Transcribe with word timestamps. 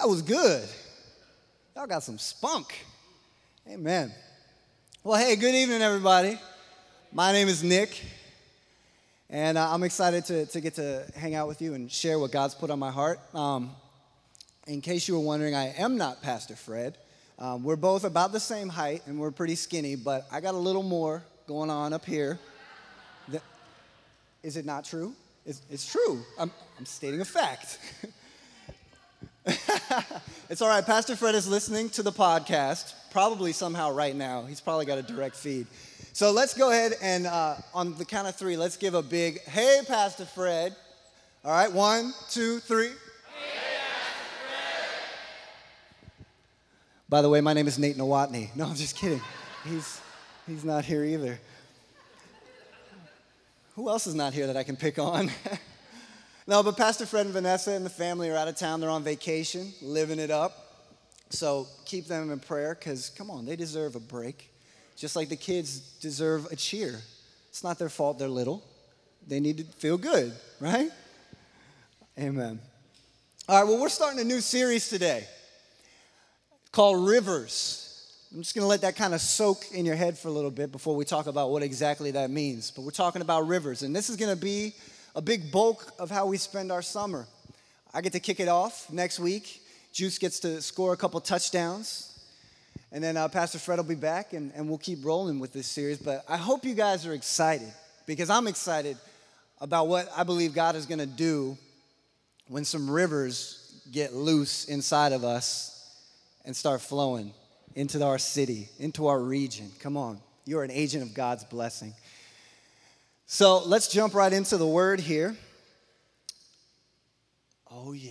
That 0.00 0.08
was 0.08 0.22
good. 0.22 0.66
Y'all 1.76 1.86
got 1.86 2.02
some 2.02 2.16
spunk. 2.16 2.86
Amen. 3.68 4.10
Well, 5.04 5.20
hey, 5.20 5.36
good 5.36 5.54
evening, 5.54 5.82
everybody. 5.82 6.38
My 7.12 7.32
name 7.32 7.48
is 7.48 7.62
Nick, 7.62 8.02
and 9.28 9.58
uh, 9.58 9.70
I'm 9.70 9.82
excited 9.82 10.24
to, 10.24 10.46
to 10.46 10.60
get 10.62 10.76
to 10.76 11.04
hang 11.14 11.34
out 11.34 11.48
with 11.48 11.60
you 11.60 11.74
and 11.74 11.92
share 11.92 12.18
what 12.18 12.32
God's 12.32 12.54
put 12.54 12.70
on 12.70 12.78
my 12.78 12.90
heart. 12.90 13.20
Um, 13.34 13.72
in 14.66 14.80
case 14.80 15.06
you 15.06 15.12
were 15.12 15.20
wondering, 15.20 15.54
I 15.54 15.74
am 15.74 15.98
not 15.98 16.22
Pastor 16.22 16.56
Fred. 16.56 16.96
Um, 17.38 17.62
we're 17.62 17.76
both 17.76 18.04
about 18.04 18.32
the 18.32 18.40
same 18.40 18.70
height, 18.70 19.02
and 19.04 19.20
we're 19.20 19.30
pretty 19.30 19.54
skinny, 19.54 19.96
but 19.96 20.26
I 20.32 20.40
got 20.40 20.54
a 20.54 20.58
little 20.58 20.82
more 20.82 21.22
going 21.46 21.68
on 21.68 21.92
up 21.92 22.06
here. 22.06 22.38
here. 23.30 23.42
Is 24.42 24.56
it 24.56 24.64
not 24.64 24.86
true? 24.86 25.12
It's, 25.44 25.60
it's 25.70 25.92
true. 25.92 26.22
I'm, 26.38 26.50
I'm 26.78 26.86
stating 26.86 27.20
a 27.20 27.26
fact. 27.26 27.78
it's 30.50 30.60
all 30.60 30.68
right. 30.68 30.84
Pastor 30.84 31.16
Fred 31.16 31.34
is 31.34 31.48
listening 31.48 31.88
to 31.90 32.02
the 32.02 32.12
podcast, 32.12 32.92
probably 33.10 33.52
somehow 33.52 33.90
right 33.90 34.14
now. 34.14 34.44
He's 34.44 34.60
probably 34.60 34.84
got 34.84 34.98
a 34.98 35.02
direct 35.02 35.34
feed. 35.34 35.66
So 36.12 36.32
let's 36.32 36.54
go 36.54 36.70
ahead 36.70 36.94
and 37.00 37.26
uh, 37.26 37.56
on 37.72 37.96
the 37.96 38.04
count 38.04 38.28
of 38.28 38.36
three, 38.36 38.56
let's 38.56 38.76
give 38.76 38.94
a 38.94 39.02
big 39.02 39.40
hey, 39.42 39.80
Pastor 39.86 40.26
Fred. 40.26 40.76
All 41.44 41.52
right, 41.52 41.72
one, 41.72 42.12
two, 42.28 42.58
three. 42.58 42.90
By 47.08 47.22
the 47.22 47.28
way, 47.28 47.40
my 47.40 47.54
name 47.54 47.66
is 47.66 47.78
Nate 47.78 47.96
Nowotny. 47.96 48.54
No, 48.54 48.66
I'm 48.66 48.76
just 48.76 48.96
kidding. 48.96 49.20
He's, 49.64 50.00
he's 50.46 50.64
not 50.64 50.84
here 50.84 51.02
either. 51.02 51.40
Who 53.74 53.88
else 53.88 54.06
is 54.06 54.14
not 54.14 54.32
here 54.32 54.46
that 54.46 54.56
I 54.56 54.62
can 54.62 54.76
pick 54.76 54.98
on? 54.98 55.30
no, 56.50 56.64
but 56.64 56.76
Pastor 56.76 57.06
Fred 57.06 57.26
and 57.26 57.32
Vanessa 57.32 57.70
and 57.70 57.86
the 57.86 57.90
family 57.90 58.28
are 58.28 58.36
out 58.36 58.48
of 58.48 58.56
town. 58.56 58.80
They're 58.80 58.90
on 58.90 59.04
vacation, 59.04 59.72
living 59.80 60.18
it 60.18 60.32
up. 60.32 60.66
So 61.30 61.68
keep 61.84 62.08
them 62.08 62.32
in 62.32 62.40
prayer 62.40 62.74
because, 62.74 63.10
come 63.10 63.30
on, 63.30 63.46
they 63.46 63.54
deserve 63.54 63.94
a 63.94 64.00
break. 64.00 64.50
Just 64.96 65.14
like 65.14 65.28
the 65.28 65.36
kids 65.36 65.78
deserve 66.00 66.46
a 66.50 66.56
cheer. 66.56 67.02
It's 67.50 67.62
not 67.62 67.78
their 67.78 67.88
fault 67.88 68.18
they're 68.18 68.26
little. 68.26 68.64
They 69.28 69.38
need 69.38 69.58
to 69.58 69.64
feel 69.64 69.96
good, 69.96 70.32
right? 70.58 70.90
Amen. 72.18 72.58
All 73.48 73.60
right, 73.60 73.70
well, 73.70 73.80
we're 73.80 73.88
starting 73.88 74.18
a 74.18 74.24
new 74.24 74.40
series 74.40 74.88
today 74.88 75.28
called 76.72 77.06
Rivers. 77.06 78.12
I'm 78.34 78.42
just 78.42 78.56
going 78.56 78.64
to 78.64 78.68
let 78.68 78.80
that 78.80 78.96
kind 78.96 79.14
of 79.14 79.20
soak 79.20 79.66
in 79.72 79.86
your 79.86 79.94
head 79.94 80.18
for 80.18 80.26
a 80.26 80.32
little 80.32 80.50
bit 80.50 80.72
before 80.72 80.96
we 80.96 81.04
talk 81.04 81.28
about 81.28 81.52
what 81.52 81.62
exactly 81.62 82.10
that 82.10 82.28
means. 82.28 82.72
But 82.72 82.82
we're 82.82 82.90
talking 82.90 83.22
about 83.22 83.46
rivers, 83.46 83.82
and 83.82 83.94
this 83.94 84.10
is 84.10 84.16
going 84.16 84.34
to 84.34 84.40
be 84.40 84.74
a 85.14 85.20
big 85.20 85.50
bulk 85.50 85.92
of 85.98 86.10
how 86.10 86.26
we 86.26 86.36
spend 86.36 86.70
our 86.70 86.82
summer. 86.82 87.26
I 87.92 88.00
get 88.00 88.12
to 88.12 88.20
kick 88.20 88.40
it 88.40 88.48
off 88.48 88.90
next 88.92 89.18
week. 89.18 89.62
Juice 89.92 90.18
gets 90.18 90.40
to 90.40 90.62
score 90.62 90.92
a 90.92 90.96
couple 90.96 91.20
touchdowns. 91.20 92.06
And 92.92 93.02
then 93.02 93.16
uh, 93.16 93.28
Pastor 93.28 93.58
Fred 93.58 93.78
will 93.78 93.84
be 93.84 93.94
back, 93.94 94.32
and, 94.32 94.52
and 94.54 94.68
we'll 94.68 94.78
keep 94.78 95.04
rolling 95.04 95.38
with 95.38 95.52
this 95.52 95.66
series. 95.66 95.98
But 95.98 96.24
I 96.28 96.36
hope 96.36 96.64
you 96.64 96.74
guys 96.74 97.06
are 97.06 97.12
excited 97.12 97.72
because 98.06 98.30
I'm 98.30 98.46
excited 98.46 98.96
about 99.60 99.88
what 99.88 100.08
I 100.16 100.22
believe 100.22 100.54
God 100.54 100.74
is 100.74 100.86
going 100.86 100.98
to 100.98 101.06
do 101.06 101.56
when 102.48 102.64
some 102.64 102.90
rivers 102.90 103.80
get 103.92 104.14
loose 104.14 104.64
inside 104.64 105.12
of 105.12 105.24
us 105.24 105.76
and 106.44 106.56
start 106.56 106.80
flowing 106.80 107.32
into 107.74 108.04
our 108.04 108.18
city, 108.18 108.68
into 108.78 109.06
our 109.06 109.20
region. 109.20 109.70
Come 109.80 109.96
on, 109.96 110.20
you're 110.44 110.64
an 110.64 110.70
agent 110.70 111.02
of 111.02 111.14
God's 111.14 111.44
blessing. 111.44 111.94
So 113.32 113.62
let's 113.62 113.86
jump 113.86 114.16
right 114.16 114.32
into 114.32 114.56
the 114.56 114.66
word 114.66 114.98
here. 114.98 115.36
Oh, 117.70 117.92
yeah. 117.92 118.10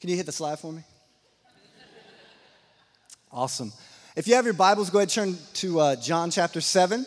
Can 0.00 0.08
you 0.08 0.16
hit 0.16 0.24
the 0.24 0.32
slide 0.32 0.58
for 0.58 0.72
me? 0.72 0.82
Awesome. 3.30 3.70
If 4.16 4.26
you 4.26 4.34
have 4.36 4.46
your 4.46 4.54
Bibles, 4.54 4.88
go 4.88 5.00
ahead 5.00 5.14
and 5.14 5.36
turn 5.36 5.38
to 5.56 5.78
uh, 5.78 5.96
John 5.96 6.30
chapter 6.30 6.62
7. 6.62 7.04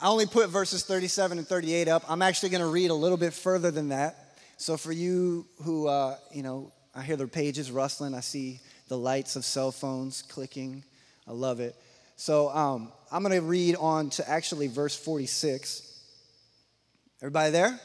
I 0.00 0.08
only 0.08 0.24
put 0.24 0.48
verses 0.48 0.82
37 0.82 1.36
and 1.36 1.46
38 1.46 1.86
up. 1.86 2.02
I'm 2.08 2.22
actually 2.22 2.48
going 2.48 2.62
to 2.62 2.68
read 2.68 2.90
a 2.90 2.94
little 2.94 3.18
bit 3.18 3.34
further 3.34 3.70
than 3.70 3.90
that. 3.90 4.38
So 4.56 4.78
for 4.78 4.92
you 4.92 5.44
who, 5.62 5.88
uh, 5.88 6.16
you 6.32 6.42
know, 6.42 6.72
I 6.94 7.02
hear 7.02 7.16
the 7.16 7.26
pages 7.26 7.70
rustling, 7.70 8.14
I 8.14 8.20
see 8.20 8.60
the 8.88 8.96
lights 8.96 9.36
of 9.36 9.44
cell 9.44 9.72
phones 9.72 10.22
clicking. 10.22 10.84
I 11.28 11.32
love 11.32 11.60
it. 11.60 11.76
So 12.16 12.48
um, 12.50 12.92
I'm 13.10 13.22
going 13.22 13.34
to 13.34 13.46
read 13.46 13.76
on 13.76 14.10
to 14.10 14.28
actually 14.28 14.68
verse 14.68 14.96
46. 14.96 15.90
Everybody 17.20 17.50
there? 17.50 17.80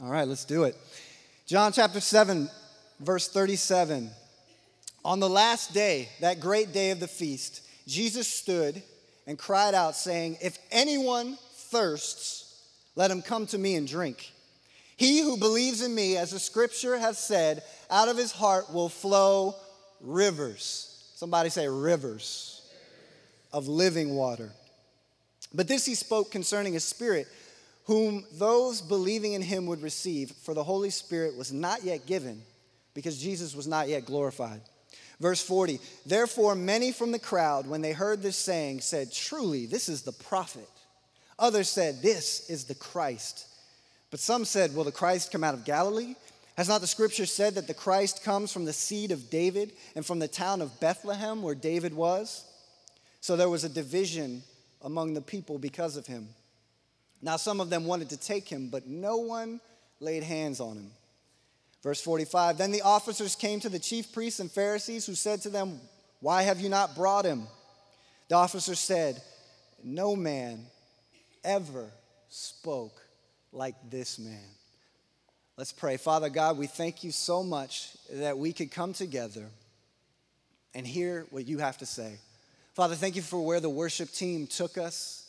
All 0.00 0.10
right, 0.10 0.26
let's 0.26 0.44
do 0.44 0.64
it. 0.64 0.76
John 1.46 1.72
chapter 1.72 2.00
7, 2.00 2.48
verse 3.00 3.28
37. 3.28 4.10
On 5.04 5.18
the 5.18 5.28
last 5.28 5.74
day, 5.74 6.08
that 6.20 6.40
great 6.40 6.72
day 6.72 6.90
of 6.90 7.00
the 7.00 7.08
feast, 7.08 7.62
Jesus 7.86 8.28
stood 8.28 8.82
and 9.26 9.38
cried 9.38 9.74
out, 9.74 9.96
saying, 9.96 10.38
If 10.40 10.58
anyone 10.70 11.36
thirsts, 11.54 12.62
let 12.94 13.10
him 13.10 13.22
come 13.22 13.46
to 13.46 13.58
me 13.58 13.76
and 13.76 13.88
drink. 13.88 14.30
He 14.96 15.20
who 15.20 15.38
believes 15.38 15.82
in 15.82 15.94
me, 15.94 16.16
as 16.16 16.30
the 16.30 16.38
scripture 16.38 16.98
has 16.98 17.18
said, 17.18 17.62
out 17.90 18.08
of 18.08 18.18
his 18.18 18.32
heart 18.32 18.72
will 18.72 18.90
flow 18.90 19.54
rivers. 20.00 21.12
Somebody 21.16 21.48
say 21.48 21.66
rivers 21.66 22.59
of 23.52 23.68
living 23.68 24.14
water. 24.14 24.50
But 25.52 25.68
this 25.68 25.84
he 25.84 25.94
spoke 25.94 26.30
concerning 26.30 26.76
a 26.76 26.80
spirit 26.80 27.26
whom 27.84 28.24
those 28.32 28.80
believing 28.80 29.32
in 29.32 29.42
him 29.42 29.66
would 29.66 29.82
receive, 29.82 30.30
for 30.30 30.54
the 30.54 30.62
Holy 30.62 30.90
Spirit 30.90 31.36
was 31.36 31.52
not 31.52 31.82
yet 31.82 32.06
given 32.06 32.42
because 32.94 33.20
Jesus 33.20 33.54
was 33.54 33.66
not 33.66 33.88
yet 33.88 34.06
glorified. 34.06 34.60
Verse 35.18 35.42
40 35.42 35.80
Therefore, 36.06 36.54
many 36.54 36.92
from 36.92 37.12
the 37.12 37.18
crowd, 37.18 37.66
when 37.66 37.82
they 37.82 37.92
heard 37.92 38.22
this 38.22 38.36
saying, 38.36 38.80
said, 38.80 39.12
Truly, 39.12 39.66
this 39.66 39.88
is 39.88 40.02
the 40.02 40.12
prophet. 40.12 40.68
Others 41.38 41.68
said, 41.68 42.02
This 42.02 42.48
is 42.48 42.64
the 42.64 42.74
Christ. 42.74 43.46
But 44.10 44.20
some 44.20 44.44
said, 44.44 44.74
Will 44.74 44.84
the 44.84 44.92
Christ 44.92 45.32
come 45.32 45.44
out 45.44 45.54
of 45.54 45.64
Galilee? 45.64 46.14
Has 46.56 46.68
not 46.68 46.80
the 46.80 46.86
scripture 46.86 47.26
said 47.26 47.54
that 47.54 47.66
the 47.66 47.74
Christ 47.74 48.22
comes 48.22 48.52
from 48.52 48.66
the 48.66 48.72
seed 48.72 49.12
of 49.12 49.30
David 49.30 49.72
and 49.96 50.04
from 50.04 50.18
the 50.18 50.28
town 50.28 50.60
of 50.60 50.78
Bethlehem 50.80 51.42
where 51.42 51.54
David 51.54 51.94
was? 51.94 52.44
So 53.20 53.36
there 53.36 53.48
was 53.48 53.64
a 53.64 53.68
division 53.68 54.42
among 54.82 55.14
the 55.14 55.20
people 55.20 55.58
because 55.58 55.96
of 55.96 56.06
him. 56.06 56.28
Now 57.22 57.36
some 57.36 57.60
of 57.60 57.70
them 57.70 57.84
wanted 57.84 58.10
to 58.10 58.16
take 58.16 58.48
him, 58.48 58.68
but 58.68 58.86
no 58.86 59.18
one 59.18 59.60
laid 60.00 60.22
hands 60.22 60.60
on 60.60 60.76
him. 60.76 60.90
Verse 61.82 62.00
45 62.00 62.58
Then 62.58 62.72
the 62.72 62.82
officers 62.82 63.36
came 63.36 63.60
to 63.60 63.68
the 63.68 63.78
chief 63.78 64.12
priests 64.12 64.40
and 64.40 64.50
Pharisees, 64.50 65.06
who 65.06 65.14
said 65.14 65.42
to 65.42 65.50
them, 65.50 65.80
Why 66.20 66.42
have 66.42 66.60
you 66.60 66.68
not 66.68 66.96
brought 66.96 67.24
him? 67.24 67.46
The 68.28 68.36
officers 68.36 68.78
said, 68.78 69.20
No 69.82 70.16
man 70.16 70.66
ever 71.44 71.90
spoke 72.28 73.02
like 73.52 73.74
this 73.90 74.18
man. 74.18 74.48
Let's 75.56 75.72
pray. 75.72 75.98
Father 75.98 76.30
God, 76.30 76.56
we 76.56 76.66
thank 76.66 77.04
you 77.04 77.12
so 77.12 77.42
much 77.42 77.90
that 78.12 78.38
we 78.38 78.52
could 78.52 78.70
come 78.70 78.94
together 78.94 79.46
and 80.74 80.86
hear 80.86 81.26
what 81.30 81.46
you 81.46 81.58
have 81.58 81.76
to 81.78 81.86
say. 81.86 82.18
Father, 82.80 82.94
thank 82.94 83.14
you 83.14 83.20
for 83.20 83.44
where 83.44 83.60
the 83.60 83.68
worship 83.68 84.10
team 84.10 84.46
took 84.46 84.78
us. 84.78 85.26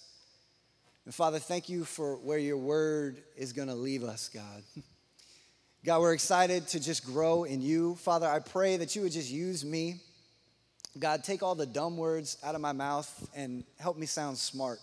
And 1.03 1.13
Father, 1.13 1.37
thank 1.37 1.67
you 1.67 1.83
for 1.83 2.15
where 2.15 2.37
your 2.37 2.55
word 2.55 3.21
is 3.35 3.51
going 3.51 3.67
to 3.67 3.75
leave 3.75 4.05
us, 4.05 4.29
God. 4.33 4.63
God, 5.85 5.99
we're 5.99 6.13
excited 6.13 6.69
to 6.69 6.79
just 6.79 7.05
grow 7.05 7.43
in 7.43 7.61
you. 7.61 7.95
Father, 7.95 8.25
I 8.25 8.39
pray 8.39 8.77
that 8.77 8.95
you 8.95 9.01
would 9.01 9.11
just 9.11 9.29
use 9.29 9.65
me. 9.65 9.99
God, 10.97 11.25
take 11.25 11.43
all 11.43 11.53
the 11.53 11.65
dumb 11.65 11.97
words 11.97 12.37
out 12.41 12.55
of 12.55 12.61
my 12.61 12.71
mouth 12.71 13.29
and 13.35 13.65
help 13.81 13.97
me 13.97 14.05
sound 14.05 14.37
smart 14.37 14.79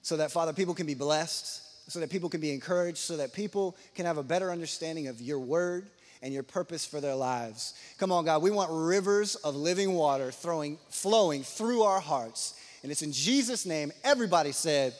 so 0.00 0.16
that, 0.16 0.32
Father, 0.32 0.54
people 0.54 0.72
can 0.72 0.86
be 0.86 0.94
blessed 0.94 1.68
so 1.88 2.00
that 2.00 2.10
people 2.10 2.28
can 2.28 2.40
be 2.40 2.52
encouraged, 2.52 2.98
so 2.98 3.16
that 3.16 3.32
people 3.32 3.76
can 3.94 4.06
have 4.06 4.18
a 4.18 4.22
better 4.22 4.50
understanding 4.50 5.08
of 5.08 5.20
your 5.20 5.40
word 5.40 5.86
and 6.22 6.34
your 6.34 6.42
purpose 6.42 6.84
for 6.84 7.00
their 7.00 7.14
lives. 7.14 7.74
Come 7.98 8.12
on, 8.12 8.24
God, 8.24 8.42
we 8.42 8.50
want 8.50 8.70
rivers 8.72 9.36
of 9.36 9.54
living 9.54 9.92
water 9.94 10.30
throwing, 10.30 10.78
flowing 10.90 11.42
through 11.42 11.82
our 11.82 12.00
hearts. 12.00 12.54
And 12.82 12.92
it's 12.92 13.02
in 13.02 13.12
Jesus' 13.12 13.66
name, 13.66 13.92
everybody 14.04 14.52
said, 14.52 14.94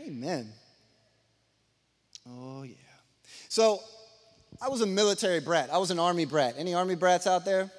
Amen. 0.00 0.12
Amen. 0.18 0.52
Oh, 2.28 2.62
yeah. 2.62 2.74
So, 3.48 3.80
I 4.60 4.68
was 4.68 4.80
a 4.80 4.86
military 4.86 5.40
brat. 5.40 5.70
I 5.72 5.78
was 5.78 5.90
an 5.90 5.98
army 5.98 6.24
brat. 6.24 6.54
Any 6.56 6.74
army 6.74 6.94
brats 6.94 7.26
out 7.26 7.44
there? 7.44 7.70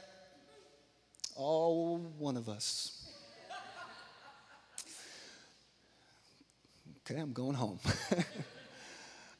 All 1.35 1.97
one 2.17 2.37
of 2.37 2.49
us. 2.49 3.09
Okay, 7.05 7.19
I'm 7.19 7.33
going 7.33 7.55
home. 7.55 7.79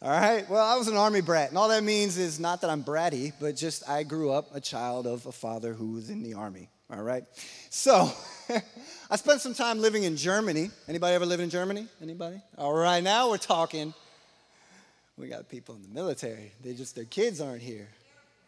all 0.04 0.10
right, 0.10 0.50
well, 0.50 0.66
I 0.66 0.76
was 0.76 0.90
an 0.90 0.98
army 0.98 1.22
brat. 1.22 1.48
And 1.48 1.58
all 1.58 1.70
that 1.70 1.82
means 1.82 2.18
is 2.18 2.38
not 2.38 2.60
that 2.60 2.70
I'm 2.70 2.84
bratty, 2.84 3.32
but 3.40 3.56
just 3.56 3.88
I 3.88 4.04
grew 4.04 4.32
up 4.32 4.54
a 4.54 4.60
child 4.60 5.08
of 5.08 5.26
a 5.26 5.32
father 5.32 5.74
who 5.74 5.94
was 5.94 6.10
in 6.10 6.22
the 6.22 6.34
army. 6.34 6.68
All 6.92 7.02
right, 7.02 7.24
so 7.70 8.12
I 9.10 9.16
spent 9.16 9.40
some 9.40 9.54
time 9.54 9.80
living 9.80 10.04
in 10.04 10.18
Germany. 10.18 10.72
Anybody 10.90 11.16
ever 11.16 11.26
live 11.26 11.40
in 11.40 11.50
Germany? 11.50 11.88
Anybody? 12.02 12.42
All 12.58 12.74
right, 12.74 13.02
now 13.02 13.30
we're 13.30 13.38
talking. 13.38 13.94
We 15.18 15.30
got 15.30 15.48
people 15.48 15.76
in 15.76 15.84
the 15.84 15.88
military. 15.88 16.52
They 16.62 16.74
just, 16.74 16.96
their 16.96 17.06
kids 17.06 17.40
aren't 17.40 17.62
here. 17.62 17.88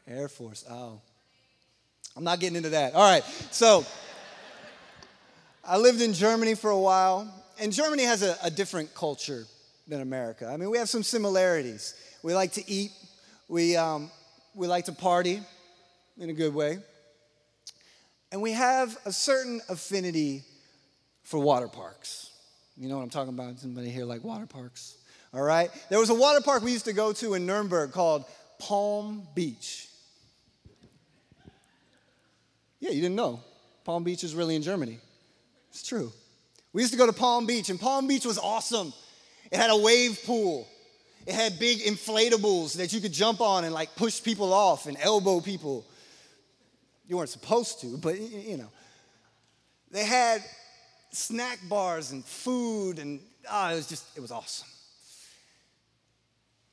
Air 0.09 0.27
Force. 0.27 0.65
Oh. 0.69 0.99
I'm 2.17 2.25
not 2.25 2.41
getting 2.41 2.57
into 2.57 2.69
that. 2.69 2.95
All 2.95 3.09
right. 3.09 3.23
So 3.51 3.85
I 5.63 5.77
lived 5.77 6.01
in 6.01 6.13
Germany 6.13 6.55
for 6.55 6.69
a 6.69 6.79
while, 6.79 7.33
and 7.61 7.71
Germany 7.71 8.03
has 8.03 8.23
a, 8.23 8.35
a 8.43 8.51
different 8.51 8.93
culture 8.93 9.45
than 9.87 10.01
America. 10.01 10.47
I 10.47 10.57
mean, 10.57 10.69
we 10.69 10.77
have 10.77 10.89
some 10.89 11.03
similarities. 11.03 11.95
We 12.23 12.33
like 12.33 12.53
to 12.53 12.69
eat, 12.69 12.91
we, 13.47 13.75
um, 13.75 14.09
we 14.53 14.67
like 14.67 14.85
to 14.85 14.91
party 14.91 15.41
in 16.17 16.29
a 16.29 16.33
good 16.33 16.53
way, 16.53 16.79
and 18.31 18.41
we 18.41 18.53
have 18.53 18.97
a 19.05 19.11
certain 19.11 19.61
affinity 19.69 20.43
for 21.23 21.39
water 21.39 21.67
parks. 21.67 22.31
You 22.77 22.89
know 22.89 22.97
what 22.97 23.03
I'm 23.03 23.09
talking 23.09 23.33
about? 23.33 23.59
Somebody 23.59 23.89
here 23.89 24.05
like 24.05 24.23
water 24.23 24.45
parks? 24.45 24.97
All 25.33 25.41
right. 25.41 25.69
There 25.89 25.99
was 25.99 26.09
a 26.09 26.15
water 26.15 26.41
park 26.41 26.63
we 26.63 26.71
used 26.71 26.85
to 26.85 26.93
go 26.93 27.13
to 27.13 27.33
in 27.33 27.45
Nuremberg 27.45 27.91
called 27.91 28.25
Palm 28.59 29.27
Beach. 29.35 29.87
Yeah, 32.79 32.91
you 32.91 33.01
didn't 33.01 33.15
know. 33.15 33.41
Palm 33.83 34.03
Beach 34.03 34.23
is 34.23 34.35
really 34.35 34.55
in 34.55 34.61
Germany. 34.61 34.99
It's 35.69 35.83
true. 35.83 36.11
We 36.73 36.81
used 36.81 36.93
to 36.93 36.97
go 36.97 37.05
to 37.05 37.13
Palm 37.13 37.45
Beach, 37.45 37.69
and 37.69 37.79
Palm 37.79 38.07
Beach 38.07 38.25
was 38.25 38.37
awesome. 38.37 38.93
It 39.51 39.57
had 39.57 39.69
a 39.69 39.77
wave 39.77 40.19
pool. 40.25 40.67
It 41.25 41.33
had 41.33 41.57
big 41.57 41.79
inflatables 41.79 42.77
that 42.77 42.93
you 42.93 43.01
could 43.01 43.13
jump 43.13 43.41
on 43.41 43.63
and 43.63 43.73
like 43.73 43.95
push 43.95 44.21
people 44.21 44.53
off 44.53 44.85
and 44.85 44.97
elbow 45.01 45.41
people. 45.41 45.85
You 47.07 47.17
weren't 47.17 47.29
supposed 47.29 47.81
to, 47.81 47.97
but 47.97 48.19
you 48.19 48.57
know. 48.57 48.69
They 49.91 50.03
had 50.03 50.43
snack 51.11 51.59
bars 51.69 52.11
and 52.11 52.23
food, 52.25 52.99
and 52.99 53.19
oh, 53.49 53.71
it 53.71 53.75
was 53.75 53.87
just, 53.87 54.05
it 54.17 54.19
was 54.19 54.31
awesome. 54.31 54.67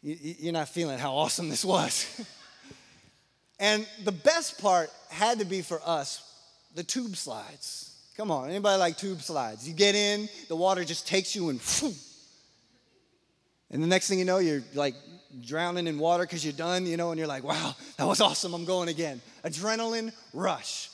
You're 0.03 0.53
not 0.53 0.69
feeling 0.69 0.99
how 0.99 1.15
awesome 1.15 1.49
this 1.49 1.65
was. 1.65 2.21
and 3.61 3.87
the 4.03 4.13
best 4.13 4.61
part 4.61 4.91
had 5.09 5.39
to 5.39 5.45
be 5.45 5.63
for 5.63 5.81
us 5.85 6.29
the 6.75 6.83
tube 6.83 7.17
slides. 7.17 7.97
Come 8.17 8.31
on, 8.31 8.51
anybody 8.51 8.79
like 8.79 8.99
tube 8.99 9.23
slides? 9.23 9.67
You 9.67 9.75
get 9.75 9.95
in, 9.95 10.29
the 10.49 10.57
water 10.57 10.85
just 10.85 11.07
takes 11.07 11.37
you 11.37 11.51
and 11.51 11.61
and 13.73 13.83
the 13.83 13.87
next 13.87 14.09
thing 14.09 14.19
you 14.19 14.25
know, 14.25 14.39
you're 14.39 14.63
like 14.75 14.95
drowning 15.41 15.87
in 15.87 15.99
water 15.99 16.25
because 16.25 16.45
you're 16.45 16.53
done, 16.53 16.87
you 16.87 16.97
know, 16.97 17.11
and 17.11 17.19
you're 17.19 17.29
like, 17.29 17.43
wow, 17.43 17.75
that 17.97 18.07
was 18.07 18.21
awesome, 18.21 18.55
I'm 18.55 18.65
going 18.65 18.89
again. 18.89 19.21
Adrenaline 19.45 20.13
rush. 20.33 20.91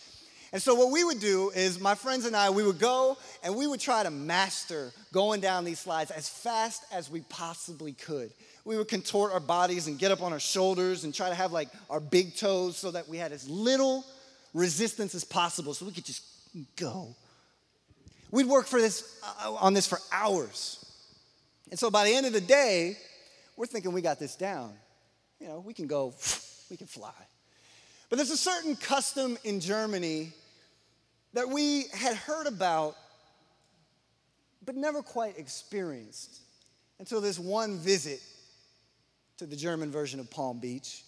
And 0.52 0.62
so, 0.62 0.74
what 0.74 0.90
we 0.90 1.04
would 1.04 1.20
do 1.20 1.50
is, 1.50 1.78
my 1.78 1.94
friends 1.94 2.24
and 2.24 2.34
I, 2.34 2.48
we 2.48 2.62
would 2.62 2.78
go 2.78 3.18
and 3.42 3.54
we 3.54 3.66
would 3.66 3.80
try 3.80 4.02
to 4.02 4.10
master 4.10 4.92
going 5.12 5.42
down 5.42 5.64
these 5.64 5.78
slides 5.78 6.10
as 6.10 6.26
fast 6.26 6.84
as 6.90 7.10
we 7.10 7.20
possibly 7.22 7.92
could. 7.92 8.30
We 8.64 8.78
would 8.78 8.88
contort 8.88 9.32
our 9.32 9.40
bodies 9.40 9.88
and 9.88 9.98
get 9.98 10.10
up 10.10 10.22
on 10.22 10.32
our 10.32 10.40
shoulders 10.40 11.04
and 11.04 11.14
try 11.14 11.28
to 11.28 11.34
have 11.34 11.52
like 11.52 11.68
our 11.90 12.00
big 12.00 12.34
toes 12.34 12.78
so 12.78 12.90
that 12.92 13.08
we 13.08 13.18
had 13.18 13.32
as 13.32 13.48
little 13.48 14.06
resistance 14.54 15.14
as 15.14 15.24
possible 15.24 15.74
so 15.74 15.84
we 15.84 15.92
could 15.92 16.04
just 16.06 16.22
go. 16.76 17.14
We'd 18.30 18.46
work 18.46 18.66
for 18.66 18.80
this, 18.80 19.20
uh, 19.42 19.52
on 19.54 19.74
this 19.74 19.86
for 19.86 19.98
hours. 20.12 20.84
And 21.70 21.78
so 21.78 21.90
by 21.90 22.04
the 22.04 22.14
end 22.14 22.26
of 22.26 22.32
the 22.32 22.40
day, 22.40 22.96
we're 23.56 23.66
thinking 23.66 23.92
we 23.92 24.02
got 24.02 24.18
this 24.18 24.36
down. 24.36 24.72
You 25.40 25.48
know, 25.48 25.62
we 25.64 25.74
can 25.74 25.86
go, 25.86 26.14
we 26.70 26.76
can 26.76 26.86
fly. 26.86 27.12
But 28.08 28.16
there's 28.16 28.30
a 28.30 28.36
certain 28.36 28.76
custom 28.76 29.36
in 29.44 29.60
Germany 29.60 30.32
that 31.34 31.48
we 31.48 31.84
had 31.92 32.16
heard 32.16 32.46
about, 32.46 32.96
but 34.64 34.76
never 34.76 35.02
quite 35.02 35.38
experienced 35.38 36.40
until 36.98 37.20
this 37.20 37.38
one 37.38 37.78
visit 37.78 38.20
to 39.36 39.46
the 39.46 39.56
German 39.56 39.90
version 39.90 40.20
of 40.20 40.30
Palm 40.30 40.58
Beach. 40.58 41.04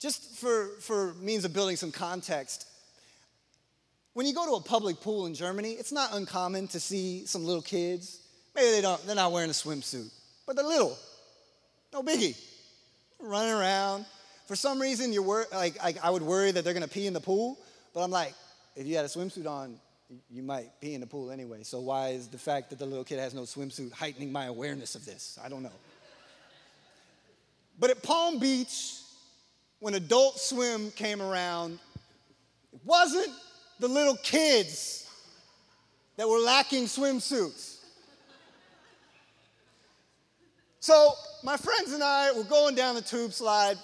Just 0.00 0.38
for, 0.38 0.68
for 0.80 1.14
means 1.20 1.44
of 1.44 1.52
building 1.52 1.76
some 1.76 1.92
context, 1.92 2.66
when 4.14 4.26
you 4.26 4.34
go 4.34 4.46
to 4.46 4.54
a 4.54 4.60
public 4.60 5.00
pool 5.00 5.26
in 5.26 5.34
Germany, 5.34 5.72
it's 5.72 5.92
not 5.92 6.14
uncommon 6.14 6.68
to 6.68 6.80
see 6.80 7.26
some 7.26 7.44
little 7.44 7.62
kids. 7.62 8.19
Maybe 8.54 8.70
they 8.70 8.80
don't, 8.80 9.04
they're 9.06 9.16
not 9.16 9.32
wearing 9.32 9.50
a 9.50 9.54
swimsuit, 9.54 10.10
but 10.46 10.56
they're 10.56 10.64
little. 10.64 10.96
No 11.92 12.02
biggie. 12.02 12.36
Running 13.18 13.52
around, 13.52 14.06
for 14.46 14.56
some 14.56 14.80
reason, 14.80 15.12
you're 15.12 15.22
wor- 15.22 15.46
like, 15.52 15.76
I, 15.82 15.94
I 16.02 16.10
would 16.10 16.22
worry 16.22 16.50
that 16.50 16.64
they're 16.64 16.74
gonna 16.74 16.88
pee 16.88 17.06
in 17.06 17.12
the 17.12 17.20
pool, 17.20 17.58
but 17.94 18.02
I'm 18.02 18.10
like, 18.10 18.34
if 18.76 18.86
you 18.86 18.96
had 18.96 19.04
a 19.04 19.08
swimsuit 19.08 19.46
on, 19.46 19.76
you 20.30 20.42
might 20.42 20.68
pee 20.80 20.94
in 20.94 21.00
the 21.00 21.06
pool 21.06 21.30
anyway. 21.30 21.62
So 21.62 21.80
why 21.80 22.08
is 22.08 22.28
the 22.28 22.38
fact 22.38 22.70
that 22.70 22.78
the 22.78 22.86
little 22.86 23.04
kid 23.04 23.18
has 23.18 23.34
no 23.34 23.42
swimsuit 23.42 23.92
heightening 23.92 24.32
my 24.32 24.46
awareness 24.46 24.94
of 24.94 25.04
this? 25.04 25.38
I 25.44 25.48
don't 25.48 25.62
know. 25.62 25.70
But 27.78 27.90
at 27.90 28.02
Palm 28.02 28.38
Beach, 28.38 28.96
when 29.78 29.94
Adult 29.94 30.38
Swim 30.38 30.90
came 30.90 31.22
around, 31.22 31.78
it 32.72 32.80
wasn't 32.84 33.32
the 33.78 33.88
little 33.88 34.16
kids 34.16 35.08
that 36.16 36.28
were 36.28 36.38
lacking 36.38 36.84
swimsuits. 36.84 37.78
So 40.80 41.12
my 41.44 41.58
friends 41.58 41.92
and 41.92 42.02
I 42.02 42.32
were 42.32 42.42
going 42.42 42.74
down 42.74 42.94
the 42.94 43.02
tube 43.02 43.34
slide, 43.34 43.76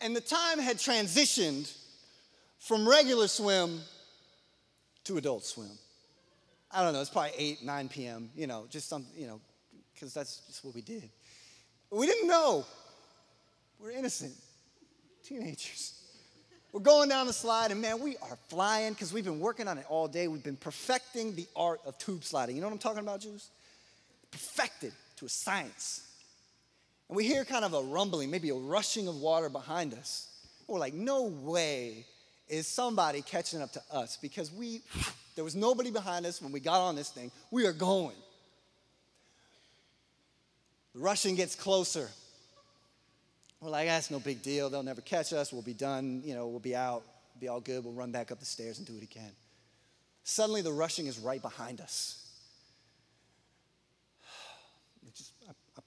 and 0.00 0.16
the 0.16 0.20
time 0.22 0.58
had 0.58 0.78
transitioned 0.78 1.70
from 2.58 2.88
regular 2.88 3.28
swim 3.28 3.80
to 5.04 5.18
adult 5.18 5.44
swim. 5.44 5.70
I 6.70 6.82
don't 6.82 6.94
know, 6.94 7.00
it's 7.02 7.10
probably 7.10 7.32
8, 7.36 7.62
9 7.62 7.88
p.m., 7.90 8.30
you 8.34 8.46
know, 8.46 8.66
just 8.70 8.88
some, 8.88 9.04
you 9.14 9.26
know, 9.26 9.38
because 9.92 10.14
that's 10.14 10.38
just 10.46 10.64
what 10.64 10.74
we 10.74 10.80
did. 10.80 11.10
We 11.90 12.06
didn't 12.06 12.26
know. 12.26 12.64
We're 13.78 13.90
innocent 13.90 14.32
teenagers. 15.22 16.00
We're 16.72 16.80
going 16.80 17.10
down 17.10 17.26
the 17.26 17.34
slide, 17.34 17.70
and 17.70 17.82
man, 17.82 18.00
we 18.00 18.16
are 18.16 18.38
flying 18.48 18.94
because 18.94 19.12
we've 19.12 19.24
been 19.26 19.40
working 19.40 19.68
on 19.68 19.76
it 19.76 19.84
all 19.90 20.08
day. 20.08 20.26
We've 20.26 20.42
been 20.42 20.56
perfecting 20.56 21.36
the 21.36 21.46
art 21.54 21.80
of 21.84 21.98
tube 21.98 22.24
sliding. 22.24 22.56
You 22.56 22.62
know 22.62 22.68
what 22.68 22.72
I'm 22.72 22.78
talking 22.78 23.00
about, 23.00 23.20
Juice? 23.20 23.50
Perfected 24.30 24.92
to 25.16 25.26
a 25.26 25.28
science. 25.28 26.02
And 27.08 27.16
we 27.16 27.24
hear 27.24 27.44
kind 27.44 27.64
of 27.64 27.74
a 27.74 27.82
rumbling, 27.82 28.30
maybe 28.30 28.50
a 28.50 28.54
rushing 28.54 29.08
of 29.08 29.16
water 29.16 29.48
behind 29.48 29.94
us. 29.94 30.28
And 30.66 30.74
we're 30.74 30.80
like, 30.80 30.94
no 30.94 31.24
way 31.24 32.06
is 32.48 32.66
somebody 32.66 33.22
catching 33.22 33.62
up 33.62 33.72
to 33.72 33.82
us 33.90 34.18
because 34.20 34.52
we, 34.52 34.82
there 35.34 35.44
was 35.44 35.54
nobody 35.54 35.90
behind 35.90 36.26
us 36.26 36.40
when 36.40 36.52
we 36.52 36.60
got 36.60 36.80
on 36.80 36.96
this 36.96 37.10
thing. 37.10 37.30
We 37.50 37.66
are 37.66 37.72
going. 37.72 38.16
The 40.94 41.00
rushing 41.00 41.34
gets 41.34 41.54
closer. 41.54 42.08
We're 43.60 43.70
like, 43.70 43.88
that's 43.88 44.10
no 44.10 44.20
big 44.20 44.42
deal. 44.42 44.70
They'll 44.70 44.82
never 44.82 45.00
catch 45.00 45.32
us. 45.32 45.52
We'll 45.52 45.62
be 45.62 45.74
done. 45.74 46.22
You 46.24 46.34
know, 46.34 46.46
we'll 46.48 46.60
be 46.60 46.76
out. 46.76 47.02
Be 47.40 47.48
all 47.48 47.60
good. 47.60 47.84
We'll 47.84 47.94
run 47.94 48.12
back 48.12 48.30
up 48.30 48.38
the 48.38 48.46
stairs 48.46 48.78
and 48.78 48.86
do 48.86 48.94
it 48.96 49.02
again. 49.02 49.32
Suddenly, 50.22 50.62
the 50.62 50.72
rushing 50.72 51.06
is 51.06 51.18
right 51.18 51.42
behind 51.42 51.80
us. 51.80 52.23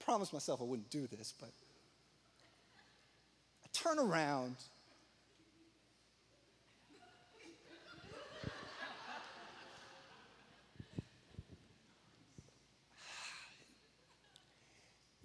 Promised 0.08 0.32
myself 0.32 0.62
I 0.62 0.64
wouldn't 0.64 0.90
do 0.90 1.06
this, 1.06 1.34
but 1.38 1.50
I 3.62 3.68
turn 3.74 4.00
around. 4.00 4.56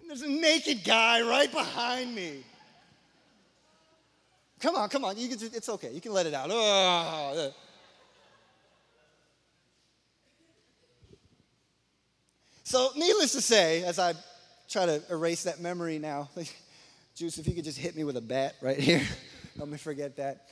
And 0.01 0.09
there's 0.09 0.21
a 0.21 0.27
naked 0.27 0.83
guy 0.83 1.21
right 1.21 1.49
behind 1.49 2.13
me. 2.13 2.43
Come 4.59 4.75
on, 4.75 4.89
come 4.89 5.05
on. 5.05 5.17
You 5.17 5.29
can 5.29 5.37
it's 5.53 5.69
okay. 5.69 5.91
You 5.93 6.01
can 6.01 6.11
let 6.11 6.25
it 6.25 6.33
out. 6.33 6.49
Oh. 6.51 7.53
So, 12.65 12.89
needless 12.97 13.31
to 13.31 13.41
say, 13.41 13.83
as 13.85 13.97
I 13.97 14.13
try 14.73 14.87
to 14.87 15.01
erase 15.11 15.43
that 15.43 15.61
memory 15.61 15.99
now. 15.99 16.29
Juice, 17.15 17.37
if 17.37 17.47
you 17.47 17.53
could 17.53 17.63
just 17.63 17.77
hit 17.77 17.95
me 17.95 18.03
with 18.03 18.17
a 18.17 18.21
bat 18.21 18.55
right 18.59 18.79
here, 18.79 19.03
help 19.57 19.69
me 19.69 19.77
forget 19.77 20.17
that. 20.17 20.49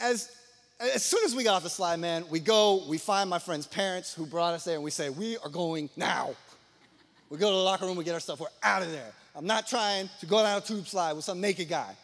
As, 0.00 0.32
as 0.80 1.04
soon 1.04 1.24
as 1.24 1.32
we 1.32 1.44
got 1.44 1.54
off 1.54 1.62
the 1.62 1.70
slide, 1.70 2.00
man, 2.00 2.24
we 2.28 2.40
go, 2.40 2.82
we 2.88 2.98
find 2.98 3.30
my 3.30 3.38
friend's 3.38 3.68
parents 3.68 4.12
who 4.12 4.26
brought 4.26 4.52
us 4.52 4.64
there, 4.64 4.74
and 4.74 4.82
we 4.82 4.90
say, 4.90 5.10
We 5.10 5.38
are 5.38 5.48
going 5.48 5.88
now. 5.96 6.34
We 7.30 7.38
go 7.38 7.50
to 7.50 7.56
the 7.56 7.62
locker 7.62 7.86
room, 7.86 7.96
we 7.96 8.02
get 8.02 8.14
our 8.14 8.20
stuff, 8.20 8.40
we're 8.40 8.48
out 8.64 8.82
of 8.82 8.90
there. 8.90 9.12
I'm 9.36 9.46
not 9.46 9.68
trying 9.68 10.10
to 10.18 10.26
go 10.26 10.42
down 10.42 10.58
a 10.58 10.60
tube 10.60 10.88
slide 10.88 11.12
with 11.12 11.24
some 11.24 11.40
naked 11.40 11.68
guy. 11.68 11.94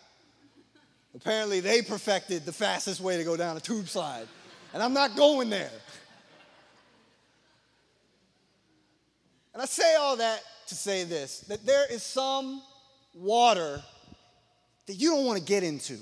Apparently, 1.15 1.59
they 1.59 1.83
perfected 1.83 2.47
the 2.47 2.53
fastest 2.53 3.01
way 3.01 3.17
to 3.17 3.25
go 3.25 3.37
down 3.37 3.57
a 3.57 3.61
tube 3.61 3.89
slide, 3.89 4.29
and 4.73 4.81
I'm 4.81 4.93
not 4.93 5.17
going 5.17 5.51
there. 5.51 5.73
And 9.53 9.61
I 9.61 9.65
say 9.65 9.97
all 9.97 10.17
that 10.19 10.41
to 10.69 10.75
say 10.75 11.05
this 11.05 11.41
that 11.41 11.65
there 11.67 11.91
is 11.91 12.03
some 12.03 12.63
water 13.15 13.83
that 14.87 14.95
you 14.95 15.11
don't 15.11 15.27
want 15.27 15.39
to 15.39 15.45
get 15.45 15.63
into. 15.63 15.99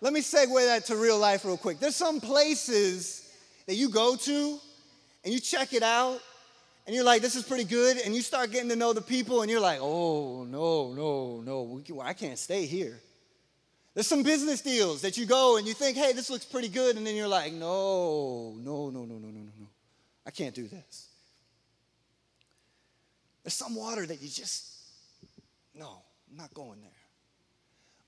Let 0.00 0.12
me 0.12 0.20
segue 0.20 0.66
that 0.66 0.86
to 0.86 0.96
real 0.96 1.18
life 1.18 1.44
real 1.44 1.56
quick. 1.56 1.78
There's 1.78 1.94
some 1.94 2.20
places 2.20 3.32
that 3.66 3.74
you 3.76 3.88
go 3.88 4.16
to 4.16 4.58
and 5.24 5.32
you 5.32 5.38
check 5.38 5.72
it 5.72 5.84
out 5.84 6.20
and 6.86 6.96
you're 6.96 7.04
like, 7.04 7.22
this 7.22 7.36
is 7.36 7.44
pretty 7.44 7.62
good. 7.64 7.98
And 7.98 8.14
you 8.14 8.20
start 8.20 8.50
getting 8.50 8.68
to 8.70 8.76
know 8.76 8.92
the 8.92 9.00
people 9.00 9.42
and 9.42 9.50
you're 9.50 9.60
like, 9.60 9.78
oh, 9.80 10.44
no, 10.44 10.92
no, 10.92 11.40
no, 11.40 12.00
I 12.00 12.12
can't 12.14 12.38
stay 12.38 12.66
here. 12.66 12.98
There's 13.94 14.06
some 14.06 14.22
business 14.22 14.60
deals 14.62 15.02
that 15.02 15.16
you 15.16 15.26
go 15.26 15.58
and 15.58 15.66
you 15.66 15.74
think, 15.74 15.96
hey, 15.96 16.12
this 16.12 16.30
looks 16.30 16.46
pretty 16.46 16.68
good. 16.68 16.96
And 16.96 17.06
then 17.06 17.14
you're 17.14 17.28
like, 17.28 17.52
no, 17.52 18.54
no, 18.58 18.90
no, 18.90 19.04
no, 19.04 19.18
no, 19.18 19.28
no, 19.28 19.40
no. 19.58 19.61
I 20.26 20.30
can't 20.30 20.54
do 20.54 20.66
this. 20.66 21.08
There's 23.42 23.54
some 23.54 23.74
water 23.74 24.06
that 24.06 24.22
you 24.22 24.28
just, 24.28 24.72
no, 25.74 25.98
I'm 26.30 26.36
not 26.36 26.54
going 26.54 26.80
there. 26.80 26.90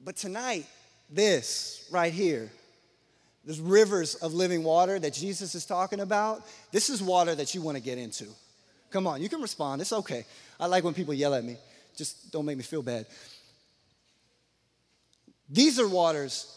But 0.00 0.16
tonight, 0.16 0.66
this 1.11 1.88
right 1.90 2.12
here, 2.12 2.50
there's 3.44 3.61
rivers 3.61 4.14
of 4.16 4.33
living 4.33 4.62
water 4.62 4.99
that 4.99 5.12
Jesus 5.12 5.54
is 5.54 5.66
talking 5.66 6.00
about. 6.00 6.42
This 6.73 6.88
is 6.88 7.02
water 7.02 7.35
that 7.35 7.54
you 7.54 7.62
want 7.62 7.76
to 7.76 7.83
get 7.83 7.99
into. 7.99 8.26
Come 8.90 9.06
on, 9.06 9.21
you 9.21 9.28
can 9.28 9.42
respond. 9.42 9.83
It's 9.83 9.92
okay. 9.92 10.25
I 10.59 10.66
like 10.66 10.85
when 10.85 10.94
people 10.94 11.14
yell 11.14 11.35
at 11.35 11.44
me. 11.44 11.56
Just 11.97 12.30
don't 12.33 12.44
make 12.44 12.56
me 12.56 12.62
feel 12.62 12.83
bad. 12.83 13.06
These 15.49 15.78
are 15.78 15.88
waters 15.88 16.50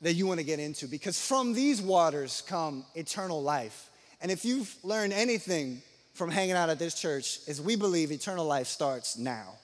that 0.00 0.14
you 0.14 0.26
want 0.26 0.38
to 0.38 0.46
get 0.46 0.58
into 0.60 0.86
because 0.86 1.20
from 1.20 1.54
these 1.54 1.80
waters 1.80 2.42
come 2.46 2.84
eternal 2.94 3.42
life. 3.42 3.90
And 4.20 4.30
if 4.30 4.44
you've 4.44 4.74
learned 4.82 5.12
anything 5.12 5.82
from 6.14 6.30
hanging 6.30 6.56
out 6.56 6.70
at 6.70 6.78
this 6.78 6.94
church, 6.94 7.38
is 7.46 7.60
we 7.60 7.76
believe 7.76 8.10
eternal 8.10 8.44
life 8.44 8.66
starts 8.66 9.16
now. 9.16 9.54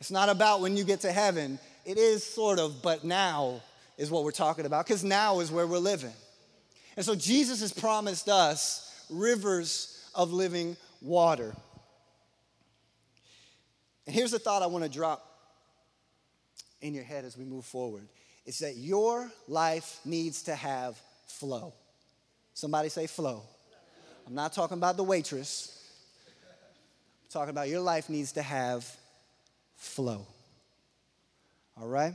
It's 0.00 0.10
not 0.10 0.28
about 0.28 0.60
when 0.60 0.76
you 0.76 0.84
get 0.84 1.00
to 1.00 1.12
heaven. 1.12 1.58
It 1.84 1.98
is 1.98 2.24
sort 2.24 2.58
of, 2.58 2.82
but 2.82 3.04
now 3.04 3.62
is 3.96 4.10
what 4.10 4.24
we're 4.24 4.32
talking 4.32 4.66
about 4.66 4.86
because 4.86 5.04
now 5.04 5.40
is 5.40 5.52
where 5.52 5.66
we're 5.66 5.78
living. 5.78 6.12
And 6.96 7.04
so 7.04 7.14
Jesus 7.14 7.60
has 7.60 7.72
promised 7.72 8.28
us 8.28 9.04
rivers 9.10 10.04
of 10.14 10.32
living 10.32 10.76
water. 11.00 11.54
And 14.06 14.14
here's 14.14 14.32
the 14.32 14.38
thought 14.38 14.62
I 14.62 14.66
want 14.66 14.84
to 14.84 14.90
drop 14.90 15.24
in 16.80 16.94
your 16.94 17.04
head 17.04 17.24
as 17.24 17.36
we 17.36 17.44
move 17.44 17.64
forward 17.64 18.06
is 18.44 18.58
that 18.58 18.76
your 18.76 19.30
life 19.48 20.00
needs 20.04 20.42
to 20.42 20.54
have 20.54 21.00
flow. 21.26 21.72
Somebody 22.52 22.90
say 22.90 23.06
flow. 23.06 23.42
I'm 24.26 24.34
not 24.34 24.52
talking 24.52 24.76
about 24.78 24.96
the 24.96 25.04
waitress. 25.04 25.70
I'm 26.26 27.30
talking 27.30 27.50
about 27.50 27.68
your 27.68 27.80
life 27.80 28.08
needs 28.08 28.32
to 28.32 28.42
have 28.42 28.86
flow. 29.76 30.26
All 31.80 31.88
right? 31.88 32.14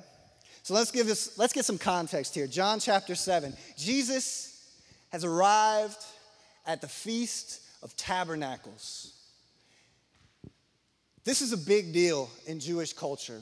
So 0.63 0.73
let's 0.73 0.91
give 0.91 1.07
this 1.07 1.37
let's 1.37 1.53
get 1.53 1.65
some 1.65 1.77
context 1.77 2.35
here. 2.35 2.47
John 2.47 2.79
chapter 2.79 3.15
7. 3.15 3.53
Jesus 3.77 4.49
has 5.11 5.23
arrived 5.23 5.97
at 6.65 6.81
the 6.81 6.87
feast 6.87 7.61
of 7.81 7.95
tabernacles. 7.95 9.13
This 11.23 11.41
is 11.41 11.53
a 11.53 11.57
big 11.57 11.93
deal 11.93 12.29
in 12.47 12.59
Jewish 12.59 12.93
culture 12.93 13.41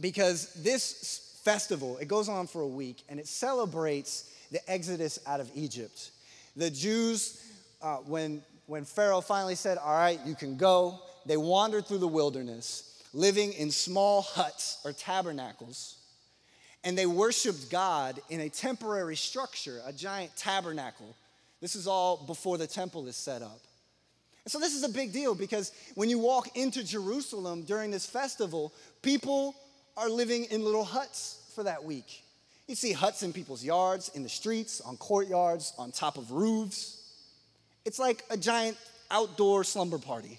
because 0.00 0.52
this 0.54 1.38
festival, 1.42 1.98
it 1.98 2.08
goes 2.08 2.28
on 2.28 2.46
for 2.46 2.60
a 2.60 2.66
week 2.66 3.02
and 3.08 3.18
it 3.18 3.26
celebrates 3.26 4.32
the 4.50 4.70
exodus 4.70 5.18
out 5.26 5.40
of 5.40 5.50
Egypt. 5.54 6.10
The 6.56 6.70
Jews, 6.70 7.42
uh, 7.82 7.96
when, 7.98 8.42
when 8.66 8.84
Pharaoh 8.84 9.20
finally 9.20 9.54
said, 9.54 9.78
All 9.78 9.94
right, 9.94 10.20
you 10.24 10.34
can 10.34 10.56
go, 10.56 11.00
they 11.26 11.36
wandered 11.36 11.86
through 11.86 11.98
the 11.98 12.08
wilderness, 12.08 13.02
living 13.12 13.52
in 13.52 13.70
small 13.70 14.22
huts 14.22 14.78
or 14.84 14.92
tabernacles. 14.92 15.96
And 16.84 16.98
they 16.98 17.06
worshiped 17.06 17.70
God 17.70 18.20
in 18.28 18.40
a 18.40 18.48
temporary 18.48 19.14
structure, 19.14 19.80
a 19.86 19.92
giant 19.92 20.36
tabernacle. 20.36 21.14
This 21.60 21.76
is 21.76 21.86
all 21.86 22.24
before 22.26 22.58
the 22.58 22.66
temple 22.66 23.06
is 23.06 23.16
set 23.16 23.40
up. 23.40 23.60
And 24.44 24.50
so, 24.50 24.58
this 24.58 24.74
is 24.74 24.82
a 24.82 24.88
big 24.88 25.12
deal 25.12 25.36
because 25.36 25.70
when 25.94 26.10
you 26.10 26.18
walk 26.18 26.56
into 26.56 26.82
Jerusalem 26.82 27.62
during 27.62 27.92
this 27.92 28.06
festival, 28.06 28.72
people 29.00 29.54
are 29.96 30.08
living 30.08 30.44
in 30.46 30.64
little 30.64 30.84
huts 30.84 31.38
for 31.54 31.62
that 31.62 31.84
week. 31.84 32.24
You 32.66 32.74
see 32.74 32.92
huts 32.92 33.22
in 33.22 33.32
people's 33.32 33.64
yards, 33.64 34.10
in 34.14 34.22
the 34.22 34.28
streets, 34.28 34.80
on 34.80 34.96
courtyards, 34.96 35.72
on 35.78 35.92
top 35.92 36.16
of 36.16 36.30
roofs. 36.32 37.01
It's 37.84 37.98
like 37.98 38.24
a 38.30 38.36
giant 38.36 38.76
outdoor 39.10 39.64
slumber 39.64 39.98
party. 39.98 40.38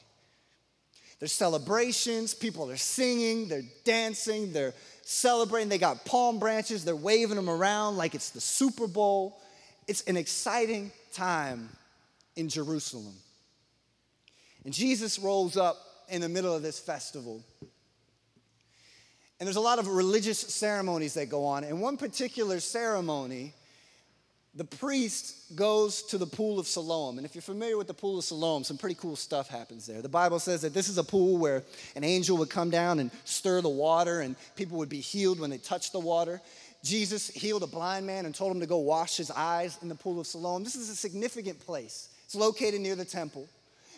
There's 1.20 1.32
celebrations, 1.32 2.34
people 2.34 2.70
are 2.70 2.78
singing, 2.78 3.48
they're 3.48 3.64
dancing, 3.86 4.52
they're 4.52 4.74
celebrating. 5.04 5.70
They 5.70 5.78
got 5.78 6.04
palm 6.06 6.40
branches, 6.40 6.84
they're 6.84 6.96
waving 6.96 7.36
them 7.36 7.50
around 7.50 7.98
like 7.98 8.16
it's 8.16 8.32
the 8.32 8.42
Super 8.42 8.88
Bowl. 8.88 9.40
It's 9.88 10.02
an 10.02 10.18
exciting 10.18 10.92
time 11.14 11.70
in 12.36 12.50
Jerusalem. 12.50 13.14
And 14.66 14.74
Jesus 14.74 15.20
rolls 15.20 15.56
up 15.56 15.78
in 16.10 16.22
the 16.22 16.30
middle 16.30 16.54
of 16.54 16.62
this 16.62 16.80
festival. 16.80 17.44
And 19.40 19.48
there's 19.48 19.58
a 19.58 19.62
lot 19.62 19.80
of 19.80 19.88
religious 19.88 20.40
ceremonies 20.40 21.16
that 21.16 21.28
go 21.28 21.46
on. 21.46 21.64
And 21.64 21.82
one 21.82 21.98
particular 21.98 22.60
ceremony, 22.60 23.54
the 24.56 24.66
priest 24.66 25.56
goes 25.56 26.04
to 26.04 26.18
the 26.18 26.28
pool 26.28 26.60
of 26.60 26.68
Siloam. 26.68 27.18
And 27.18 27.26
if 27.26 27.34
you're 27.34 27.42
familiar 27.42 27.78
with 27.78 27.88
the 27.88 27.94
pool 27.94 28.20
of 28.20 28.24
Siloam, 28.24 28.64
some 28.64 28.78
pretty 28.78 28.96
cool 28.96 29.16
stuff 29.16 29.50
happens 29.50 29.88
there. 29.88 30.02
The 30.02 30.10
Bible 30.10 30.40
says 30.40 30.62
that 30.62 30.74
this 30.74 30.90
is 30.90 31.00
a 31.00 31.04
pool 31.04 31.38
where 31.38 31.64
an 31.96 32.04
angel 32.04 32.38
would 32.38 32.50
come 32.50 32.70
down 32.70 33.00
and 33.00 33.10
stir 33.26 33.62
the 33.62 33.70
water, 33.70 34.22
and 34.22 34.36
people 34.56 34.78
would 34.78 34.90
be 34.90 35.00
healed 35.00 35.40
when 35.40 35.50
they 35.50 35.58
touched 35.58 35.92
the 35.92 36.00
water. 36.00 36.40
Jesus 36.84 37.30
healed 37.30 37.64
a 37.64 37.68
blind 37.68 38.06
man 38.06 38.26
and 38.26 38.36
told 38.36 38.54
him 38.54 38.60
to 38.60 38.68
go 38.68 38.78
wash 38.78 39.18
his 39.18 39.32
eyes 39.32 39.80
in 39.82 39.90
the 39.90 39.96
pool 39.96 40.20
of 40.20 40.28
Siloam. 40.28 40.64
This 40.64 40.76
is 40.76 40.90
a 40.90 40.96
significant 40.96 41.60
place. 41.60 42.10
It's 42.26 42.36
located 42.36 42.82
near 42.82 42.96
the 42.96 43.06
temple. 43.06 43.48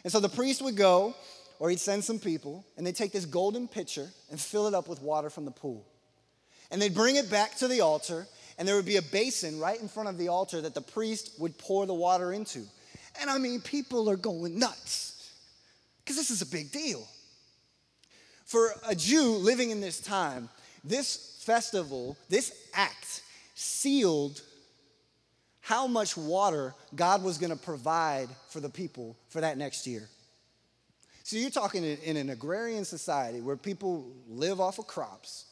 And 0.04 0.12
so 0.12 0.20
the 0.20 0.30
priest 0.30 0.62
would 0.62 0.78
go 0.78 1.16
or 1.60 1.70
he'd 1.70 1.80
send 1.80 2.04
some 2.04 2.20
people, 2.20 2.66
and 2.78 2.86
they'd 2.86 2.96
take 2.96 3.12
this 3.12 3.26
golden 3.26 3.68
pitcher 3.68 4.10
and 4.30 4.40
fill 4.40 4.68
it 4.68 4.74
up 4.74 4.88
with 4.88 5.02
water 5.02 5.30
from 5.30 5.46
the 5.46 5.52
pool. 5.52 5.86
And 6.70 6.82
they'd 6.82 6.94
bring 6.94 7.16
it 7.16 7.30
back 7.30 7.56
to 7.58 7.68
the 7.68 7.82
altar, 7.82 8.28
and 8.58 8.68
there 8.68 8.76
would 8.76 8.86
be 8.86 8.98
a 8.98 9.02
basin 9.02 9.60
right 9.60 9.80
in 9.80 9.88
front 9.88 10.10
of 10.10 10.18
the 10.18 10.30
altar 10.30 10.62
that 10.62 10.74
the 10.74 10.82
priest 10.82 11.32
would 11.40 11.58
pour 11.58 11.86
the 11.86 11.94
water 11.94 12.34
into. 12.34 12.64
And 13.20 13.30
I 13.30 13.38
mean, 13.38 13.62
people 13.62 14.10
are 14.10 14.16
going 14.16 14.60
nuts 14.60 15.32
because 16.04 16.16
this 16.16 16.30
is 16.30 16.42
a 16.42 16.46
big 16.46 16.72
deal. 16.72 17.06
For 18.46 18.70
a 18.88 18.96
Jew 18.96 19.32
living 19.38 19.72
in 19.72 19.82
this 19.82 20.00
time, 20.00 20.50
this 20.84 21.42
festival, 21.44 22.18
this 22.30 22.54
act, 22.74 23.22
sealed 23.56 24.42
how 25.62 25.88
much 25.88 26.16
water 26.16 26.76
God 26.94 27.24
was 27.24 27.38
going 27.38 27.50
to 27.50 27.58
provide 27.58 28.28
for 28.50 28.60
the 28.60 28.70
people 28.70 29.18
for 29.30 29.42
that 29.42 29.58
next 29.58 29.88
year. 29.88 30.08
So 31.24 31.38
you're 31.38 31.50
talking 31.50 31.84
in, 31.84 31.98
in 32.04 32.18
an 32.18 32.30
agrarian 32.30 32.86
society 32.86 33.42
where 33.42 33.58
people 33.58 34.12
live 34.30 34.62
off 34.62 34.78
of 34.78 34.86
crops. 34.86 35.46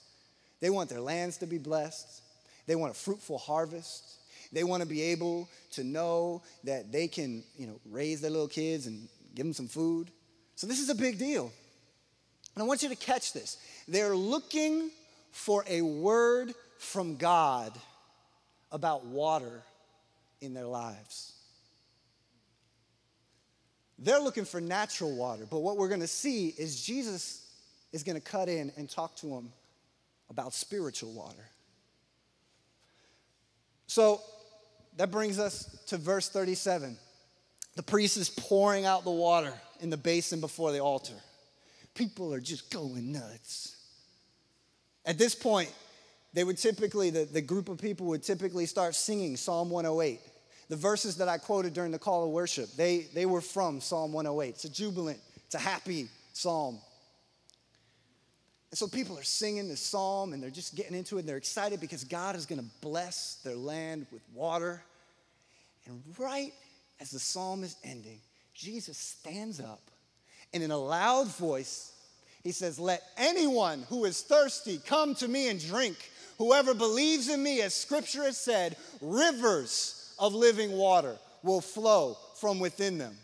They 0.59 0.69
want 0.69 0.89
their 0.89 1.01
lands 1.01 1.37
to 1.37 1.47
be 1.47 1.57
blessed. 1.57 2.21
They 2.65 2.75
want 2.75 2.91
a 2.91 2.95
fruitful 2.95 3.37
harvest. 3.37 4.15
They 4.51 4.63
want 4.63 4.83
to 4.83 4.87
be 4.87 5.01
able 5.01 5.49
to 5.71 5.83
know 5.83 6.43
that 6.63 6.91
they 6.91 7.07
can, 7.07 7.43
you 7.57 7.67
know, 7.67 7.79
raise 7.89 8.21
their 8.21 8.31
little 8.31 8.47
kids 8.47 8.87
and 8.87 9.07
give 9.35 9.45
them 9.45 9.53
some 9.53 9.67
food. 9.67 10.11
So 10.55 10.67
this 10.67 10.79
is 10.79 10.89
a 10.89 10.95
big 10.95 11.17
deal. 11.17 11.51
And 12.55 12.63
I 12.63 12.65
want 12.67 12.83
you 12.83 12.89
to 12.89 12.95
catch 12.95 13.33
this. 13.33 13.57
They're 13.87 14.15
looking 14.15 14.91
for 15.31 15.65
a 15.67 15.81
word 15.81 16.53
from 16.77 17.17
God 17.17 17.73
about 18.71 19.05
water 19.05 19.63
in 20.41 20.53
their 20.53 20.65
lives. 20.65 21.33
They're 23.97 24.19
looking 24.19 24.45
for 24.45 24.59
natural 24.59 25.15
water, 25.15 25.47
but 25.49 25.59
what 25.59 25.77
we're 25.77 25.87
going 25.87 26.01
to 26.01 26.07
see 26.07 26.49
is 26.49 26.83
Jesus 26.83 27.47
is 27.93 28.03
going 28.03 28.19
to 28.19 28.21
cut 28.21 28.49
in 28.49 28.71
and 28.75 28.89
talk 28.89 29.15
to 29.17 29.27
them 29.27 29.53
about 30.29 30.53
spiritual 30.53 31.13
water. 31.13 31.45
So 33.93 34.21
that 34.97 35.11
brings 35.11 35.37
us 35.37 35.65
to 35.89 35.97
verse 35.97 36.27
37. 36.27 36.97
The 37.75 37.83
priest 37.83 38.17
is 38.17 38.27
pouring 38.27 38.85
out 38.85 39.03
the 39.03 39.11
water 39.11 39.53
in 39.81 39.91
the 39.91 39.97
basin 39.97 40.41
before 40.41 40.71
the 40.71 40.79
altar. 40.79 41.13
People 41.93 42.33
are 42.33 42.39
just 42.39 42.71
going 42.71 43.11
nuts. 43.11 43.77
At 45.05 45.19
this 45.19 45.35
point, 45.35 45.71
they 46.33 46.43
would 46.43 46.57
typically, 46.57 47.11
the, 47.11 47.25
the 47.25 47.41
group 47.41 47.69
of 47.69 47.77
people 47.77 48.07
would 48.07 48.23
typically 48.23 48.65
start 48.65 48.95
singing 48.95 49.37
Psalm 49.37 49.69
108. 49.69 50.19
The 50.69 50.75
verses 50.75 51.17
that 51.17 51.27
I 51.27 51.37
quoted 51.37 51.75
during 51.75 51.91
the 51.91 51.99
call 51.99 52.23
of 52.23 52.31
worship, 52.31 52.71
they, 52.75 53.05
they 53.13 53.27
were 53.27 53.41
from 53.41 53.79
Psalm 53.79 54.11
108. 54.11 54.55
It's 54.55 54.65
a 54.65 54.71
jubilant, 54.71 55.19
it's 55.45 55.53
a 55.53 55.59
happy 55.59 56.07
psalm. 56.33 56.79
And 58.73 58.77
so 58.79 58.87
people 58.87 59.19
are 59.19 59.23
singing 59.23 59.67
this 59.67 59.81
psalm 59.81 60.33
and 60.33 60.41
they're 60.41 60.49
just 60.49 60.75
getting 60.75 60.97
into 60.97 61.17
it 61.17 61.19
and 61.19 61.29
they're 61.29 61.37
excited 61.37 61.79
because 61.79 62.03
God 62.03 62.35
is 62.35 62.47
going 62.47 62.59
to 62.59 62.65
bless 62.81 63.35
their 63.43 63.55
land 63.55 64.07
with 64.11 64.23
water. 64.33 64.81
And 65.85 66.01
right 66.17 66.51
as 66.99 67.11
the 67.11 67.19
psalm 67.19 67.63
is 67.63 67.75
ending, 67.83 68.19
Jesus 68.55 68.97
stands 68.97 69.59
up 69.59 69.79
and 70.55 70.63
in 70.63 70.71
a 70.71 70.77
loud 70.77 71.27
voice, 71.27 71.91
he 72.41 72.51
says, 72.51 72.79
Let 72.79 73.03
anyone 73.15 73.85
who 73.89 74.05
is 74.05 74.23
thirsty 74.23 74.81
come 74.83 75.13
to 75.15 75.27
me 75.27 75.49
and 75.49 75.63
drink. 75.63 76.09
Whoever 76.39 76.73
believes 76.73 77.29
in 77.29 77.43
me, 77.43 77.61
as 77.61 77.75
scripture 77.75 78.23
has 78.23 78.39
said, 78.39 78.75
rivers 79.01 80.15
of 80.17 80.33
living 80.33 80.71
water 80.71 81.15
will 81.43 81.61
flow 81.61 82.17
from 82.39 82.59
within 82.59 82.97
them. 82.97 83.15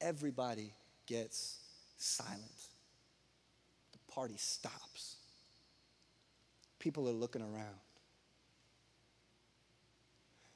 everybody 0.00 0.72
gets 1.06 1.58
silent. 2.06 2.42
The 3.92 4.12
party 4.12 4.36
stops. 4.36 5.16
People 6.78 7.08
are 7.08 7.12
looking 7.12 7.42
around. 7.42 7.80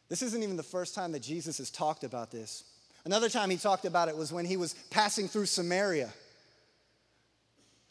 This 0.09 0.23
isn't 0.23 0.43
even 0.43 0.57
the 0.57 0.63
first 0.63 0.95
time 0.95 1.13
that 1.13 1.23
Jesus 1.23 1.59
has 1.59 1.71
talked 1.71 2.05
about 2.05 2.31
this. 2.31 2.65
Another 3.05 3.29
time 3.29 3.49
he 3.49 3.57
talked 3.57 3.85
about 3.85 4.09
it 4.09 4.17
was 4.17 4.33
when 4.33 4.45
he 4.45 4.57
was 4.57 4.75
passing 4.91 5.29
through 5.29 5.47
Samaria, 5.47 6.11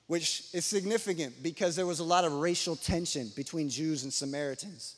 which 0.08 0.44
is 0.54 0.66
significant 0.66 1.42
because 1.42 1.76
there 1.76 1.86
was 1.86 2.00
a 2.00 2.04
lot 2.04 2.26
of 2.26 2.34
racial 2.34 2.76
tension 2.76 3.32
between 3.36 3.70
Jews 3.70 4.04
and 4.04 4.14
Samaritans. 4.14 4.96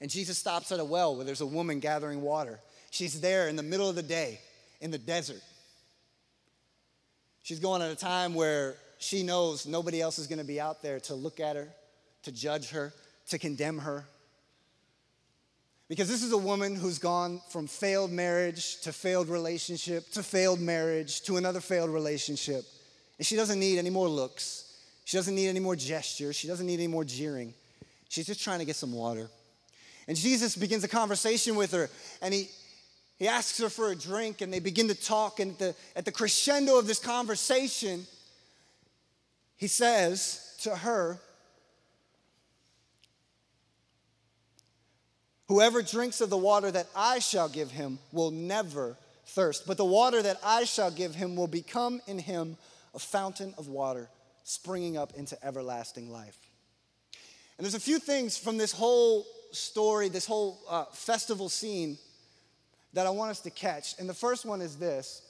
And 0.00 0.10
Jesus 0.10 0.38
stops 0.38 0.72
at 0.72 0.80
a 0.80 0.84
well 0.84 1.16
where 1.16 1.24
there's 1.24 1.42
a 1.42 1.46
woman 1.46 1.80
gathering 1.80 2.22
water. 2.22 2.58
She's 2.90 3.20
there 3.20 3.48
in 3.48 3.56
the 3.56 3.62
middle 3.62 3.88
of 3.88 3.96
the 3.96 4.02
day 4.02 4.40
in 4.80 4.90
the 4.90 4.98
desert. 4.98 5.42
She's 7.42 7.60
going 7.60 7.82
at 7.82 7.90
a 7.90 7.96
time 7.96 8.34
where 8.34 8.76
she 8.98 9.22
knows 9.22 9.66
nobody 9.66 10.00
else 10.00 10.18
is 10.18 10.26
going 10.26 10.38
to 10.38 10.44
be 10.44 10.60
out 10.60 10.82
there 10.82 11.00
to 11.00 11.14
look 11.14 11.40
at 11.40 11.56
her, 11.56 11.68
to 12.24 12.32
judge 12.32 12.70
her, 12.70 12.92
to 13.28 13.38
condemn 13.38 13.78
her. 13.78 14.04
Because 15.88 16.08
this 16.08 16.22
is 16.22 16.32
a 16.32 16.38
woman 16.38 16.76
who's 16.76 16.98
gone 16.98 17.40
from 17.48 17.66
failed 17.66 18.12
marriage 18.12 18.80
to 18.82 18.92
failed 18.92 19.28
relationship 19.28 20.08
to 20.12 20.22
failed 20.22 20.60
marriage 20.60 21.22
to 21.22 21.36
another 21.36 21.60
failed 21.60 21.90
relationship. 21.90 22.64
And 23.18 23.26
she 23.26 23.34
doesn't 23.34 23.58
need 23.58 23.78
any 23.78 23.90
more 23.90 24.08
looks. 24.08 24.72
She 25.04 25.16
doesn't 25.16 25.34
need 25.34 25.48
any 25.48 25.58
more 25.58 25.74
gestures. 25.74 26.36
She 26.36 26.46
doesn't 26.46 26.66
need 26.66 26.74
any 26.74 26.86
more 26.86 27.04
jeering. 27.04 27.54
She's 28.08 28.26
just 28.26 28.44
trying 28.44 28.60
to 28.60 28.64
get 28.64 28.76
some 28.76 28.92
water. 28.92 29.28
And 30.06 30.16
Jesus 30.16 30.56
begins 30.56 30.84
a 30.84 30.88
conversation 30.88 31.56
with 31.56 31.72
her, 31.72 31.90
and 32.22 32.34
he, 32.34 32.50
he 33.20 33.28
asks 33.28 33.58
her 33.58 33.68
for 33.68 33.92
a 33.92 33.94
drink, 33.94 34.40
and 34.40 34.50
they 34.50 34.60
begin 34.60 34.88
to 34.88 34.94
talk. 34.94 35.40
And 35.40 35.52
at 35.52 35.58
the, 35.58 35.74
at 35.94 36.04
the 36.06 36.10
crescendo 36.10 36.78
of 36.78 36.86
this 36.86 36.98
conversation, 36.98 38.06
he 39.58 39.66
says 39.66 40.56
to 40.62 40.74
her, 40.74 41.20
Whoever 45.48 45.82
drinks 45.82 46.22
of 46.22 46.30
the 46.30 46.38
water 46.38 46.70
that 46.70 46.86
I 46.96 47.18
shall 47.18 47.48
give 47.48 47.70
him 47.70 47.98
will 48.10 48.30
never 48.30 48.96
thirst, 49.26 49.66
but 49.66 49.76
the 49.76 49.84
water 49.84 50.22
that 50.22 50.38
I 50.42 50.64
shall 50.64 50.90
give 50.90 51.14
him 51.14 51.36
will 51.36 51.48
become 51.48 52.00
in 52.06 52.20
him 52.20 52.56
a 52.94 52.98
fountain 52.98 53.52
of 53.58 53.68
water 53.68 54.08
springing 54.44 54.96
up 54.96 55.12
into 55.14 55.36
everlasting 55.44 56.10
life. 56.10 56.38
And 57.58 57.66
there's 57.66 57.74
a 57.74 57.80
few 57.80 57.98
things 57.98 58.38
from 58.38 58.56
this 58.56 58.72
whole 58.72 59.26
story, 59.50 60.08
this 60.08 60.24
whole 60.24 60.58
uh, 60.70 60.84
festival 60.86 61.50
scene 61.50 61.98
that 62.92 63.06
I 63.06 63.10
want 63.10 63.30
us 63.30 63.40
to 63.40 63.50
catch. 63.50 63.98
And 63.98 64.08
the 64.08 64.14
first 64.14 64.44
one 64.44 64.60
is 64.60 64.76
this 64.76 65.22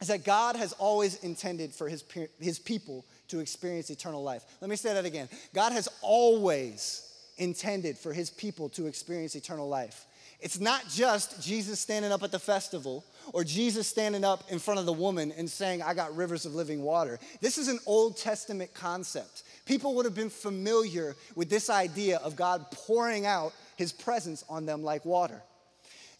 is 0.00 0.08
that 0.08 0.24
God 0.24 0.56
has 0.56 0.72
always 0.74 1.22
intended 1.24 1.72
for 1.72 1.88
his, 1.88 2.04
his 2.38 2.58
people 2.58 3.06
to 3.28 3.40
experience 3.40 3.88
eternal 3.88 4.22
life. 4.22 4.44
Let 4.60 4.68
me 4.68 4.76
say 4.76 4.92
that 4.92 5.06
again. 5.06 5.28
God 5.54 5.72
has 5.72 5.88
always 6.02 7.02
intended 7.38 7.96
for 7.96 8.12
his 8.12 8.28
people 8.28 8.68
to 8.70 8.86
experience 8.86 9.34
eternal 9.34 9.68
life. 9.68 10.06
It's 10.38 10.60
not 10.60 10.86
just 10.90 11.42
Jesus 11.42 11.80
standing 11.80 12.12
up 12.12 12.22
at 12.22 12.30
the 12.30 12.38
festival 12.38 13.04
or 13.32 13.42
Jesus 13.42 13.88
standing 13.88 14.22
up 14.22 14.44
in 14.50 14.58
front 14.58 14.78
of 14.78 14.86
the 14.86 14.92
woman 14.92 15.32
and 15.36 15.48
saying, 15.48 15.82
I 15.82 15.94
got 15.94 16.14
rivers 16.14 16.44
of 16.44 16.54
living 16.54 16.82
water. 16.82 17.18
This 17.40 17.56
is 17.56 17.68
an 17.68 17.78
Old 17.86 18.18
Testament 18.18 18.74
concept. 18.74 19.44
People 19.64 19.94
would 19.94 20.04
have 20.04 20.14
been 20.14 20.30
familiar 20.30 21.16
with 21.34 21.48
this 21.48 21.70
idea 21.70 22.18
of 22.18 22.36
God 22.36 22.66
pouring 22.70 23.24
out 23.24 23.54
his 23.76 23.92
presence 23.92 24.44
on 24.48 24.66
them 24.66 24.82
like 24.82 25.06
water. 25.06 25.42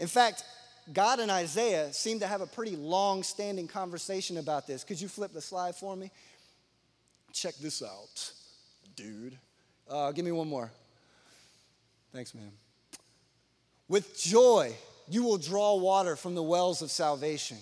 In 0.01 0.07
fact, 0.07 0.45
God 0.93 1.19
and 1.19 1.31
Isaiah 1.31 1.93
seem 1.93 2.21
to 2.21 2.27
have 2.27 2.41
a 2.41 2.47
pretty 2.47 2.77
long 2.77 3.23
standing 3.23 3.67
conversation 3.67 4.37
about 4.37 4.67
this. 4.67 4.85
Could 4.85 5.01
you 5.01 5.09
flip 5.09 5.33
the 5.33 5.41
slide 5.41 5.75
for 5.75 5.97
me? 5.97 6.11
Check 7.33 7.55
this 7.57 7.83
out, 7.83 8.33
dude. 8.95 9.37
Uh, 9.89 10.13
give 10.13 10.25
me 10.25 10.33
one 10.33 10.49
more. 10.49 10.71
Thanks, 12.13 12.35
man. 12.35 12.51
With 13.89 14.19
joy, 14.19 14.75
you 15.09 15.23
will 15.23 15.39
draw 15.39 15.77
water 15.77 16.17
from 16.17 16.35
the 16.35 16.43
wells 16.43 16.83
of 16.83 16.91
salvation. 16.91 17.59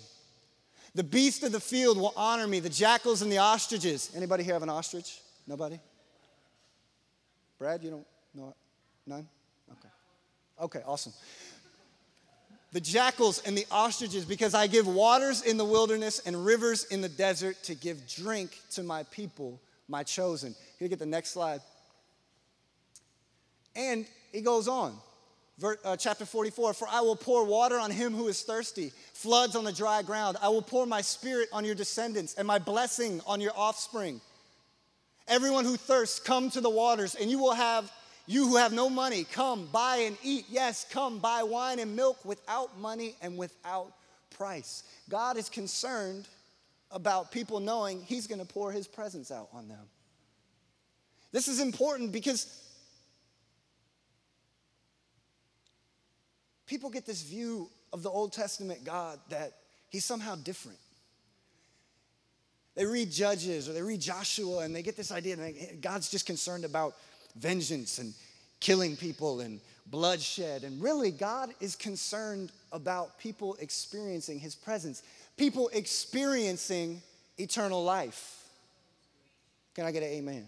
The 0.95 1.03
beasts 1.03 1.43
of 1.43 1.51
the 1.51 1.59
field 1.59 1.97
will 1.97 2.13
honor 2.15 2.47
me, 2.47 2.59
the 2.59 2.69
jackals 2.69 3.21
and 3.21 3.31
the 3.31 3.39
ostriches. 3.39 4.11
Anybody 4.15 4.43
here 4.43 4.53
have 4.53 4.63
an 4.63 4.69
ostrich? 4.69 5.19
Nobody? 5.45 5.79
Brad, 7.59 7.83
you 7.83 7.91
don't 7.91 8.07
know? 8.33 8.55
None? 9.05 9.27
Okay. 9.71 9.89
Okay, 10.61 10.81
awesome. 10.85 11.13
The 12.75 12.81
jackals 12.81 13.39
and 13.45 13.57
the 13.57 13.65
ostriches, 13.71 14.25
because 14.25 14.53
I 14.53 14.67
give 14.67 14.85
waters 14.85 15.43
in 15.43 15.55
the 15.55 15.63
wilderness 15.63 16.19
and 16.25 16.45
rivers 16.45 16.83
in 16.83 16.99
the 16.99 17.07
desert 17.07 17.55
to 17.63 17.73
give 17.73 18.05
drink 18.05 18.59
to 18.71 18.83
my 18.83 19.03
people, 19.03 19.61
my 19.87 20.03
chosen. 20.03 20.53
You 20.81 20.89
get 20.89 20.99
the 20.99 21.05
next 21.05 21.29
slide? 21.29 21.61
And 23.77 24.05
he 24.33 24.41
goes 24.41 24.67
on. 24.67 24.93
Uh, 25.63 25.95
chapter 25.95 26.25
44 26.25 26.73
For 26.73 26.85
I 26.91 26.99
will 26.99 27.15
pour 27.15 27.45
water 27.45 27.79
on 27.79 27.91
him 27.91 28.13
who 28.13 28.27
is 28.27 28.41
thirsty, 28.41 28.91
floods 29.13 29.55
on 29.55 29.63
the 29.63 29.71
dry 29.71 30.01
ground. 30.01 30.35
I 30.41 30.49
will 30.49 30.61
pour 30.61 30.85
my 30.85 30.99
spirit 30.99 31.47
on 31.53 31.63
your 31.63 31.75
descendants 31.75 32.33
and 32.33 32.45
my 32.45 32.59
blessing 32.59 33.21
on 33.25 33.39
your 33.39 33.53
offspring. 33.55 34.19
Everyone 35.29 35.63
who 35.63 35.77
thirsts, 35.77 36.19
come 36.19 36.49
to 36.49 36.59
the 36.59 36.69
waters, 36.69 37.15
and 37.15 37.31
you 37.31 37.39
will 37.39 37.53
have, 37.53 37.89
you 38.27 38.47
who 38.47 38.57
have 38.57 38.73
no 38.73 38.89
money, 38.89 39.23
come 39.23 39.67
buy 39.71 39.97
and 39.97 40.17
eat. 40.23 40.45
Yes, 40.49 40.85
come 40.89 41.19
buy 41.19 41.43
wine 41.43 41.79
and 41.79 41.95
milk 41.95 42.23
without 42.25 42.79
money 42.79 43.15
and 43.21 43.37
without 43.37 43.91
price. 44.31 44.83
God 45.09 45.37
is 45.37 45.49
concerned 45.49 46.27
about 46.91 47.31
people 47.31 47.59
knowing 47.59 48.01
He's 48.01 48.27
going 48.27 48.39
to 48.39 48.45
pour 48.45 48.71
His 48.71 48.87
presence 48.87 49.31
out 49.31 49.49
on 49.53 49.67
them. 49.67 49.85
This 51.31 51.47
is 51.47 51.59
important 51.59 52.11
because 52.11 52.65
people 56.65 56.89
get 56.89 57.05
this 57.05 57.21
view 57.21 57.69
of 57.93 58.03
the 58.03 58.09
Old 58.09 58.33
Testament 58.33 58.83
God 58.83 59.19
that 59.29 59.53
he's 59.89 60.05
somehow 60.05 60.35
different. 60.35 60.77
They 62.75 62.85
read 62.85 63.11
Judges 63.11 63.69
or 63.69 63.73
they 63.73 63.81
read 63.81 64.01
Joshua 64.01 64.59
and 64.59 64.75
they 64.75 64.81
get 64.81 64.97
this 64.97 65.11
idea 65.11 65.37
that 65.37 65.81
God's 65.81 66.09
just 66.09 66.25
concerned 66.25 66.65
about 66.65 66.95
vengeance 67.35 67.99
and 67.99 68.13
killing 68.59 68.95
people 68.95 69.41
and 69.41 69.59
bloodshed. 69.87 70.63
And 70.63 70.81
really, 70.81 71.11
God 71.11 71.53
is 71.59 71.75
concerned 71.75 72.51
about 72.71 73.19
people 73.19 73.55
experiencing 73.59 74.39
his 74.39 74.55
presence, 74.55 75.03
people 75.37 75.69
experiencing 75.73 77.01
eternal 77.37 77.83
life. 77.83 78.43
Can 79.75 79.85
I 79.85 79.91
get 79.91 80.03
an 80.03 80.09
amen? 80.09 80.45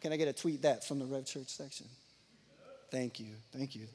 Can 0.00 0.12
I 0.12 0.16
get 0.16 0.28
a 0.28 0.32
tweet 0.32 0.62
that 0.62 0.84
from 0.84 0.98
the 0.98 1.06
Rev 1.06 1.24
Church 1.24 1.48
section? 1.48 1.86
Thank 2.90 3.18
you. 3.18 3.32
Thank 3.52 3.74
you. 3.74 3.86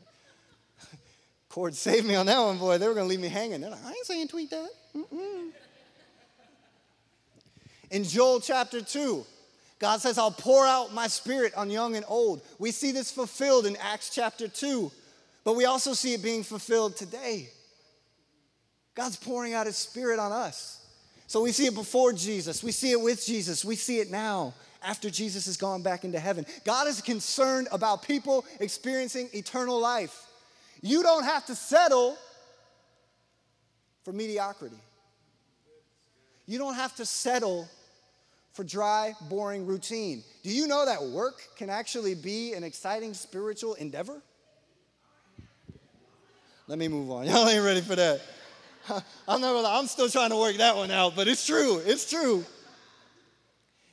Cord 1.50 1.76
saved 1.76 2.06
me 2.06 2.16
on 2.16 2.26
that 2.26 2.40
one, 2.40 2.58
boy. 2.58 2.78
They 2.78 2.88
were 2.88 2.94
going 2.94 3.06
to 3.06 3.10
leave 3.10 3.20
me 3.20 3.30
hanging. 3.30 3.62
They're 3.62 3.70
like, 3.70 3.86
I 3.86 3.90
ain't 3.90 4.06
saying 4.06 4.28
tweet 4.28 4.50
that. 4.50 4.70
Mm-mm. 4.96 5.50
In 7.92 8.04
Joel 8.04 8.40
chapter 8.40 8.82
2, 8.82 9.26
God 9.82 10.00
says, 10.00 10.20
I'll 10.20 10.30
pour 10.30 10.64
out 10.64 10.94
my 10.94 11.08
spirit 11.08 11.56
on 11.56 11.72
young 11.72 11.96
and 11.96 12.06
old. 12.08 12.44
We 12.60 12.70
see 12.70 12.92
this 12.92 13.12
fulfilled 13.12 13.66
in 13.66 13.76
Acts 13.78 14.12
chapter 14.14 14.48
2, 14.48 14.92
but 15.44 15.56
we 15.56 15.66
also 15.66 15.94
see 15.94 16.14
it 16.14 16.22
being 16.22 16.44
fulfilled 16.44 16.96
today. 16.96 17.50
God's 18.94 19.18
pouring 19.18 19.56
out 19.56 19.66
his 19.66 19.78
spirit 19.78 20.20
on 20.20 20.32
us. 20.32 20.86
So 21.26 21.42
we 21.42 21.52
see 21.52 21.66
it 21.66 21.74
before 21.74 22.14
Jesus, 22.14 22.64
we 22.64 22.72
see 22.72 22.92
it 22.92 23.02
with 23.02 23.26
Jesus, 23.26 23.66
we 23.66 23.76
see 23.76 24.00
it 24.00 24.12
now 24.12 24.54
after 24.84 25.10
Jesus 25.10 25.48
has 25.48 25.58
gone 25.58 25.82
back 25.82 26.04
into 26.04 26.20
heaven. 26.20 26.46
God 26.64 26.88
is 26.88 27.02
concerned 27.02 27.68
about 27.72 28.04
people 28.04 28.46
experiencing 28.60 29.30
eternal 29.34 29.80
life. 29.80 30.28
You 30.82 31.02
don't 31.02 31.24
have 31.24 31.46
to 31.48 31.56
settle 31.56 32.18
for 34.04 34.14
mediocrity. 34.14 34.78
You 36.46 36.60
don't 36.60 36.76
have 36.76 36.96
to 36.98 37.06
settle 37.06 37.68
for 38.54 38.64
dry, 38.64 39.14
boring 39.30 39.66
routine. 39.66 40.24
Do 40.44 40.50
you 40.50 40.68
know 40.68 40.86
that 40.86 41.04
work 41.04 41.42
can 41.56 41.70
actually 41.70 42.16
be 42.16 42.54
an 42.54 42.64
exciting 42.64 43.14
spiritual 43.14 43.76
endeavor? 43.76 44.22
Let 46.68 46.80
me 46.80 46.88
move 46.88 47.12
on. 47.12 47.26
Y'all 47.28 47.48
ain't 47.48 47.64
ready 47.64 47.82
for 47.82 47.96
that. 47.96 48.22
I'm, 49.28 49.42
not, 49.42 49.66
I'm 49.66 49.88
still 49.88 50.10
trying 50.10 50.32
to 50.32 50.38
work 50.38 50.58
that 50.58 50.76
one 50.76 50.92
out, 50.92 51.16
but 51.16 51.28
it's 51.28 51.46
true. 51.46 51.82
It's 51.86 52.10
true. 52.10 52.44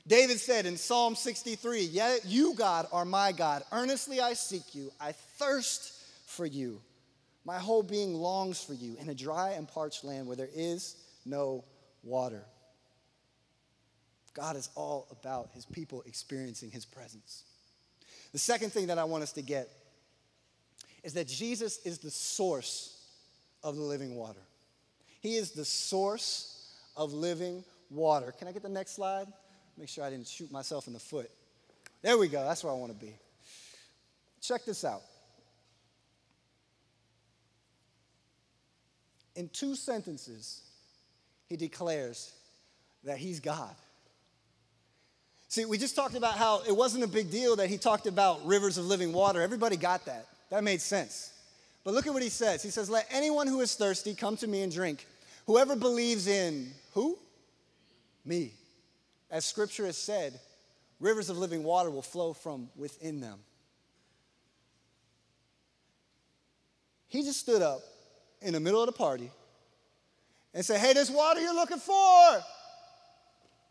David 0.07 0.41
said 0.41 0.65
in 0.65 0.77
Psalm 0.77 1.15
63, 1.15 1.83
Yet 1.83 2.25
you, 2.25 2.55
God, 2.55 2.87
are 2.93 3.05
my 3.05 3.33
God. 3.33 3.63
Earnestly 3.71 4.21
I 4.21 4.33
seek 4.33 4.75
you. 4.75 4.91
I 4.99 5.13
thirst 5.13 5.93
for 6.27 6.47
you. 6.47 6.81
My 7.45 7.59
whole 7.59 7.83
being 7.83 8.15
longs 8.15 8.63
for 8.63 8.75
you 8.75 8.97
in 9.01 9.11
a 9.11 9.15
dry 9.15 9.51
and 9.51 9.69
parched 9.69 10.05
land 10.05 10.27
where 10.27 10.37
there 10.37 10.49
is 10.55 10.97
no 11.27 11.65
water. 12.03 12.45
God 14.39 14.55
is 14.55 14.71
all 14.77 15.09
about 15.11 15.51
his 15.53 15.67
people 15.67 16.05
experiencing 16.07 16.71
his 16.71 16.85
presence. 16.85 17.43
The 18.31 18.39
second 18.39 18.73
thing 18.73 18.87
that 18.87 18.97
I 18.97 19.03
want 19.03 19.25
us 19.25 19.33
to 19.33 19.43
get 19.43 19.69
is 21.03 21.15
that 21.15 21.27
Jesus 21.27 21.85
is 21.85 21.99
the 21.99 22.11
source 22.11 23.05
of 23.65 23.75
the 23.75 23.83
living 23.83 24.15
water. 24.15 24.39
He 25.21 25.35
is 25.35 25.51
the 25.51 25.65
source 25.65 26.73
of 26.97 27.13
living 27.13 27.65
water. 27.91 28.31
Can 28.31 28.47
I 28.47 28.53
get 28.53 28.63
the 28.63 28.69
next 28.69 28.93
slide? 28.95 29.27
Make 29.77 29.89
sure 29.89 30.05
I 30.05 30.11
didn't 30.11 30.29
shoot 30.29 30.53
myself 30.53 30.87
in 30.87 30.93
the 30.93 31.01
foot. 31.01 31.31
There 32.03 32.17
we 32.17 32.29
go. 32.29 32.45
That's 32.45 32.63
where 32.63 32.73
I 32.73 32.77
want 32.77 32.93
to 32.93 33.07
be. 33.07 33.15
Check 34.41 34.65
this 34.65 34.85
out. 34.85 35.03
In 39.35 39.49
two 39.49 39.75
sentences, 39.75 40.63
he 41.49 41.57
declares 41.57 42.33
that 43.03 43.19
he's 43.19 43.41
God. 43.41 43.75
See, 45.49 45.65
we 45.65 45.79
just 45.79 45.97
talked 45.97 46.15
about 46.15 46.35
how 46.35 46.63
it 46.69 46.77
wasn't 46.77 47.05
a 47.05 47.09
big 47.09 47.31
deal 47.31 47.57
that 47.57 47.69
he 47.69 47.79
talked 47.79 48.07
about 48.07 48.47
rivers 48.47 48.77
of 48.77 48.85
living 48.85 49.15
water. 49.15 49.41
Everybody 49.41 49.77
got 49.77 50.05
that. 50.05 50.27
That 50.51 50.63
made 50.63 50.83
sense. 50.83 51.33
But 51.85 51.95
look 51.95 52.07
at 52.07 52.13
what 52.13 52.23
he 52.23 52.29
says. 52.29 52.63
He 52.63 52.69
says, 52.69 52.91
Let 52.91 53.07
anyone 53.11 53.47
who 53.47 53.63
is 53.63 53.75
thirsty 53.75 54.15
come 54.15 54.37
to 54.39 54.47
me 54.47 54.63
and 54.63 54.71
drink. 54.71 55.07
Whoever 55.47 55.75
believes 55.75 56.27
in 56.27 56.71
who? 56.93 57.19
Me. 58.27 58.53
As 59.31 59.47
scripture 59.47 59.87
has 59.87 59.97
said, 59.97 60.39
rivers 61.01 61.31
of 61.31 61.39
living 61.39 61.65
water 61.65 61.91
will 61.91 62.03
flow 62.03 62.35
from 62.35 62.69
within 62.77 63.21
them. 63.21 63.39
He 67.07 67.23
just 67.23 67.41
stood 67.41 67.63
up 67.63 67.81
in 68.43 68.53
the 68.53 68.61
middle 68.61 68.81
of 68.81 68.87
the 68.87 68.93
party 68.93 69.31
and 70.53 70.63
said, 70.63 70.79
Hey, 70.79 70.93
this 70.93 71.09
water 71.09 71.41
you're 71.41 71.55
looking 71.55 71.79
for, 71.79 72.43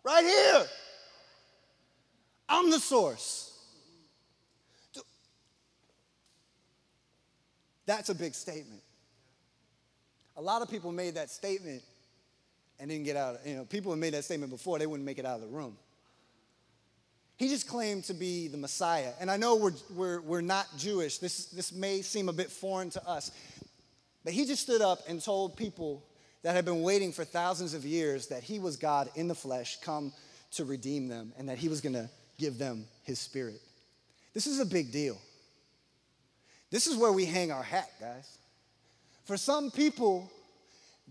right 0.04 0.24
here. 0.24 0.66
I'm 2.50 2.72
the 2.72 2.80
source. 2.80 3.54
That's 7.86 8.10
a 8.10 8.16
big 8.16 8.36
statement. 8.36 8.82
A 10.36 10.42
lot 10.42 10.62
of 10.62 10.70
people 10.70 10.92
made 10.92 11.16
that 11.16 11.30
statement 11.32 11.82
and 12.80 12.90
didn't 12.90 13.06
get 13.06 13.16
out. 13.16 13.36
Of, 13.36 13.48
You 13.48 13.56
know, 13.56 13.66
people 13.66 13.92
have 13.92 14.00
made 14.00 14.14
that 14.14 14.26
statement 14.26 14.52
before, 14.52 14.78
they 14.78 14.86
wouldn't 14.86 15.06
make 15.06 15.20
it 15.20 15.26
out 15.26 15.36
of 15.36 15.42
the 15.42 15.48
room. 15.48 15.78
He 17.38 17.50
just 17.50 17.68
claimed 17.68 18.04
to 18.06 18.14
be 18.14 18.48
the 18.48 18.58
Messiah. 18.58 19.12
And 19.20 19.30
I 19.30 19.38
know 19.38 19.56
we're, 19.56 19.74
we're, 19.96 20.22
we're 20.22 20.42
not 20.42 20.68
Jewish. 20.78 21.20
This, 21.20 21.46
this 21.46 21.72
may 21.72 22.02
seem 22.02 22.30
a 22.30 22.34
bit 22.34 22.52
foreign 22.52 22.90
to 22.92 23.08
us. 23.08 23.32
But 24.24 24.34
he 24.34 24.46
just 24.46 24.64
stood 24.64 24.82
up 24.82 25.00
and 25.08 25.24
told 25.24 25.56
people 25.56 26.04
that 26.44 26.56
had 26.56 26.66
been 26.66 26.82
waiting 26.82 27.12
for 27.12 27.24
thousands 27.24 27.74
of 27.74 27.86
years 27.86 28.28
that 28.28 28.44
he 28.44 28.60
was 28.60 28.76
God 28.76 29.10
in 29.16 29.28
the 29.28 29.36
flesh, 29.36 29.80
come 29.82 30.14
to 30.52 30.66
redeem 30.66 31.08
them, 31.08 31.32
and 31.38 31.50
that 31.50 31.58
he 31.58 31.70
was 31.70 31.80
going 31.80 31.94
to 31.94 32.10
give 32.38 32.58
them 32.58 32.86
his 33.04 33.20
spirit. 33.20 33.62
This 34.34 34.48
is 34.48 34.60
a 34.60 34.66
big 34.66 34.92
deal. 34.92 35.18
This 36.70 36.88
is 36.88 36.96
where 36.96 37.12
we 37.12 37.26
hang 37.26 37.52
our 37.52 37.64
hat, 37.64 37.90
guys. 38.00 38.38
For 39.26 39.38
some 39.38 39.72
people, 39.72 40.32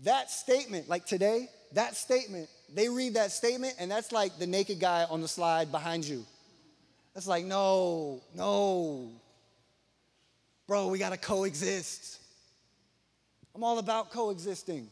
that 0.03 0.29
statement, 0.29 0.87
like 0.87 1.05
today, 1.05 1.49
that 1.73 1.95
statement, 1.95 2.49
they 2.73 2.89
read 2.89 3.15
that 3.15 3.31
statement 3.31 3.75
and 3.79 3.89
that's 3.89 4.11
like 4.11 4.37
the 4.37 4.47
naked 4.47 4.79
guy 4.79 5.05
on 5.09 5.21
the 5.21 5.27
slide 5.27 5.71
behind 5.71 6.05
you. 6.05 6.25
That's 7.13 7.27
like, 7.27 7.45
no, 7.45 8.21
no. 8.35 9.09
Bro, 10.67 10.89
we 10.89 10.99
gotta 10.99 11.17
coexist. 11.17 12.19
I'm 13.55 13.63
all 13.63 13.79
about 13.79 14.11
coexisting. 14.11 14.87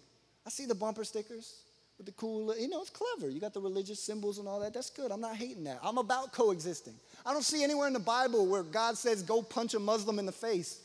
I 0.45 0.49
see 0.49 0.65
the 0.65 0.75
bumper 0.75 1.03
stickers 1.03 1.64
with 1.97 2.05
the 2.07 2.11
cool, 2.13 2.55
you 2.57 2.67
know, 2.67 2.81
it's 2.81 2.89
clever. 2.89 3.31
You 3.31 3.39
got 3.39 3.53
the 3.53 3.61
religious 3.61 3.99
symbols 4.01 4.37
and 4.37 4.47
all 4.47 4.59
that. 4.59 4.73
That's 4.73 4.89
good. 4.89 5.11
I'm 5.11 5.21
not 5.21 5.35
hating 5.35 5.63
that. 5.63 5.79
I'm 5.81 5.97
about 5.97 6.33
coexisting. 6.33 6.93
I 7.25 7.31
don't 7.31 7.43
see 7.43 7.63
anywhere 7.63 7.87
in 7.87 7.93
the 7.93 7.99
Bible 7.99 8.47
where 8.47 8.63
God 8.63 8.97
says, 8.97 9.23
go 9.23 9.41
punch 9.41 9.73
a 9.73 9.79
Muslim 9.79 10.19
in 10.19 10.25
the 10.25 10.31
face. 10.31 10.81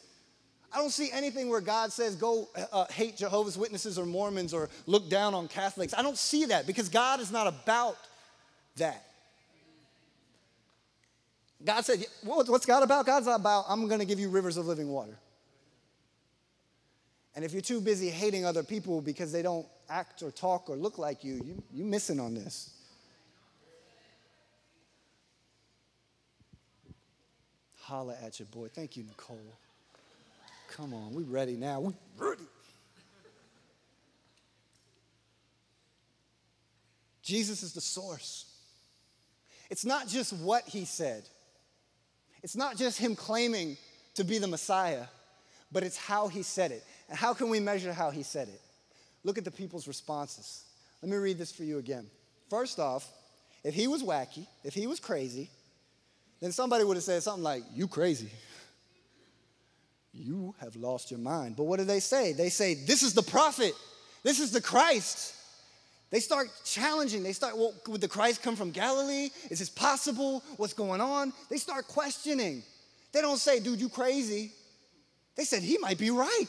I 0.72 0.78
don't 0.78 0.90
see 0.90 1.10
anything 1.12 1.48
where 1.48 1.60
God 1.60 1.92
says, 1.92 2.14
go 2.14 2.48
uh, 2.56 2.64
uh, 2.72 2.84
hate 2.92 3.16
Jehovah's 3.16 3.58
Witnesses 3.58 3.98
or 3.98 4.06
Mormons 4.06 4.54
or 4.54 4.68
look 4.86 5.10
down 5.10 5.34
on 5.34 5.48
Catholics. 5.48 5.94
I 5.96 6.02
don't 6.02 6.16
see 6.16 6.44
that 6.46 6.66
because 6.66 6.88
God 6.88 7.18
is 7.18 7.32
not 7.32 7.48
about 7.48 7.96
that. 8.76 9.04
God 11.62 11.84
said, 11.84 12.04
What's 12.22 12.64
God 12.64 12.82
about? 12.84 13.04
God's 13.04 13.26
about, 13.26 13.64
I'm 13.68 13.86
going 13.88 13.98
to 13.98 14.06
give 14.06 14.20
you 14.20 14.30
rivers 14.30 14.56
of 14.56 14.66
living 14.66 14.88
water. 14.88 15.18
And 17.34 17.44
if 17.44 17.52
you're 17.52 17.62
too 17.62 17.80
busy 17.80 18.08
hating 18.08 18.44
other 18.44 18.62
people 18.62 19.00
because 19.00 19.30
they 19.32 19.42
don't 19.42 19.66
act 19.90 20.22
or 20.22 20.30
talk 20.30 20.70
or 20.70 20.76
look 20.76 20.96
like 20.96 21.24
you, 21.24 21.34
you 21.44 21.62
you're 21.72 21.86
missing 21.86 22.20
on 22.20 22.34
this. 22.34 22.70
Holla 27.80 28.14
at 28.22 28.38
your 28.38 28.46
boy. 28.46 28.68
Thank 28.68 28.96
you, 28.96 29.02
Nicole. 29.02 29.38
Come 30.70 30.94
on, 30.94 31.12
we 31.12 31.24
ready 31.24 31.56
now. 31.56 31.80
We 31.80 31.94
ready. 32.16 32.44
Jesus 37.22 37.62
is 37.62 37.72
the 37.72 37.80
source. 37.80 38.46
It's 39.70 39.84
not 39.84 40.08
just 40.08 40.32
what 40.32 40.64
he 40.64 40.84
said. 40.84 41.24
It's 42.42 42.56
not 42.56 42.76
just 42.76 42.98
him 42.98 43.14
claiming 43.14 43.76
to 44.14 44.24
be 44.24 44.38
the 44.38 44.48
Messiah, 44.48 45.06
but 45.70 45.82
it's 45.82 45.96
how 45.96 46.28
he 46.28 46.42
said 46.42 46.72
it. 46.72 46.84
And 47.08 47.18
how 47.18 47.34
can 47.34 47.48
we 47.48 47.60
measure 47.60 47.92
how 47.92 48.10
he 48.10 48.22
said 48.22 48.48
it? 48.48 48.60
Look 49.24 49.38
at 49.38 49.44
the 49.44 49.50
people's 49.50 49.86
responses. 49.86 50.64
Let 51.02 51.10
me 51.10 51.16
read 51.16 51.38
this 51.38 51.52
for 51.52 51.64
you 51.64 51.78
again. 51.78 52.06
First 52.48 52.78
off, 52.78 53.06
if 53.64 53.74
he 53.74 53.86
was 53.86 54.02
wacky, 54.02 54.46
if 54.64 54.74
he 54.74 54.86
was 54.86 55.00
crazy, 55.00 55.50
then 56.40 56.52
somebody 56.52 56.84
would 56.84 56.96
have 56.96 57.04
said 57.04 57.22
something 57.22 57.44
like, 57.44 57.62
You 57.74 57.88
crazy. 57.88 58.30
You 60.12 60.54
have 60.60 60.74
lost 60.74 61.10
your 61.10 61.20
mind. 61.20 61.56
But 61.56 61.64
what 61.64 61.78
do 61.78 61.84
they 61.84 62.00
say? 62.00 62.32
They 62.32 62.48
say, 62.48 62.74
This 62.74 63.02
is 63.02 63.14
the 63.14 63.22
prophet. 63.22 63.72
This 64.22 64.40
is 64.40 64.50
the 64.50 64.60
Christ. 64.60 65.34
They 66.10 66.20
start 66.20 66.48
challenging. 66.64 67.22
They 67.22 67.32
start, 67.32 67.56
well, 67.56 67.72
would 67.86 68.00
the 68.00 68.08
Christ 68.08 68.42
come 68.42 68.56
from 68.56 68.72
Galilee? 68.72 69.30
Is 69.48 69.60
this 69.60 69.68
possible? 69.68 70.42
What's 70.56 70.72
going 70.72 71.00
on? 71.00 71.32
They 71.48 71.56
start 71.56 71.86
questioning. 71.86 72.64
They 73.12 73.20
don't 73.20 73.38
say, 73.38 73.60
dude, 73.60 73.80
you 73.80 73.88
crazy. 73.88 74.52
They 75.36 75.44
said, 75.44 75.62
he 75.62 75.78
might 75.78 75.98
be 75.98 76.10
right. 76.10 76.48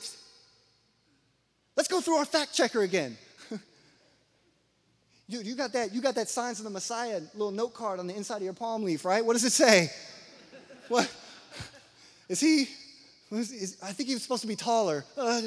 Let's 1.76 1.88
go 1.88 2.02
through 2.02 2.16
our 2.16 2.26
fact 2.26 2.54
checker 2.54 2.82
again. 2.82 3.18
you, 5.28 5.42
you, 5.42 5.56
got 5.56 5.74
that, 5.74 5.94
you 5.94 6.02
got 6.02 6.16
that 6.16 6.30
Signs 6.30 6.60
of 6.60 6.66
the 6.66 6.70
Messiah 6.70 7.22
little 7.34 7.52
note 7.52 7.74
card 7.74 8.00
on 8.00 8.08
the 8.08 8.16
inside 8.16 8.38
of 8.38 8.44
your 8.44 8.54
palm 8.54 8.84
leaf, 8.84 9.06
right? 9.06 9.26
What 9.26 9.34
does 9.34 9.46
it 9.46 9.52
say? 9.52 9.90
what? 10.90 11.10
Is 12.28 12.40
he, 12.40 12.68
is, 13.32 13.52
is, 13.52 13.78
I 13.84 13.92
think 13.94 14.10
he 14.10 14.16
was 14.16 14.24
supposed 14.24 14.42
to 14.42 14.48
be 14.48 14.56
taller. 14.56 15.06
Uh, 15.18 15.42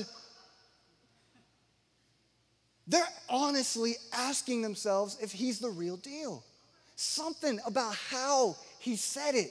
they're 2.86 3.08
honestly 3.28 3.94
asking 4.12 4.62
themselves 4.62 5.16
if 5.20 5.32
he's 5.32 5.58
the 5.58 5.70
real 5.70 5.96
deal. 5.96 6.42
Something 6.96 7.58
about 7.66 7.94
how 7.94 8.56
he 8.78 8.96
said 8.96 9.34
it 9.34 9.50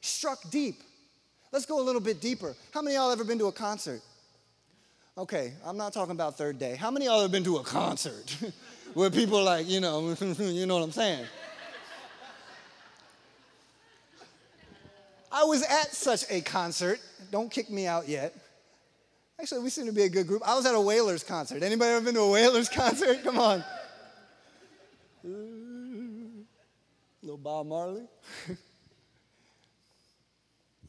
struck 0.00 0.38
deep. 0.50 0.82
Let's 1.52 1.66
go 1.66 1.80
a 1.80 1.84
little 1.84 2.00
bit 2.00 2.20
deeper. 2.20 2.56
How 2.72 2.80
many 2.80 2.96
y'all 2.96 3.10
ever 3.10 3.24
been 3.24 3.38
to 3.38 3.46
a 3.46 3.52
concert? 3.52 4.00
Okay, 5.16 5.52
I'm 5.66 5.76
not 5.76 5.92
talking 5.92 6.12
about 6.12 6.38
third 6.38 6.58
day. 6.58 6.74
How 6.74 6.90
many 6.90 7.06
of 7.06 7.12
y'all 7.12 7.22
have 7.22 7.30
been 7.30 7.44
to 7.44 7.58
a 7.58 7.62
concert 7.62 8.34
where 8.94 9.10
people 9.10 9.42
like, 9.44 9.68
you 9.68 9.78
know, 9.78 10.16
you 10.38 10.64
know 10.64 10.76
what 10.76 10.84
I'm 10.84 10.92
saying? 10.92 11.26
I 15.30 15.44
was 15.44 15.62
at 15.62 15.92
such 15.92 16.24
a 16.30 16.40
concert. 16.40 16.98
Don't 17.30 17.50
kick 17.50 17.70
me 17.70 17.86
out 17.86 18.08
yet. 18.08 18.34
Actually, 19.38 19.62
we 19.62 19.70
seem 19.70 19.86
to 19.86 19.92
be 19.92 20.04
a 20.04 20.08
good 20.08 20.26
group. 20.26 20.42
I 20.46 20.54
was 20.54 20.64
at 20.64 20.74
a 20.74 20.80
Wailers 20.80 21.24
concert. 21.24 21.62
Anybody 21.62 21.90
ever 21.90 22.04
been 22.04 22.14
to 22.14 22.20
a 22.20 22.30
Wailers 22.30 22.68
concert? 22.70 23.22
Come 23.22 23.38
on. 23.38 23.62
Little 27.22 27.38
Bob 27.38 27.66
Marley. 27.66 28.04
I 28.48 28.54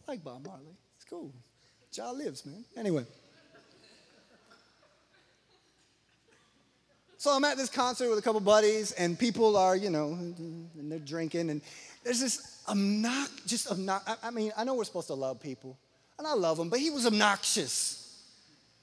like 0.07 0.23
Bob 0.23 0.45
Marley. 0.45 0.77
It's 0.95 1.05
cool. 1.05 1.33
Jah 1.91 2.11
lives, 2.11 2.45
man. 2.45 2.63
Anyway. 2.77 3.05
So 7.23 7.31
I'm 7.31 7.45
at 7.45 7.55
this 7.55 7.69
concert 7.69 8.09
with 8.09 8.19
a 8.19 8.21
couple 8.21 8.41
buddies, 8.41 8.91
and 8.91 9.17
people 9.17 9.55
are, 9.55 9.77
you 9.77 9.89
know, 9.89 10.11
and 10.11 10.91
they're 10.91 10.99
drinking, 10.99 11.51
and 11.51 11.61
there's 12.03 12.19
this 12.19 12.61
obnoxious, 12.67 13.45
just 13.45 13.71
obnoxious. 13.71 14.17
I 14.21 14.29
mean, 14.29 14.51
I 14.57 14.65
know 14.65 14.73
we're 14.73 14.83
supposed 14.83 15.07
to 15.07 15.13
love 15.13 15.39
people, 15.39 15.77
and 16.17 16.27
I 16.27 16.33
love 16.33 16.59
him, 16.59 16.67
but 16.67 16.79
he 16.79 16.89
was 16.89 17.05
obnoxious. 17.05 18.21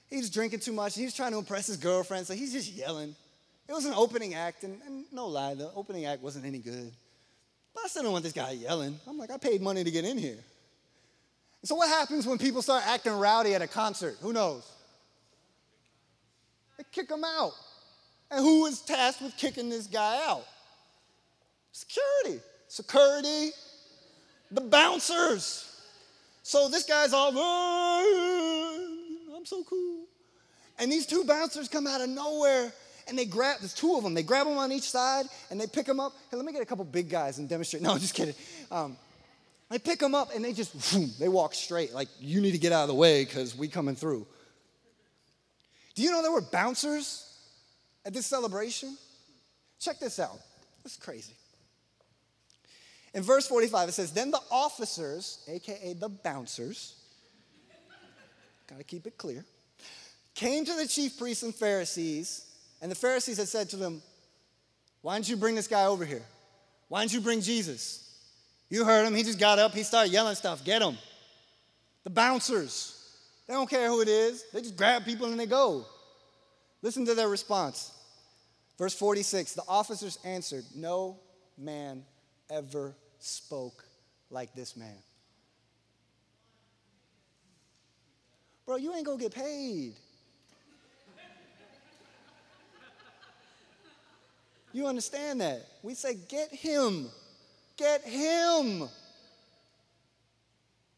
He 0.09 0.17
was 0.17 0.31
drinking 0.31 0.61
too 0.61 0.71
much. 0.71 0.95
and 0.95 1.01
He 1.01 1.05
was 1.05 1.13
trying 1.13 1.33
to 1.33 1.37
impress 1.37 1.67
his 1.67 1.77
girlfriend, 1.77 2.25
so 2.25 2.33
he's 2.33 2.51
just 2.51 2.73
yelling. 2.73 3.15
It 3.69 3.73
was 3.73 3.85
an 3.85 3.93
opening 3.93 4.33
act, 4.33 4.63
and, 4.63 4.81
and 4.87 5.05
no 5.11 5.27
lie, 5.27 5.53
the 5.53 5.69
opening 5.75 6.07
act 6.07 6.23
wasn't 6.23 6.47
any 6.47 6.57
good. 6.57 6.91
But 7.75 7.83
I 7.85 7.87
still 7.89 8.01
don't 8.01 8.11
want 8.11 8.23
this 8.23 8.33
guy 8.33 8.53
yelling. 8.53 8.99
I'm 9.07 9.19
like, 9.19 9.29
I 9.29 9.37
paid 9.37 9.61
money 9.61 9.83
to 9.83 9.91
get 9.91 10.03
in 10.03 10.17
here. 10.17 10.39
So, 11.61 11.75
what 11.75 11.89
happens 11.89 12.25
when 12.25 12.39
people 12.39 12.63
start 12.63 12.87
acting 12.87 13.13
rowdy 13.13 13.53
at 13.53 13.61
a 13.61 13.67
concert? 13.67 14.15
Who 14.21 14.33
knows? 14.33 14.67
They 16.79 16.85
kick 16.91 17.07
them 17.07 17.23
out. 17.23 17.51
And 18.31 18.39
who 18.39 18.65
is 18.65 18.79
tasked 18.79 19.21
with 19.21 19.35
kicking 19.35 19.69
this 19.69 19.87
guy 19.87 20.21
out? 20.25 20.45
Security. 21.73 22.41
Security, 22.69 23.51
the 24.49 24.61
bouncers. 24.61 25.67
So 26.41 26.69
this 26.69 26.85
guy's 26.85 27.11
all, 27.11 27.31
I'm 29.35 29.45
so 29.45 29.61
cool. 29.65 30.05
And 30.79 30.89
these 30.89 31.05
two 31.05 31.25
bouncers 31.25 31.67
come 31.67 31.85
out 31.85 31.99
of 31.99 32.07
nowhere 32.07 32.71
and 33.09 33.19
they 33.19 33.25
grab, 33.25 33.59
there's 33.59 33.73
two 33.73 33.95
of 33.95 34.03
them, 34.03 34.13
they 34.13 34.23
grab 34.23 34.47
them 34.47 34.57
on 34.57 34.71
each 34.71 34.89
side 34.89 35.25
and 35.49 35.59
they 35.59 35.67
pick 35.67 35.85
them 35.85 35.99
up. 35.99 36.13
Hey, 36.29 36.37
let 36.37 36.45
me 36.45 36.53
get 36.53 36.61
a 36.61 36.65
couple 36.65 36.85
big 36.85 37.09
guys 37.09 37.39
and 37.39 37.49
demonstrate. 37.49 37.83
No, 37.83 37.91
I'm 37.91 37.99
just 37.99 38.13
kidding. 38.15 38.35
Um, 38.71 38.95
they 39.69 39.77
pick 39.77 39.99
them 39.99 40.15
up 40.15 40.33
and 40.33 40.45
they 40.45 40.53
just, 40.53 41.19
they 41.19 41.27
walk 41.27 41.53
straight. 41.53 41.93
Like, 41.93 42.07
you 42.21 42.39
need 42.39 42.51
to 42.51 42.57
get 42.57 42.71
out 42.71 42.83
of 42.83 42.87
the 42.87 42.95
way 42.95 43.25
because 43.25 43.53
we 43.53 43.67
coming 43.67 43.95
through. 43.95 44.25
Do 45.95 46.03
you 46.03 46.11
know 46.11 46.21
there 46.21 46.31
were 46.31 46.39
bouncers 46.39 47.30
at 48.05 48.13
this 48.13 48.25
celebration? 48.25 48.97
Check 49.79 49.99
this 49.99 50.19
out. 50.19 50.39
This 50.83 50.93
is 50.93 50.97
crazy. 50.97 51.33
In 53.13 53.23
verse 53.23 53.47
45, 53.47 53.89
it 53.89 53.91
says, 53.91 54.11
Then 54.11 54.31
the 54.31 54.39
officers, 54.49 55.43
aka 55.47 55.93
the 55.93 56.09
bouncers, 56.09 56.95
gotta 58.67 58.83
keep 58.83 59.05
it 59.05 59.17
clear, 59.17 59.43
came 60.33 60.63
to 60.65 60.73
the 60.75 60.87
chief 60.87 61.17
priests 61.17 61.43
and 61.43 61.53
Pharisees, 61.53 62.45
and 62.81 62.89
the 62.89 62.95
Pharisees 62.95 63.37
had 63.37 63.49
said 63.49 63.69
to 63.69 63.75
them, 63.75 64.01
Why 65.01 65.15
didn't 65.15 65.29
you 65.29 65.37
bring 65.37 65.55
this 65.55 65.67
guy 65.67 65.85
over 65.85 66.05
here? 66.05 66.23
Why 66.87 67.01
didn't 67.01 67.13
you 67.13 67.21
bring 67.21 67.41
Jesus? 67.41 68.07
You 68.69 68.85
heard 68.85 69.05
him. 69.05 69.13
He 69.13 69.23
just 69.23 69.39
got 69.39 69.59
up. 69.59 69.73
He 69.73 69.83
started 69.83 70.13
yelling 70.13 70.35
stuff. 70.35 70.63
Get 70.63 70.81
him. 70.81 70.97
The 72.05 72.09
bouncers. 72.09 72.97
They 73.47 73.53
don't 73.53 73.69
care 73.69 73.89
who 73.89 74.01
it 74.01 74.07
is. 74.07 74.45
They 74.53 74.61
just 74.61 74.77
grab 74.77 75.03
people 75.03 75.27
and 75.27 75.37
they 75.37 75.45
go. 75.45 75.85
Listen 76.81 77.05
to 77.05 77.13
their 77.13 77.29
response. 77.29 77.91
Verse 78.77 78.93
46 78.95 79.53
The 79.53 79.63
officers 79.67 80.17
answered, 80.23 80.65
No 80.75 81.19
man 81.57 82.03
ever 82.49 82.95
spoke 83.19 83.85
like 84.29 84.53
this 84.53 84.75
man. 84.75 84.97
Bro, 88.65 88.77
you 88.77 88.93
ain't 88.95 89.05
gonna 89.05 89.19
get 89.19 89.33
paid. 89.33 89.93
You 94.73 94.87
understand 94.87 95.41
that? 95.41 95.65
We 95.83 95.95
say, 95.95 96.15
Get 96.29 96.49
him. 96.53 97.09
Get 97.77 98.03
him. 98.03 98.87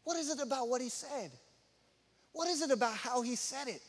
What 0.04 0.16
is 0.18 0.30
it 0.30 0.40
about 0.40 0.68
what 0.68 0.80
he 0.80 0.88
said? 0.88 1.30
What 2.32 2.48
is 2.48 2.62
it 2.62 2.70
about 2.70 2.94
how 2.94 3.22
he 3.22 3.36
said 3.36 3.68
it? 3.68 3.80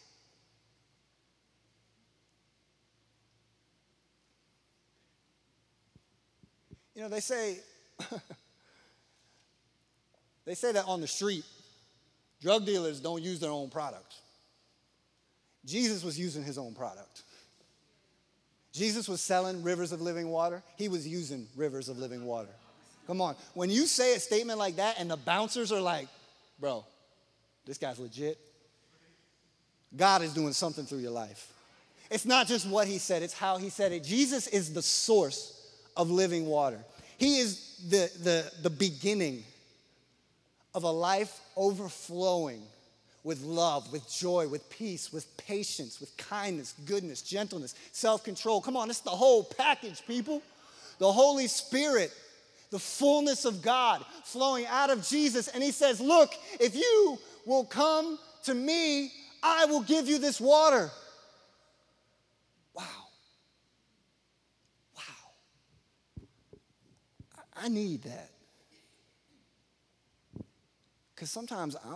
You 6.96 7.02
know, 7.02 7.10
they 7.10 7.20
say, 7.20 7.60
they 10.46 10.56
say 10.56 10.72
that 10.72 10.86
on 10.86 11.02
the 11.02 11.08
street, 11.08 11.44
drug 12.42 12.66
dealers 12.66 13.02
don't 13.02 13.22
use 13.22 13.40
their 13.40 13.52
own 13.52 13.70
product. 13.70 14.16
Jesus 15.66 16.04
was 16.04 16.18
using 16.18 16.44
his 16.44 16.58
own 16.58 16.74
product. 16.74 17.24
Jesus 18.72 19.08
was 19.08 19.22
selling 19.22 19.64
rivers 19.64 19.92
of 19.92 20.02
living 20.02 20.30
water, 20.30 20.64
he 20.78 20.88
was 20.88 21.08
using 21.08 21.48
rivers 21.56 21.90
of 21.90 21.98
living 21.98 22.26
water. 22.26 22.50
Come 23.08 23.22
on. 23.22 23.36
When 23.54 23.70
you 23.70 23.86
say 23.86 24.16
a 24.16 24.20
statement 24.20 24.58
like 24.58 24.78
that 24.78 25.00
and 25.00 25.10
the 25.10 25.18
bouncers 25.18 25.72
are 25.72 25.82
like, 25.82 26.08
bro, 26.60 26.86
this 27.66 27.78
guy's 27.78 28.00
legit, 28.00 28.38
God 29.96 30.24
is 30.24 30.34
doing 30.34 30.54
something 30.54 30.86
through 30.86 31.00
your 31.00 31.12
life. 31.12 31.52
It's 32.10 32.26
not 32.26 32.48
just 32.48 32.68
what 32.68 32.88
he 32.88 32.98
said, 32.98 33.24
it's 33.24 33.34
how 33.34 33.58
he 33.58 33.70
said 33.70 33.92
it. 33.92 34.04
Jesus 34.04 34.48
is 34.48 34.74
the 34.74 34.82
source 34.82 35.55
of 35.96 36.12
living 36.12 36.46
water. 36.46 36.80
He 37.18 37.40
is 37.40 37.78
the, 37.90 38.12
the, 38.24 38.52
the 38.64 38.70
beginning 38.70 39.44
of 40.74 40.84
a 40.84 40.92
life 40.92 41.40
overflowing 41.56 42.62
with 43.24 43.42
love, 43.42 43.92
with 43.92 44.08
joy, 44.10 44.48
with 44.48 44.70
peace, 44.70 45.12
with 45.12 45.36
patience, 45.38 46.00
with 46.00 46.16
kindness, 46.18 46.76
goodness, 46.86 47.22
gentleness, 47.22 47.74
self 47.92 48.24
control. 48.24 48.62
Come 48.62 48.78
on, 48.78 48.90
it's 48.90 49.00
the 49.00 49.10
whole 49.10 49.44
package, 49.44 50.06
people. 50.06 50.42
The 51.00 51.12
Holy 51.12 51.48
Spirit, 51.48 52.14
the 52.70 52.80
fullness 52.80 53.46
of 53.46 53.62
God 53.62 54.06
flowing 54.24 54.66
out 54.68 54.90
of 54.90 55.06
Jesus. 55.06 55.48
And 55.48 55.64
He 55.64 55.72
says, 55.72 56.00
Look, 56.00 56.34
if 56.60 56.76
you 56.76 57.18
will 57.46 57.66
come 57.66 58.20
to 58.44 58.54
me, 58.54 59.12
I 59.42 59.66
will 59.66 59.82
give 59.82 60.08
you 60.08 60.20
this 60.20 60.40
water. 60.40 60.92
Wow. 62.74 62.84
I 67.56 67.70
need 67.70 68.04
that. 68.04 68.32
Because 71.14 71.32
sometimes 71.32 71.76
i 71.76 71.96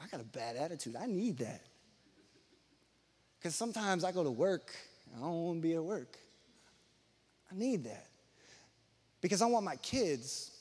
I 0.00 0.06
got 0.06 0.20
a 0.20 0.24
bad 0.24 0.56
attitude. 0.56 0.94
I 0.96 1.06
need 1.06 1.38
that. 1.38 1.60
Because 3.38 3.54
sometimes 3.54 4.04
I 4.04 4.12
go 4.12 4.22
to 4.22 4.30
work, 4.30 4.74
I 5.16 5.20
don't 5.20 5.44
want 5.44 5.58
to 5.58 5.62
be 5.62 5.74
at 5.74 5.82
work. 5.82 6.16
I 7.50 7.56
need 7.56 7.84
that. 7.84 8.06
Because 9.20 9.42
I 9.42 9.46
want 9.46 9.64
my 9.64 9.76
kids 9.76 10.52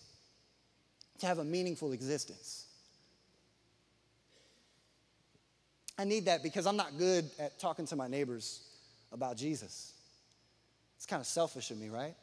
to 1.20 1.28
have 1.28 1.40
a 1.40 1.44
meaningful 1.44 1.92
existence. 1.92 2.66
I 5.98 6.04
need 6.04 6.26
that 6.26 6.44
because 6.44 6.68
I'm 6.68 6.78
not 6.78 6.98
good 6.98 7.30
at 7.40 7.60
talking 7.60 7.86
to 7.88 7.96
my 7.96 8.08
neighbors 8.08 8.62
about 9.12 9.36
Jesus. 9.38 9.94
It's 10.96 11.06
kind 11.06 11.20
of 11.20 11.28
selfish 11.28 11.72
of 11.72 11.80
me, 11.80 11.90
right? 11.90 12.16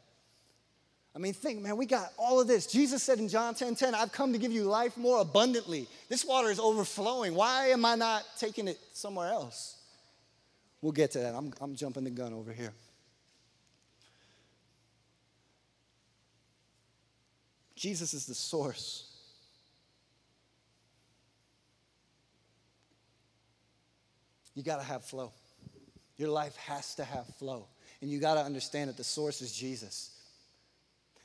I 1.14 1.20
mean, 1.20 1.32
think, 1.32 1.62
man, 1.62 1.76
we 1.76 1.86
got 1.86 2.12
all 2.16 2.40
of 2.40 2.48
this. 2.48 2.66
Jesus 2.66 3.02
said 3.02 3.18
in 3.18 3.28
John 3.28 3.54
10 3.54 3.76
10, 3.76 3.94
I've 3.94 4.10
come 4.10 4.32
to 4.32 4.38
give 4.38 4.50
you 4.50 4.64
life 4.64 4.96
more 4.96 5.20
abundantly. 5.20 5.86
This 6.08 6.24
water 6.24 6.50
is 6.50 6.58
overflowing. 6.58 7.34
Why 7.34 7.68
am 7.68 7.84
I 7.84 7.94
not 7.94 8.24
taking 8.38 8.66
it 8.66 8.78
somewhere 8.92 9.28
else? 9.28 9.76
We'll 10.82 10.92
get 10.92 11.12
to 11.12 11.20
that. 11.20 11.34
I'm, 11.34 11.52
I'm 11.60 11.76
jumping 11.76 12.04
the 12.04 12.10
gun 12.10 12.34
over 12.34 12.52
here. 12.52 12.72
Jesus 17.76 18.12
is 18.12 18.26
the 18.26 18.34
source. 18.34 19.10
You 24.54 24.62
got 24.62 24.76
to 24.78 24.84
have 24.84 25.04
flow. 25.04 25.32
Your 26.16 26.28
life 26.28 26.56
has 26.56 26.94
to 26.96 27.04
have 27.04 27.26
flow. 27.36 27.66
And 28.00 28.10
you 28.10 28.20
got 28.20 28.34
to 28.34 28.40
understand 28.40 28.88
that 28.88 28.96
the 28.96 29.04
source 29.04 29.42
is 29.42 29.54
Jesus. 29.54 30.13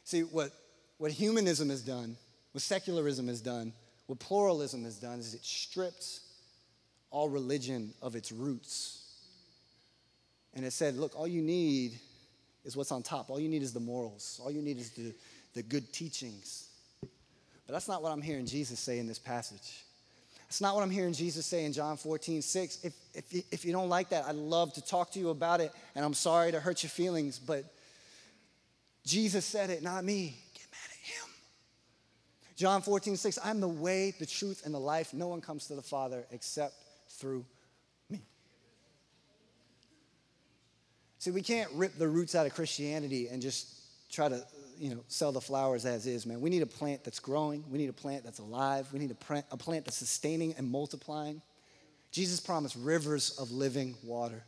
See, 0.10 0.22
what, 0.22 0.50
what 0.98 1.12
humanism 1.12 1.70
has 1.70 1.84
done, 1.84 2.18
what 2.54 2.64
secularism 2.64 3.28
has 3.28 3.42
done, 3.42 3.74
what 4.08 4.18
pluralism 4.18 4.84
has 4.86 4.96
done 4.96 5.20
is 5.20 5.36
it 5.36 5.46
stripped 5.46 6.22
all 7.12 7.30
religion 7.30 7.94
of 8.02 8.16
its 8.16 8.32
roots. 8.32 9.04
And 10.56 10.66
it 10.66 10.74
said, 10.74 10.96
look, 10.96 11.16
all 11.16 11.28
you 11.28 11.44
need 11.44 12.00
is 12.66 12.76
what's 12.76 12.92
on 12.92 13.04
top. 13.04 13.30
All 13.30 13.40
you 13.40 13.50
need 13.50 13.62
is 13.62 13.72
the 13.72 13.80
morals. 13.80 14.42
All 14.44 14.50
you 14.50 14.64
need 14.64 14.80
is 14.80 14.90
the, 14.94 15.14
the 15.54 15.62
good 15.62 15.94
teachings. 15.94 16.70
But 17.02 17.74
that's 17.74 17.88
not 17.88 18.02
what 18.02 18.12
I'm 18.12 18.24
hearing 18.24 18.48
Jesus 18.48 18.80
say 18.80 18.98
in 18.98 19.06
this 19.06 19.20
passage. 19.20 19.84
That's 20.48 20.60
not 20.60 20.74
what 20.74 20.82
I'm 20.82 20.90
hearing 20.90 21.14
Jesus 21.14 21.46
say 21.46 21.66
in 21.66 21.72
John 21.72 21.98
14, 21.98 22.42
6. 22.42 22.80
If, 22.84 22.94
if, 23.14 23.54
if 23.54 23.64
you 23.64 23.74
don't 23.74 23.90
like 23.90 24.10
that, 24.10 24.26
I'd 24.26 24.34
love 24.34 24.74
to 24.74 24.84
talk 24.84 25.12
to 25.12 25.20
you 25.20 25.30
about 25.30 25.62
it, 25.62 25.72
and 25.94 26.04
I'm 26.04 26.16
sorry 26.16 26.52
to 26.52 26.60
hurt 26.60 26.82
your 26.82 26.90
feelings, 26.90 27.38
but 27.38 27.64
Jesus 29.10 29.44
said 29.44 29.72
it, 29.72 29.82
not 29.82 30.06
me. 30.06 30.38
Get 30.54 30.68
mad 30.72 30.88
at 30.92 31.10
him. 31.10 31.30
John 32.56 32.84
14, 32.84 33.18
6, 33.18 33.40
I'm 33.44 33.60
the 33.60 33.68
way, 33.68 34.14
the 34.20 34.26
truth, 34.28 34.62
and 34.66 34.74
the 34.74 34.80
life. 34.80 35.16
No 35.16 35.28
one 35.28 35.42
comes 35.42 35.66
to 35.68 35.76
the 35.76 35.82
Father 35.82 36.26
except 36.30 36.76
through 37.10 37.44
me. 38.08 38.22
See, 41.18 41.32
we 41.32 41.42
can't 41.42 41.72
rip 41.74 41.98
the 41.98 42.08
roots 42.08 42.36
out 42.36 42.46
of 42.46 42.54
Christianity 42.54 43.30
and 43.30 43.42
just 43.42 44.12
try 44.12 44.30
to, 44.30 44.46
you 44.78 44.92
know, 44.92 45.04
sell 45.08 45.32
the 45.32 45.42
flowers 45.42 45.88
as 45.88 46.06
is, 46.06 46.28
man. 46.28 46.40
We 46.40 46.52
need 46.52 46.62
a 46.62 46.68
plant 46.68 47.04
that's 47.04 47.20
growing. 47.20 47.64
We 47.72 47.80
need 47.80 47.90
a 47.90 47.94
plant 47.94 48.24
that's 48.24 48.40
alive. 48.40 48.88
We 48.94 49.00
need 49.00 49.10
a 49.10 49.16
plant, 49.16 49.48
a 49.52 49.58
plant 49.58 49.86
that's 49.86 49.98
sustaining 49.98 50.54
and 50.56 50.70
multiplying. 50.70 51.42
Jesus 52.12 52.40
promised 52.40 52.76
rivers 52.76 53.40
of 53.40 53.52
living 53.52 53.96
water. 54.04 54.44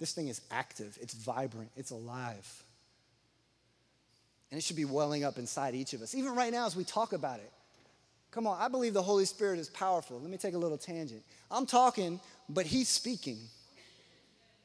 This 0.00 0.12
thing 0.12 0.26
is 0.26 0.40
active, 0.50 0.98
it's 1.00 1.14
vibrant, 1.14 1.70
it's 1.76 1.92
alive. 1.92 2.64
And 4.50 4.58
it 4.58 4.64
should 4.64 4.76
be 4.76 4.84
welling 4.84 5.24
up 5.24 5.38
inside 5.38 5.74
each 5.74 5.92
of 5.92 6.02
us. 6.02 6.14
Even 6.14 6.34
right 6.34 6.52
now, 6.52 6.66
as 6.66 6.74
we 6.74 6.84
talk 6.84 7.12
about 7.12 7.38
it, 7.38 7.52
come 8.30 8.46
on, 8.46 8.56
I 8.60 8.68
believe 8.68 8.94
the 8.94 9.02
Holy 9.02 9.24
Spirit 9.24 9.60
is 9.60 9.68
powerful. 9.68 10.18
Let 10.18 10.30
me 10.30 10.36
take 10.36 10.54
a 10.54 10.58
little 10.58 10.78
tangent. 10.78 11.22
I'm 11.50 11.66
talking, 11.66 12.20
but 12.48 12.66
He's 12.66 12.88
speaking. 12.88 13.38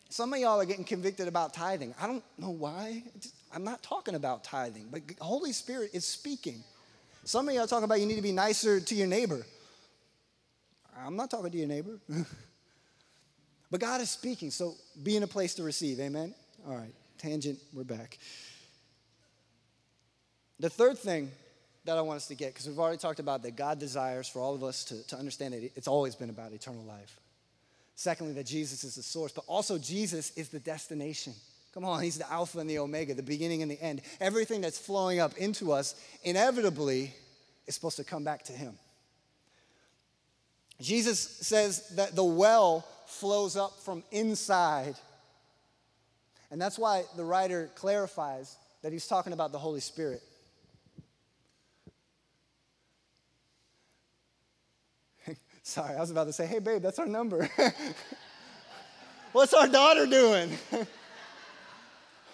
Some 0.10 0.34
of 0.34 0.39
y'all 0.39 0.60
are 0.60 0.65
getting 0.65 0.86
convicted 0.86 1.28
about 1.28 1.54
tithing. 1.54 1.93
I 2.02 2.08
don't 2.08 2.24
know 2.38 2.52
why. 2.52 3.04
I'm 3.54 3.63
not 3.63 3.84
talking 3.84 4.15
about 4.15 4.43
tithing, 4.43 4.88
but 4.91 5.08
the 5.08 5.24
Holy 5.24 5.52
Spirit 5.52 5.91
is 5.93 6.06
speaking. 6.06 6.63
Some 7.24 7.50
of 7.50 7.56
y'all 7.56 7.67
talking 7.67 7.86
about 7.86 8.00
you 8.00 8.06
need 8.06 8.15
to 8.15 8.21
be 8.21 8.32
nicer 8.32 8.80
to 8.80 8.95
your 8.95 9.08
neighbor. 9.08 9.45
I'm 10.98 11.15
not 11.15 11.30
talking 11.30 11.52
to 11.52 11.58
your 11.58 11.67
neighbor. 11.67 12.00
but 13.71 13.80
God 13.80 14.02
is 14.02 14.10
speaking, 14.10 14.52
so 14.52 14.76
be 15.04 15.15
in 15.15 15.24
a 15.24 15.28
place 15.28 15.56
to 15.56 15.63
receive. 15.63 16.00
Amen? 16.00 16.34
All 16.67 16.76
right, 16.76 16.93
tangent, 17.17 17.60
we're 17.74 17.84
back. 17.84 18.17
The 20.60 20.70
third 20.70 20.98
thing 20.98 21.32
that 21.86 21.98
I 21.98 22.02
want 22.02 22.18
us 22.18 22.28
to 22.28 22.36
get, 22.36 22.54
because 22.54 22.68
we've 22.68 22.80
already 22.80 22.98
talked 22.98 23.20
about 23.20 23.44
that 23.44 23.56
God 23.56 23.80
desires 23.80 24.28
for 24.28 24.39
all 24.39 24.56
of 24.56 24.63
us 24.63 24.84
to, 24.86 25.08
to 25.08 25.18
understand 25.18 25.54
that 25.54 25.63
it's 25.76 25.88
always 25.88 26.15
been 26.15 26.30
about 26.30 26.52
eternal 26.52 26.84
life. 26.84 27.20
Secondly, 27.96 28.34
that 28.34 28.46
Jesus 28.46 28.84
is 28.84 28.96
the 28.96 29.04
source, 29.04 29.32
but 29.32 29.46
also 29.48 29.78
Jesus 29.78 30.32
is 30.36 30.50
the 30.50 30.60
destination. 30.60 31.34
Come 31.74 31.86
on, 31.86 32.02
he's 32.02 32.18
the 32.18 32.30
Alpha 32.32 32.60
and 32.60 32.70
the 32.70 32.80
Omega, 32.80 33.13
the 33.13 33.24
beginning 33.24 33.62
and 33.62 33.70
the 33.70 33.82
end. 33.82 34.02
Everything 34.20 34.62
that's 34.62 34.80
flowing 34.80 35.20
up 35.20 35.38
into 35.38 35.72
us 35.72 35.96
inevitably 36.24 37.13
is 37.68 37.76
supposed 37.76 37.98
to 37.98 38.04
come 38.04 38.24
back 38.24 38.44
to 38.44 38.54
him. 38.54 38.74
Jesus 40.82 41.20
says 41.20 41.89
that 41.96 42.15
the 42.15 42.24
well 42.24 42.86
flows 43.08 43.56
up 43.56 43.80
from 43.82 44.04
inside. 44.12 44.96
And 46.52 46.62
that's 46.62 46.78
why 46.78 47.04
the 47.15 47.24
writer 47.24 47.70
clarifies 47.76 48.58
that 48.82 48.91
he's 48.91 49.08
talking 49.08 49.34
about 49.34 49.52
the 49.52 49.60
Holy 49.60 49.80
Spirit. 49.80 50.22
Sorry, 55.67 55.95
I 55.95 55.99
was 55.99 56.12
about 56.12 56.25
to 56.25 56.34
say, 56.34 56.45
hey, 56.45 56.60
babe, 56.60 56.84
that's 56.84 56.99
our 56.99 57.08
number. 57.08 57.49
What's 59.32 59.51
our 59.51 59.67
daughter 59.67 60.06
doing? 60.06 60.51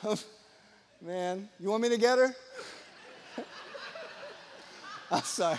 Man, 1.01 1.47
you 1.57 1.69
want 1.69 1.81
me 1.81 1.87
to 1.87 1.97
get 1.97 2.17
her? 2.17 2.35
I'm 5.11 5.23
sorry. 5.23 5.57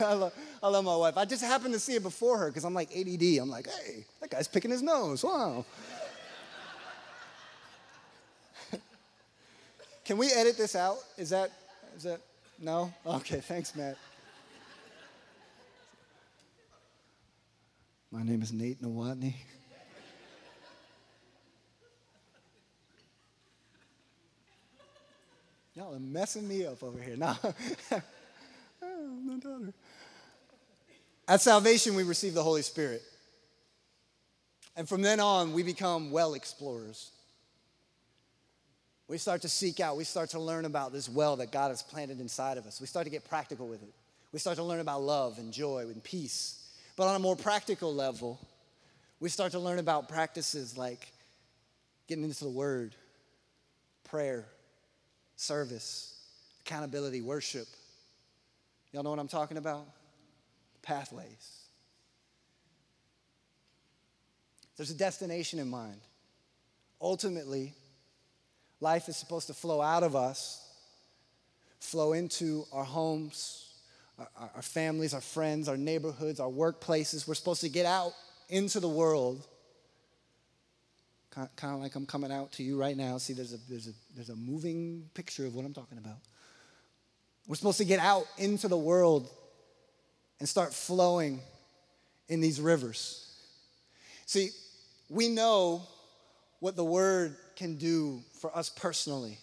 I, 0.00 0.14
love, 0.14 0.32
I 0.62 0.68
love 0.68 0.84
my 0.86 0.96
wife. 0.96 1.18
I 1.18 1.26
just 1.26 1.44
happened 1.44 1.74
to 1.74 1.78
see 1.78 1.96
it 1.96 2.02
before 2.02 2.38
her 2.38 2.48
because 2.48 2.64
I'm 2.64 2.72
like 2.72 2.88
ADD. 2.96 3.38
I'm 3.38 3.50
like, 3.50 3.68
hey, 3.68 4.06
that 4.22 4.30
guy's 4.30 4.48
picking 4.48 4.70
his 4.70 4.80
nose. 4.82 5.22
Wow. 5.22 5.66
Can 10.06 10.16
we 10.16 10.32
edit 10.32 10.56
this 10.56 10.74
out? 10.74 10.96
Is 11.18 11.28
that, 11.28 11.52
is 11.94 12.04
that, 12.04 12.22
no? 12.58 12.90
Okay, 13.06 13.40
thanks, 13.40 13.76
Matt. 13.76 13.98
My 18.10 18.22
name 18.22 18.40
is 18.40 18.52
Nate 18.52 18.80
Nawatney. 18.80 19.34
Y'all 25.74 25.94
are 25.94 25.98
messing 25.98 26.46
me 26.48 26.64
up 26.64 26.82
over 26.82 27.00
here. 27.02 27.16
Now, 27.26 27.36
my 29.24 29.38
daughter. 29.38 29.72
At 31.28 31.40
salvation, 31.40 31.94
we 31.96 32.04
receive 32.04 32.34
the 32.34 32.42
Holy 32.42 32.62
Spirit. 32.62 33.02
And 34.76 34.88
from 34.88 35.02
then 35.02 35.18
on, 35.18 35.52
we 35.52 35.62
become 35.62 36.10
well 36.10 36.34
explorers. 36.34 37.10
We 39.08 39.18
start 39.18 39.42
to 39.42 39.48
seek 39.48 39.80
out, 39.80 39.96
we 39.96 40.04
start 40.04 40.30
to 40.30 40.40
learn 40.40 40.64
about 40.64 40.92
this 40.92 41.08
well 41.08 41.36
that 41.36 41.50
God 41.50 41.68
has 41.68 41.82
planted 41.82 42.20
inside 42.20 42.58
of 42.58 42.66
us. 42.66 42.80
We 42.80 42.86
start 42.86 43.04
to 43.04 43.10
get 43.10 43.28
practical 43.28 43.66
with 43.66 43.82
it. 43.82 43.92
We 44.32 44.38
start 44.38 44.56
to 44.56 44.64
learn 44.64 44.80
about 44.80 45.02
love 45.02 45.38
and 45.38 45.52
joy 45.52 45.80
and 45.80 46.02
peace. 46.02 46.65
But 46.96 47.08
on 47.08 47.16
a 47.16 47.18
more 47.18 47.36
practical 47.36 47.94
level, 47.94 48.40
we 49.20 49.28
start 49.28 49.52
to 49.52 49.58
learn 49.58 49.78
about 49.78 50.08
practices 50.08 50.78
like 50.78 51.12
getting 52.08 52.24
into 52.24 52.42
the 52.44 52.50
Word, 52.50 52.94
prayer, 54.04 54.46
service, 55.36 56.18
accountability, 56.62 57.20
worship. 57.20 57.66
Y'all 58.92 59.02
know 59.02 59.10
what 59.10 59.18
I'm 59.18 59.28
talking 59.28 59.58
about? 59.58 59.86
Pathways. 60.80 61.60
There's 64.76 64.90
a 64.90 64.94
destination 64.94 65.58
in 65.58 65.68
mind. 65.68 66.00
Ultimately, 67.00 67.74
life 68.80 69.08
is 69.08 69.16
supposed 69.16 69.48
to 69.48 69.54
flow 69.54 69.82
out 69.82 70.02
of 70.02 70.16
us, 70.16 70.66
flow 71.78 72.14
into 72.14 72.64
our 72.72 72.84
homes, 72.84 73.65
our, 74.18 74.50
our, 74.56 74.62
families, 74.62 75.14
our 75.14 75.20
friends, 75.20 75.68
our 75.68 75.76
neighborhoods, 75.76 76.40
our 76.40 76.50
workplaces. 76.50 77.26
We're 77.28 77.34
supposed 77.34 77.60
to 77.62 77.68
get 77.68 77.86
out 77.86 78.12
into 78.48 78.80
the 78.80 78.88
world 78.88 79.46
kind 81.56 81.74
of 81.74 81.80
like 81.80 81.94
I'm 81.94 82.06
coming 82.06 82.32
out 82.32 82.52
to 82.52 82.62
you 82.62 82.80
right 82.80 82.96
now. 82.96 83.18
See, 83.18 83.34
there's 83.34 83.52
a, 83.52 83.58
there's, 83.68 83.88
a, 83.88 83.92
there's 84.14 84.30
a 84.30 84.36
moving 84.36 85.10
picture 85.12 85.46
of 85.46 85.54
what 85.54 85.66
I'm 85.66 85.74
talking 85.74 85.98
about. 85.98 86.16
We're 87.46 87.56
supposed 87.56 87.78
to 87.78 87.84
get 87.84 88.00
out 88.00 88.26
into 88.38 88.68
the 88.68 88.76
world 88.76 89.28
and 90.40 90.48
start 90.48 90.72
flowing 90.72 91.40
in 92.28 92.40
these 92.40 92.60
rivers. 92.60 93.22
See, 94.24 94.50
we 95.10 95.28
know 95.28 95.82
what 96.60 96.74
the 96.74 96.84
word 96.84 97.36
can 97.54 97.76
do 97.76 98.22
for 98.40 98.56
us 98.56 98.70
personally. 98.70 99.38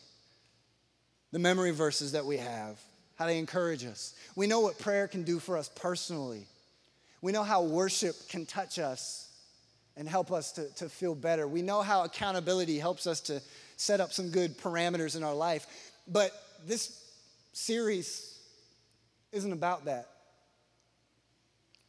The 1.31 1.39
memory 1.39 1.71
verses 1.71 2.11
that 2.13 2.25
we 2.25 2.37
have, 2.37 2.79
how 3.23 3.27
they 3.27 3.39
encourage 3.39 3.85
us. 3.85 4.13
We 4.35 4.47
know 4.47 4.59
what 4.59 4.77
prayer 4.77 5.07
can 5.07 5.23
do 5.23 5.39
for 5.39 5.57
us 5.57 5.69
personally. 5.69 6.45
We 7.21 7.31
know 7.31 7.43
how 7.43 7.63
worship 7.63 8.15
can 8.27 8.45
touch 8.45 8.79
us 8.79 9.31
and 9.95 10.09
help 10.09 10.29
us 10.29 10.51
to, 10.53 10.67
to 10.75 10.89
feel 10.89 11.15
better. 11.15 11.47
We 11.47 11.61
know 11.61 11.81
how 11.81 12.03
accountability 12.03 12.79
helps 12.79 13.07
us 13.07 13.21
to 13.21 13.41
set 13.77 14.01
up 14.01 14.11
some 14.11 14.29
good 14.29 14.57
parameters 14.57 15.15
in 15.15 15.23
our 15.23 15.33
life. 15.33 15.67
But 16.05 16.31
this 16.67 17.01
series 17.53 18.37
isn't 19.31 19.53
about 19.53 19.85
that. 19.85 20.09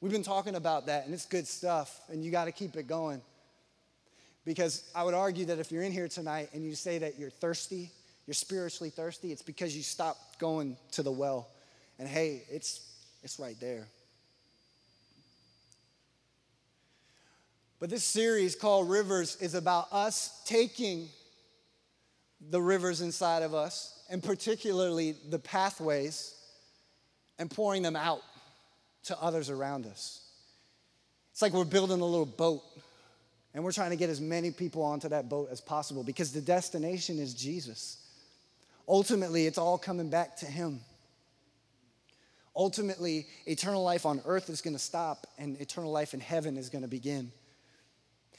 We've 0.00 0.12
been 0.12 0.22
talking 0.22 0.54
about 0.54 0.86
that, 0.86 1.04
and 1.06 1.12
it's 1.12 1.26
good 1.26 1.48
stuff, 1.48 2.00
and 2.08 2.24
you 2.24 2.30
got 2.30 2.44
to 2.44 2.52
keep 2.52 2.76
it 2.76 2.86
going. 2.86 3.20
Because 4.44 4.88
I 4.94 5.02
would 5.02 5.14
argue 5.14 5.46
that 5.46 5.58
if 5.58 5.72
you're 5.72 5.82
in 5.82 5.90
here 5.90 6.06
tonight 6.06 6.50
and 6.52 6.62
you 6.62 6.76
say 6.76 6.98
that 6.98 7.18
you're 7.18 7.30
thirsty, 7.30 7.90
you're 8.26 8.34
spiritually 8.34 8.90
thirsty, 8.90 9.32
it's 9.32 9.42
because 9.42 9.76
you 9.76 9.82
stopped 9.82 10.38
going 10.38 10.76
to 10.92 11.02
the 11.02 11.12
well. 11.12 11.48
And 11.98 12.08
hey, 12.08 12.42
it's, 12.50 12.80
it's 13.22 13.38
right 13.38 13.58
there. 13.60 13.86
But 17.80 17.90
this 17.90 18.04
series 18.04 18.56
called 18.56 18.88
Rivers 18.88 19.36
is 19.42 19.54
about 19.54 19.92
us 19.92 20.42
taking 20.46 21.08
the 22.50 22.60
rivers 22.60 23.00
inside 23.00 23.42
of 23.42 23.54
us, 23.54 24.02
and 24.08 24.22
particularly 24.22 25.16
the 25.28 25.38
pathways, 25.38 26.34
and 27.38 27.50
pouring 27.50 27.82
them 27.82 27.96
out 27.96 28.22
to 29.04 29.20
others 29.20 29.50
around 29.50 29.86
us. 29.86 30.20
It's 31.32 31.42
like 31.42 31.52
we're 31.52 31.64
building 31.64 32.00
a 32.00 32.04
little 32.04 32.26
boat, 32.26 32.62
and 33.52 33.64
we're 33.64 33.72
trying 33.72 33.90
to 33.90 33.96
get 33.96 34.08
as 34.08 34.20
many 34.20 34.50
people 34.50 34.82
onto 34.82 35.08
that 35.08 35.28
boat 35.28 35.48
as 35.50 35.60
possible 35.60 36.02
because 36.02 36.32
the 36.32 36.40
destination 36.40 37.18
is 37.18 37.34
Jesus. 37.34 38.03
Ultimately, 38.88 39.46
it's 39.46 39.58
all 39.58 39.78
coming 39.78 40.10
back 40.10 40.36
to 40.36 40.46
Him. 40.46 40.80
Ultimately, 42.56 43.26
eternal 43.46 43.82
life 43.82 44.06
on 44.06 44.20
earth 44.24 44.48
is 44.48 44.60
going 44.60 44.74
to 44.74 44.82
stop, 44.82 45.26
and 45.38 45.60
eternal 45.60 45.90
life 45.90 46.14
in 46.14 46.20
heaven 46.20 46.56
is 46.56 46.70
going 46.70 46.82
to 46.82 46.88
begin. 46.88 47.32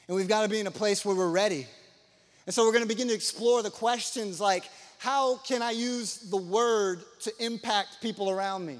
And 0.08 0.16
we've 0.16 0.28
got 0.28 0.42
to 0.42 0.48
be 0.48 0.60
in 0.60 0.66
a 0.66 0.72
place 0.72 1.04
where 1.04 1.14
we're 1.14 1.30
ready. 1.30 1.66
And 2.46 2.54
so 2.54 2.64
we're 2.64 2.72
going 2.72 2.84
to 2.84 2.88
begin 2.88 3.08
to 3.08 3.14
explore 3.14 3.62
the 3.62 3.70
questions 3.70 4.40
like 4.40 4.64
how 4.98 5.36
can 5.38 5.62
I 5.62 5.72
use 5.72 6.18
the 6.30 6.36
word 6.36 7.00
to 7.20 7.32
impact 7.44 8.00
people 8.00 8.30
around 8.30 8.64
me? 8.64 8.78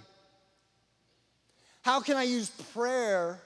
How 1.83 2.01
can 2.01 2.17
I 2.17 2.23
use 2.23 2.51
prayer 2.73 3.41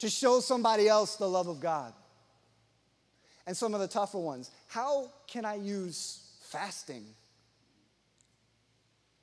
to 0.00 0.10
show 0.10 0.40
somebody 0.40 0.88
else 0.88 1.16
the 1.16 1.28
love 1.28 1.48
of 1.48 1.60
God? 1.60 1.92
And 3.46 3.56
some 3.56 3.74
of 3.74 3.80
the 3.80 3.88
tougher 3.88 4.18
ones. 4.18 4.50
How 4.68 5.10
can 5.26 5.44
I 5.44 5.54
use 5.54 6.23
fasting 6.54 7.04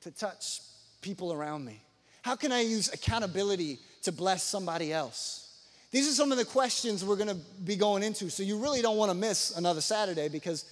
to 0.01 0.11
touch 0.11 0.59
people 1.01 1.31
around 1.31 1.63
me? 1.63 1.81
How 2.21 2.35
can 2.35 2.51
I 2.51 2.61
use 2.61 2.93
accountability 2.93 3.79
to 4.03 4.11
bless 4.11 4.43
somebody 4.43 4.91
else? 4.91 5.47
These 5.91 6.09
are 6.09 6.13
some 6.13 6.31
of 6.31 6.37
the 6.37 6.45
questions 6.45 7.03
we're 7.03 7.15
going 7.15 7.29
to 7.29 7.41
be 7.63 7.75
going 7.75 8.03
into. 8.03 8.29
So 8.29 8.43
you 8.43 8.57
really 8.57 8.81
don't 8.81 8.97
want 8.97 9.11
to 9.11 9.17
miss 9.17 9.55
another 9.57 9.81
Saturday 9.81 10.29
because 10.29 10.65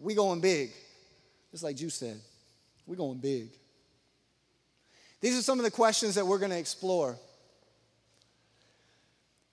we 0.00 0.14
going 0.14 0.40
big. 0.40 0.72
Just 1.50 1.64
like 1.64 1.76
Juice 1.76 1.94
said, 1.94 2.20
we're 2.86 2.96
going 2.96 3.18
big. 3.18 3.48
These 5.20 5.38
are 5.38 5.42
some 5.42 5.58
of 5.58 5.64
the 5.64 5.70
questions 5.70 6.14
that 6.14 6.26
we're 6.26 6.38
going 6.38 6.52
to 6.52 6.58
explore. 6.58 7.18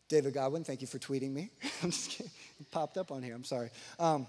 David 0.08 0.34
Godwin, 0.34 0.64
thank 0.64 0.82
you 0.82 0.88
for 0.88 1.00
tweeting 1.00 1.34
me. 1.34 1.50
I'm 1.84 1.92
just 1.92 2.12
kidding. 2.12 2.32
It 2.60 2.72
popped 2.72 2.98
up 2.98 3.12
on 3.12 3.22
here. 3.22 3.36
I'm 3.36 3.44
sorry. 3.44 3.70
Um, 4.00 4.28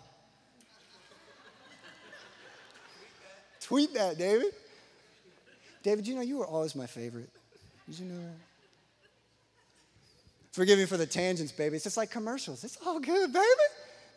tweet 3.68 3.92
that, 3.92 4.16
David. 4.16 4.54
David, 5.82 6.06
you 6.06 6.14
know 6.14 6.22
you 6.22 6.38
were 6.38 6.46
always 6.46 6.74
my 6.74 6.86
favorite. 6.86 7.28
Did 7.86 7.98
you 7.98 8.06
know 8.06 8.16
that? 8.16 8.36
Forgive 10.52 10.78
me 10.78 10.86
for 10.86 10.96
the 10.96 11.04
tangents, 11.04 11.52
baby. 11.52 11.76
It's 11.76 11.84
just 11.84 11.98
like 11.98 12.10
commercials. 12.10 12.64
It's 12.64 12.78
all 12.86 12.98
good, 12.98 13.30
baby. 13.30 13.46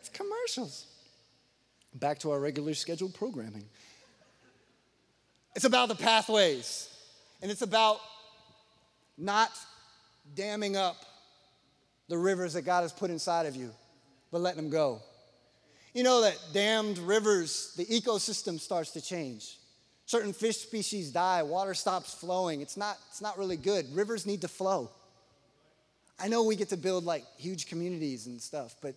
It's 0.00 0.08
commercials. 0.08 0.86
Back 1.94 2.18
to 2.20 2.30
our 2.30 2.40
regular 2.40 2.72
scheduled 2.72 3.12
programming. 3.12 3.64
It's 5.54 5.66
about 5.66 5.90
the 5.90 5.96
pathways, 5.96 6.88
and 7.42 7.50
it's 7.50 7.60
about 7.60 7.98
not 9.18 9.50
damming 10.34 10.78
up 10.78 10.96
the 12.08 12.16
rivers 12.16 12.54
that 12.54 12.62
God 12.62 12.80
has 12.80 12.92
put 12.92 13.10
inside 13.10 13.44
of 13.44 13.54
you, 13.54 13.70
but 14.30 14.40
letting 14.40 14.62
them 14.62 14.70
go. 14.70 15.02
You 15.94 16.02
know 16.02 16.22
that 16.22 16.38
dammed 16.52 16.98
rivers, 16.98 17.74
the 17.76 17.84
ecosystem 17.84 18.58
starts 18.58 18.92
to 18.92 19.00
change. 19.00 19.58
Certain 20.06 20.32
fish 20.32 20.58
species 20.58 21.10
die, 21.10 21.42
water 21.42 21.74
stops 21.74 22.14
flowing. 22.14 22.60
It's 22.60 22.76
not, 22.76 22.98
it's 23.10 23.20
not 23.20 23.38
really 23.38 23.56
good. 23.56 23.94
Rivers 23.94 24.26
need 24.26 24.40
to 24.40 24.48
flow. 24.48 24.90
I 26.18 26.28
know 26.28 26.44
we 26.44 26.56
get 26.56 26.70
to 26.70 26.76
build 26.76 27.04
like 27.04 27.24
huge 27.36 27.66
communities 27.66 28.26
and 28.26 28.40
stuff, 28.40 28.76
but 28.80 28.94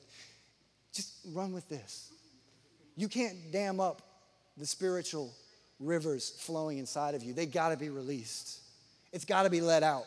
just 0.94 1.14
run 1.34 1.54
with 1.54 1.68
this. 1.70 2.12
You 2.96 3.08
can't 3.08 3.52
dam 3.52 3.80
up 3.80 4.02
the 4.58 4.66
spiritual 4.66 5.34
rivers 5.80 6.30
flowing 6.30 6.78
inside 6.78 7.16
of 7.16 7.24
you. 7.24 7.34
They 7.34 7.46
got 7.46 7.70
to 7.70 7.78
be 7.78 7.90
released. 7.90 8.60
It's 9.12 9.26
got 9.26 9.44
to 9.44 9.50
be 9.50 9.60
let 9.60 9.84
out. 9.84 10.06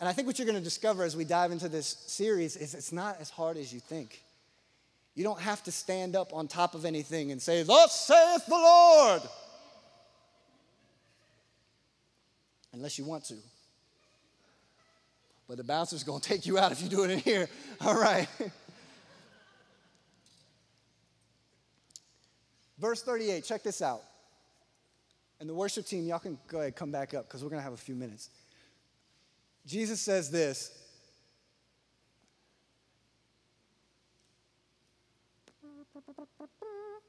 And 0.00 0.08
I 0.08 0.12
think 0.12 0.26
what 0.26 0.38
you're 0.38 0.46
going 0.46 0.58
to 0.58 0.64
discover 0.64 1.02
as 1.02 1.16
we 1.16 1.24
dive 1.24 1.50
into 1.52 1.68
this 1.68 1.86
series 2.06 2.56
is 2.56 2.74
it's 2.74 2.92
not 2.92 3.20
as 3.20 3.28
hard 3.30 3.56
as 3.56 3.72
you 3.72 3.80
think. 3.80 4.22
You 5.18 5.24
don't 5.24 5.40
have 5.40 5.64
to 5.64 5.72
stand 5.72 6.14
up 6.14 6.32
on 6.32 6.46
top 6.46 6.76
of 6.76 6.84
anything 6.84 7.32
and 7.32 7.42
say, 7.42 7.64
Thus 7.64 8.06
saith 8.06 8.46
the 8.46 8.54
Lord. 8.54 9.22
Unless 12.72 13.00
you 13.00 13.04
want 13.04 13.24
to. 13.24 13.34
But 15.48 15.56
the 15.56 15.64
bouncer's 15.64 16.04
to 16.20 16.28
take 16.28 16.46
you 16.46 16.56
out 16.56 16.70
if 16.70 16.80
you 16.80 16.88
do 16.88 17.02
it 17.02 17.10
in 17.10 17.18
here. 17.18 17.48
All 17.80 18.00
right. 18.00 18.28
Verse 22.78 23.02
38, 23.02 23.42
check 23.42 23.64
this 23.64 23.82
out. 23.82 24.02
And 25.40 25.48
the 25.48 25.54
worship 25.54 25.84
team, 25.84 26.06
y'all 26.06 26.20
can 26.20 26.38
go 26.46 26.58
ahead 26.58 26.66
and 26.66 26.76
come 26.76 26.92
back 26.92 27.12
up 27.12 27.26
because 27.26 27.42
we're 27.42 27.50
to 27.58 27.64
have 27.64 27.72
a 27.72 27.76
few 27.76 27.96
minutes. 27.96 28.30
Jesus 29.66 30.00
says 30.00 30.30
this 30.30 30.77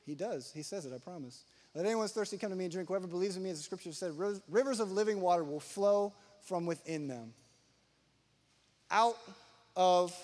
He 0.05 0.15
does. 0.15 0.51
He 0.53 0.63
says 0.63 0.85
it, 0.85 0.93
I 0.93 0.97
promise. 0.97 1.43
Let 1.75 1.85
anyone 1.85 2.07
thirsty 2.07 2.37
come 2.37 2.49
to 2.49 2.55
me 2.55 2.65
and 2.65 2.73
drink. 2.73 2.87
Whoever 2.87 3.07
believes 3.07 3.37
in 3.37 3.43
me, 3.43 3.51
as 3.51 3.57
the 3.57 3.63
scripture 3.63 3.91
said, 3.91 4.13
rivers 4.49 4.79
of 4.79 4.91
living 4.91 5.21
water 5.21 5.43
will 5.43 5.59
flow 5.59 6.13
from 6.41 6.65
within 6.65 7.07
them. 7.07 7.33
Out 8.89 9.17
of 9.75 10.17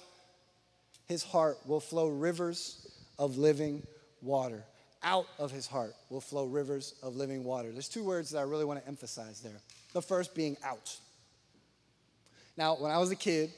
his 1.08 1.24
heart 1.24 1.58
will 1.68 1.80
flow 1.80 2.08
rivers 2.08 2.92
of 3.20 3.38
living 3.38 3.86
water. 4.22 4.64
Out 5.04 5.28
of 5.38 5.52
his 5.52 5.68
heart 5.68 5.94
will 6.10 6.22
flow 6.22 6.46
rivers 6.46 6.96
of 7.04 7.16
living 7.16 7.44
water. 7.44 7.72
There's 7.72 7.88
two 7.88 8.04
words 8.04 8.32
that 8.32 8.40
I 8.40 8.42
really 8.42 8.66
want 8.66 8.82
to 8.82 8.88
emphasize 8.88 9.40
there. 9.42 9.62
The 9.94 10.02
first 10.02 10.34
being 10.34 10.58
out. 10.64 10.98
Now, 12.58 12.76
when 12.76 12.90
I 12.90 12.98
was 12.98 13.12
a 13.12 13.16
kid, 13.16 13.52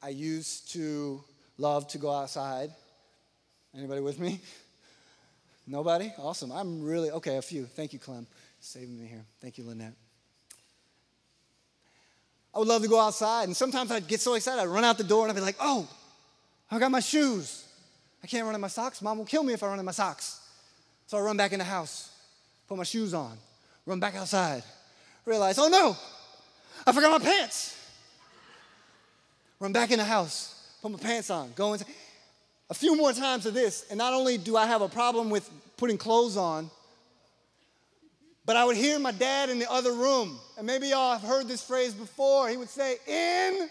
I 0.00 0.10
used 0.10 0.70
to 0.72 1.20
love 1.58 1.88
to 1.88 1.98
go 1.98 2.12
outside. 2.12 2.70
Anybody 3.74 4.00
with 4.00 4.18
me? 4.18 4.40
Nobody? 5.66 6.12
Awesome. 6.18 6.52
I'm 6.52 6.82
really, 6.82 7.10
okay, 7.10 7.36
a 7.36 7.42
few. 7.42 7.64
Thank 7.64 7.92
you, 7.92 7.98
Clem. 7.98 8.26
Saving 8.60 8.98
me 8.98 9.06
here. 9.06 9.24
Thank 9.40 9.58
you, 9.58 9.64
Lynette. 9.64 9.94
I 12.54 12.58
would 12.58 12.68
love 12.68 12.82
to 12.82 12.88
go 12.88 12.98
outside, 12.98 13.44
and 13.44 13.56
sometimes 13.56 13.90
I'd 13.90 14.08
get 14.08 14.20
so 14.20 14.32
excited, 14.32 14.62
I'd 14.62 14.68
run 14.68 14.82
out 14.82 14.96
the 14.96 15.04
door 15.04 15.22
and 15.22 15.30
I'd 15.30 15.34
be 15.34 15.42
like, 15.42 15.56
oh, 15.60 15.86
I 16.70 16.78
got 16.78 16.90
my 16.90 17.00
shoes. 17.00 17.66
I 18.24 18.26
can't 18.26 18.46
run 18.46 18.54
in 18.54 18.60
my 18.60 18.68
socks. 18.68 19.02
Mom 19.02 19.18
will 19.18 19.26
kill 19.26 19.42
me 19.42 19.52
if 19.52 19.62
I 19.62 19.66
run 19.66 19.78
in 19.78 19.84
my 19.84 19.92
socks. 19.92 20.40
So 21.06 21.18
I 21.18 21.20
run 21.20 21.36
back 21.36 21.52
in 21.52 21.58
the 21.58 21.64
house, 21.64 22.10
put 22.66 22.78
my 22.78 22.84
shoes 22.84 23.12
on, 23.12 23.36
run 23.84 24.00
back 24.00 24.16
outside, 24.16 24.62
realize, 25.24 25.58
oh 25.58 25.68
no, 25.68 25.96
I 26.86 26.92
forgot 26.92 27.10
my 27.10 27.24
pants. 27.24 27.76
Run 29.60 29.72
back 29.72 29.90
in 29.90 29.98
the 29.98 30.04
house, 30.04 30.68
put 30.80 30.90
my 30.90 30.98
pants 30.98 31.30
on, 31.30 31.52
go 31.54 31.74
inside. 31.74 31.88
A 32.68 32.74
few 32.74 32.96
more 32.96 33.12
times 33.12 33.46
of 33.46 33.54
this, 33.54 33.86
and 33.90 33.98
not 33.98 34.12
only 34.12 34.38
do 34.38 34.56
I 34.56 34.66
have 34.66 34.82
a 34.82 34.88
problem 34.88 35.30
with 35.30 35.48
putting 35.76 35.98
clothes 35.98 36.36
on, 36.36 36.70
but 38.44 38.56
I 38.56 38.64
would 38.64 38.76
hear 38.76 38.98
my 38.98 39.12
dad 39.12 39.50
in 39.50 39.58
the 39.58 39.70
other 39.70 39.92
room, 39.92 40.38
and 40.56 40.66
maybe 40.66 40.88
y'all 40.88 41.16
have 41.16 41.28
heard 41.28 41.48
this 41.48 41.62
phrase 41.62 41.94
before. 41.94 42.48
He 42.48 42.56
would 42.56 42.68
say, 42.68 42.96
in 43.06 43.68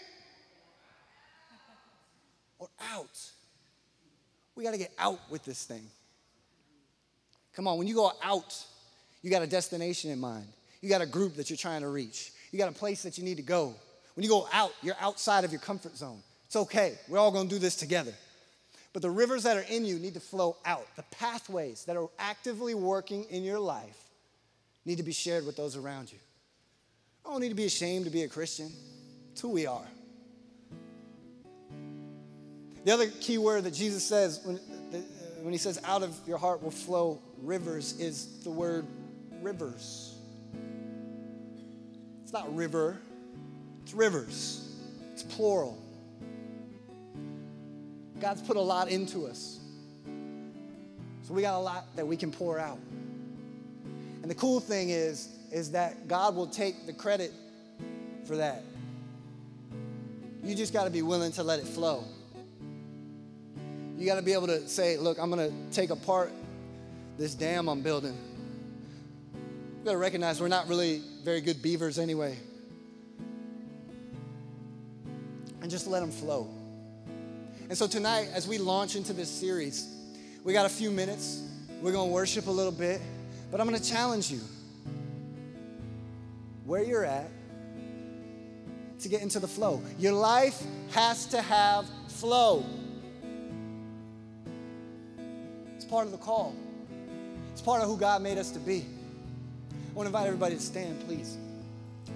or 2.58 2.68
out. 2.92 3.18
We 4.54 4.64
got 4.64 4.72
to 4.72 4.78
get 4.78 4.92
out 4.98 5.20
with 5.30 5.44
this 5.44 5.64
thing. 5.64 5.86
Come 7.54 7.66
on, 7.66 7.78
when 7.78 7.86
you 7.86 7.94
go 7.94 8.12
out, 8.22 8.64
you 9.22 9.30
got 9.30 9.42
a 9.42 9.46
destination 9.46 10.10
in 10.10 10.18
mind. 10.18 10.46
You 10.80 10.88
got 10.88 11.00
a 11.00 11.06
group 11.06 11.36
that 11.36 11.50
you're 11.50 11.56
trying 11.56 11.80
to 11.82 11.88
reach. 11.88 12.32
You 12.52 12.58
got 12.58 12.68
a 12.68 12.74
place 12.74 13.02
that 13.02 13.18
you 13.18 13.24
need 13.24 13.38
to 13.38 13.42
go. 13.42 13.74
When 14.14 14.24
you 14.24 14.30
go 14.30 14.48
out, 14.52 14.72
you're 14.82 14.96
outside 15.00 15.44
of 15.44 15.52
your 15.52 15.60
comfort 15.60 15.96
zone. 15.96 16.22
It's 16.46 16.56
okay. 16.56 16.98
We're 17.08 17.18
all 17.18 17.32
to 17.32 17.48
do 17.48 17.58
this 17.58 17.76
together. 17.76 18.12
But 18.96 19.02
the 19.02 19.10
rivers 19.10 19.42
that 19.42 19.58
are 19.58 19.64
in 19.68 19.84
you 19.84 19.98
need 19.98 20.14
to 20.14 20.20
flow 20.20 20.56
out. 20.64 20.86
The 20.96 21.02
pathways 21.10 21.84
that 21.84 21.98
are 21.98 22.08
actively 22.18 22.72
working 22.72 23.24
in 23.24 23.44
your 23.44 23.58
life 23.58 24.08
need 24.86 24.96
to 24.96 25.02
be 25.02 25.12
shared 25.12 25.44
with 25.44 25.54
those 25.54 25.76
around 25.76 26.10
you. 26.10 26.16
I 27.22 27.28
don't 27.28 27.42
need 27.42 27.50
to 27.50 27.54
be 27.54 27.66
ashamed 27.66 28.06
to 28.06 28.10
be 28.10 28.22
a 28.22 28.28
Christian. 28.30 28.72
It's 29.32 29.42
who 29.42 29.50
we 29.50 29.66
are. 29.66 29.86
The 32.86 32.90
other 32.90 33.08
key 33.08 33.36
word 33.36 33.64
that 33.64 33.74
Jesus 33.74 34.02
says 34.02 34.40
when, 34.42 34.56
uh, 34.56 34.96
when 35.42 35.52
he 35.52 35.58
says, 35.58 35.78
out 35.84 36.02
of 36.02 36.18
your 36.26 36.38
heart 36.38 36.62
will 36.62 36.70
flow 36.70 37.20
rivers, 37.42 38.00
is 38.00 38.42
the 38.44 38.50
word 38.50 38.86
rivers. 39.42 40.14
It's 42.22 42.32
not 42.32 42.56
river, 42.56 42.98
it's 43.82 43.92
rivers, 43.92 44.74
it's 45.12 45.22
plural. 45.22 45.85
God's 48.20 48.42
put 48.42 48.56
a 48.56 48.60
lot 48.60 48.88
into 48.88 49.26
us. 49.26 49.58
So 51.22 51.34
we 51.34 51.42
got 51.42 51.54
a 51.54 51.62
lot 51.62 51.84
that 51.96 52.06
we 52.06 52.16
can 52.16 52.30
pour 52.30 52.58
out. 52.58 52.78
And 54.22 54.30
the 54.30 54.34
cool 54.34 54.60
thing 54.60 54.90
is, 54.90 55.28
is 55.52 55.72
that 55.72 56.08
God 56.08 56.34
will 56.34 56.46
take 56.46 56.86
the 56.86 56.92
credit 56.92 57.32
for 58.24 58.36
that. 58.36 58.62
You 60.42 60.54
just 60.54 60.72
got 60.72 60.84
to 60.84 60.90
be 60.90 61.02
willing 61.02 61.32
to 61.32 61.42
let 61.42 61.58
it 61.58 61.66
flow. 61.66 62.04
You 63.98 64.06
got 64.06 64.16
to 64.16 64.22
be 64.22 64.32
able 64.32 64.46
to 64.48 64.68
say, 64.68 64.96
look, 64.96 65.18
I'm 65.18 65.30
going 65.30 65.50
to 65.50 65.74
take 65.74 65.90
apart 65.90 66.30
this 67.18 67.34
dam 67.34 67.68
I'm 67.68 67.82
building. 67.82 68.16
You 69.78 69.84
got 69.84 69.92
to 69.92 69.98
recognize 69.98 70.40
we're 70.40 70.48
not 70.48 70.68
really 70.68 71.02
very 71.24 71.40
good 71.40 71.62
beavers 71.62 71.98
anyway. 71.98 72.38
And 75.62 75.70
just 75.70 75.86
let 75.86 76.00
them 76.00 76.10
flow. 76.10 76.48
And 77.68 77.76
so 77.76 77.88
tonight, 77.88 78.28
as 78.32 78.46
we 78.46 78.58
launch 78.58 78.94
into 78.94 79.12
this 79.12 79.28
series, 79.28 79.92
we 80.44 80.52
got 80.52 80.66
a 80.66 80.70
few 80.70 80.92
minutes. 80.92 81.42
We're 81.82 81.92
going 81.92 82.08
to 82.08 82.14
worship 82.14 82.46
a 82.46 82.50
little 82.50 82.72
bit, 82.72 83.00
but 83.50 83.60
I'm 83.60 83.68
going 83.68 83.80
to 83.80 83.90
challenge 83.90 84.30
you 84.30 84.40
where 86.64 86.82
you're 86.82 87.04
at 87.04 87.28
to 89.00 89.08
get 89.08 89.22
into 89.22 89.40
the 89.40 89.48
flow. 89.48 89.82
Your 89.98 90.12
life 90.12 90.62
has 90.92 91.26
to 91.26 91.42
have 91.42 91.86
flow. 92.08 92.64
It's 95.74 95.84
part 95.84 96.06
of 96.06 96.12
the 96.12 96.18
call, 96.18 96.54
it's 97.52 97.62
part 97.62 97.82
of 97.82 97.88
who 97.88 97.96
God 97.96 98.22
made 98.22 98.38
us 98.38 98.52
to 98.52 98.60
be. 98.60 98.86
I 99.70 99.94
want 99.94 100.06
to 100.06 100.08
invite 100.08 100.26
everybody 100.26 100.54
to 100.54 100.60
stand, 100.60 101.00
please, 101.06 101.36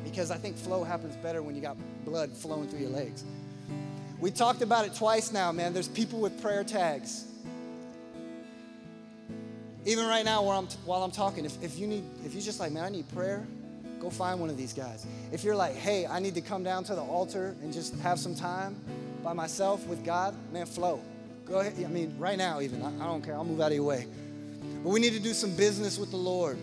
because 0.05 0.30
I 0.30 0.36
think 0.36 0.57
flow 0.57 0.84
happens 0.84 1.16
better 1.16 1.42
when 1.42 1.57
you 1.57 1.61
got 1.61 1.76
blood 2.05 2.36
flowing 2.36 2.68
through 2.68 2.80
your 2.80 2.90
legs. 2.90 3.24
We 4.20 4.30
talked 4.30 4.60
about 4.60 4.84
it 4.84 4.94
twice 4.94 5.32
now, 5.32 5.50
man. 5.50 5.72
There's 5.72 5.88
people 5.88 6.20
with 6.20 6.42
prayer 6.42 6.62
tags. 6.62 7.24
Even 9.86 10.06
right 10.06 10.26
now, 10.26 10.42
while 10.42 10.58
I'm, 10.58 10.66
while 10.84 11.02
I'm 11.02 11.10
talking, 11.10 11.46
if, 11.46 11.62
if 11.62 11.78
you 11.78 11.86
need, 11.86 12.04
if 12.26 12.34
you're 12.34 12.42
just 12.42 12.60
like, 12.60 12.70
man, 12.70 12.84
I 12.84 12.90
need 12.90 13.08
prayer, 13.08 13.46
go 13.98 14.10
find 14.10 14.38
one 14.38 14.50
of 14.50 14.58
these 14.58 14.74
guys. 14.74 15.06
If 15.32 15.42
you're 15.42 15.56
like, 15.56 15.74
hey, 15.74 16.06
I 16.06 16.20
need 16.20 16.34
to 16.34 16.42
come 16.42 16.62
down 16.62 16.84
to 16.84 16.94
the 16.94 17.00
altar 17.00 17.56
and 17.62 17.72
just 17.72 17.94
have 18.00 18.18
some 18.18 18.34
time 18.34 18.76
by 19.24 19.32
myself 19.32 19.86
with 19.86 20.04
God, 20.04 20.34
man, 20.52 20.66
flow. 20.66 21.00
Go 21.46 21.60
ahead. 21.60 21.74
I 21.82 21.88
mean, 21.88 22.14
right 22.18 22.36
now, 22.36 22.60
even. 22.60 22.82
I, 22.82 22.88
I 22.88 23.06
don't 23.06 23.24
care. 23.24 23.34
I'll 23.34 23.44
move 23.44 23.60
out 23.60 23.68
of 23.68 23.74
your 23.74 23.84
way. 23.84 24.06
But 24.84 24.90
we 24.90 25.00
need 25.00 25.14
to 25.14 25.20
do 25.20 25.32
some 25.32 25.56
business 25.56 25.98
with 25.98 26.10
the 26.10 26.18
Lord. 26.18 26.58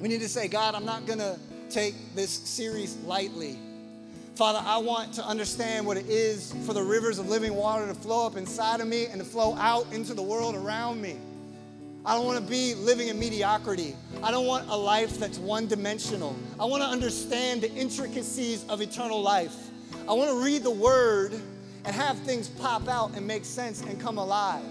We 0.00 0.08
need 0.08 0.20
to 0.20 0.28
say, 0.28 0.48
God, 0.48 0.74
I'm 0.74 0.84
not 0.84 1.06
going 1.06 1.20
to 1.20 1.38
take 1.70 1.94
this 2.16 2.30
series 2.30 2.96
lightly. 3.04 3.58
Father, 4.38 4.62
I 4.64 4.78
want 4.78 5.14
to 5.14 5.26
understand 5.26 5.84
what 5.84 5.96
it 5.96 6.06
is 6.08 6.54
for 6.64 6.72
the 6.72 6.80
rivers 6.80 7.18
of 7.18 7.28
living 7.28 7.56
water 7.56 7.88
to 7.88 7.94
flow 7.94 8.24
up 8.24 8.36
inside 8.36 8.78
of 8.78 8.86
me 8.86 9.06
and 9.06 9.20
to 9.20 9.24
flow 9.26 9.56
out 9.56 9.92
into 9.92 10.14
the 10.14 10.22
world 10.22 10.54
around 10.54 11.02
me. 11.02 11.16
I 12.06 12.14
don't 12.14 12.24
want 12.24 12.38
to 12.38 12.48
be 12.48 12.76
living 12.76 13.08
in 13.08 13.18
mediocrity. 13.18 13.96
I 14.22 14.30
don't 14.30 14.46
want 14.46 14.68
a 14.68 14.76
life 14.76 15.18
that's 15.18 15.38
one 15.38 15.66
dimensional. 15.66 16.36
I 16.60 16.66
want 16.66 16.84
to 16.84 16.88
understand 16.88 17.62
the 17.62 17.72
intricacies 17.72 18.64
of 18.68 18.80
eternal 18.80 19.20
life. 19.20 19.56
I 20.08 20.12
want 20.12 20.30
to 20.30 20.40
read 20.40 20.62
the 20.62 20.70
word 20.70 21.32
and 21.84 21.96
have 21.96 22.16
things 22.20 22.46
pop 22.46 22.86
out 22.86 23.16
and 23.16 23.26
make 23.26 23.44
sense 23.44 23.82
and 23.82 24.00
come 24.00 24.18
alive. 24.18 24.62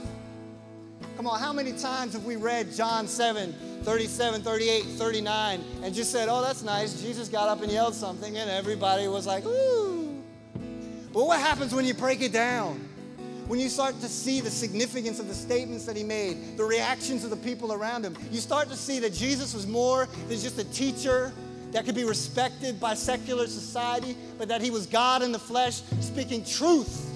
Come 1.18 1.26
on, 1.26 1.40
how 1.40 1.52
many 1.52 1.72
times 1.72 2.14
have 2.14 2.26
we 2.26 2.36
read 2.36 2.72
John 2.72 3.08
7 3.08 3.52
37, 3.82 4.44
38, 4.44 4.84
39, 4.84 5.64
and 5.82 5.96
just 5.96 6.12
said, 6.12 6.30
oh, 6.30 6.44
that's 6.44 6.62
nice. 6.62 7.02
Jesus 7.02 7.28
got 7.28 7.50
up 7.50 7.64
and 7.64 7.72
yelled 7.72 7.96
something, 7.96 8.38
and 8.38 8.48
everybody 8.52 9.08
was 9.08 9.26
like, 9.26 9.44
ooh. 9.44 10.24
But 11.12 11.26
what 11.26 11.40
happens 11.40 11.74
when 11.74 11.86
you 11.86 11.96
break 11.96 12.22
it 12.22 12.32
down? 12.32 12.88
When 13.48 13.60
you 13.60 13.68
start 13.68 14.00
to 14.02 14.08
see 14.08 14.42
the 14.42 14.52
significance 14.52 15.20
of 15.20 15.28
the 15.28 15.34
statements 15.34 15.86
that 15.86 15.96
he 15.96 16.04
made, 16.04 16.56
the 16.56 16.66
reactions 16.66 17.24
of 17.24 17.32
the 17.32 17.38
people 17.38 17.74
around 17.74 18.06
him, 18.06 18.16
you 18.30 18.40
start 18.40 18.70
to 18.70 18.76
see 18.76 19.00
that 19.00 19.14
Jesus 19.14 19.56
was 19.56 19.66
more 19.66 20.08
than 20.28 20.38
just 20.38 20.60
a 20.60 20.66
teacher 20.66 21.34
that 21.72 21.84
could 21.84 21.96
be 21.96 22.04
respected 22.04 22.80
by 22.80 22.94
secular 22.94 23.48
society, 23.48 24.16
but 24.38 24.50
that 24.50 24.62
he 24.62 24.70
was 24.70 24.86
God 24.86 25.24
in 25.24 25.32
the 25.32 25.40
flesh 25.40 25.82
speaking 26.00 26.46
truth. 26.46 27.12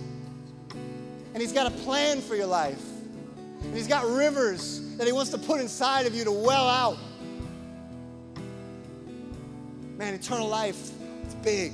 And 0.72 1.38
he's 1.40 1.54
got 1.54 1.68
a 1.68 1.76
plan 1.82 2.20
for 2.20 2.36
your 2.36 2.48
life. 2.48 2.91
And 3.64 3.76
he's 3.76 3.88
got 3.88 4.06
rivers 4.06 4.96
that 4.98 5.08
he 5.08 5.14
wants 5.14 5.32
to 5.32 5.38
put 5.38 5.62
inside 5.62 6.06
of 6.06 6.16
you 6.16 6.24
to 6.24 6.32
well 6.32 6.68
out. 6.68 6.98
Man, 9.98 10.14
eternal 10.14 10.48
life, 10.48 10.92
it's 11.24 11.36
big. 11.36 11.74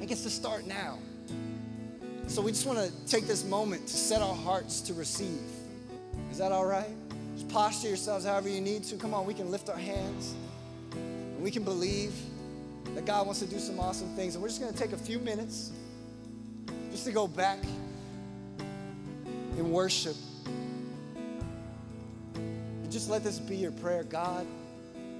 It 0.00 0.08
gets 0.08 0.22
to 0.22 0.30
start 0.30 0.66
now. 0.66 0.98
So 2.26 2.40
we 2.40 2.52
just 2.52 2.64
want 2.64 2.78
to 2.78 3.06
take 3.06 3.26
this 3.26 3.44
moment 3.44 3.86
to 3.88 3.94
set 3.94 4.22
our 4.22 4.34
hearts 4.34 4.80
to 4.82 4.94
receive. 4.94 5.40
Is 6.30 6.38
that 6.38 6.52
all 6.52 6.64
right? 6.64 6.88
Just 7.34 7.48
posture 7.48 7.88
yourselves 7.88 8.24
however 8.24 8.48
you 8.48 8.60
need 8.60 8.84
to. 8.84 8.96
Come 8.96 9.14
on, 9.14 9.26
we 9.26 9.34
can 9.34 9.50
lift 9.50 9.68
our 9.68 9.76
hands. 9.76 10.34
And 10.92 11.42
we 11.42 11.50
can 11.50 11.64
believe 11.64 12.14
that 12.94 13.04
God 13.04 13.26
wants 13.26 13.40
to 13.40 13.46
do 13.46 13.58
some 13.58 13.80
awesome 13.80 14.14
things. 14.14 14.34
And 14.34 14.42
we're 14.42 14.48
just 14.48 14.60
going 14.60 14.72
to 14.72 14.78
take 14.78 14.92
a 14.92 14.96
few 14.96 15.18
minutes 15.18 15.72
just 16.90 17.04
to 17.04 17.12
go 17.12 17.26
back 17.26 17.58
in 19.58 19.70
worship. 19.70 20.16
Just 22.90 23.08
let 23.08 23.22
this 23.22 23.38
be 23.38 23.54
your 23.54 23.70
prayer. 23.70 24.02
God, 24.02 24.44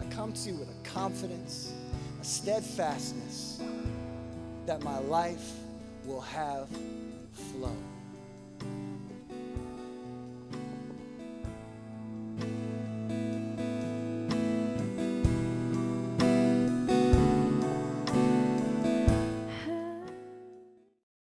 I 0.00 0.04
come 0.06 0.32
to 0.32 0.50
you 0.50 0.56
with 0.56 0.68
a 0.68 0.88
confidence, 0.88 1.72
a 2.20 2.24
steadfastness 2.24 3.62
that 4.66 4.82
my 4.82 4.98
life 4.98 5.52
will 6.04 6.20
have 6.20 6.68
flow. 7.32 7.76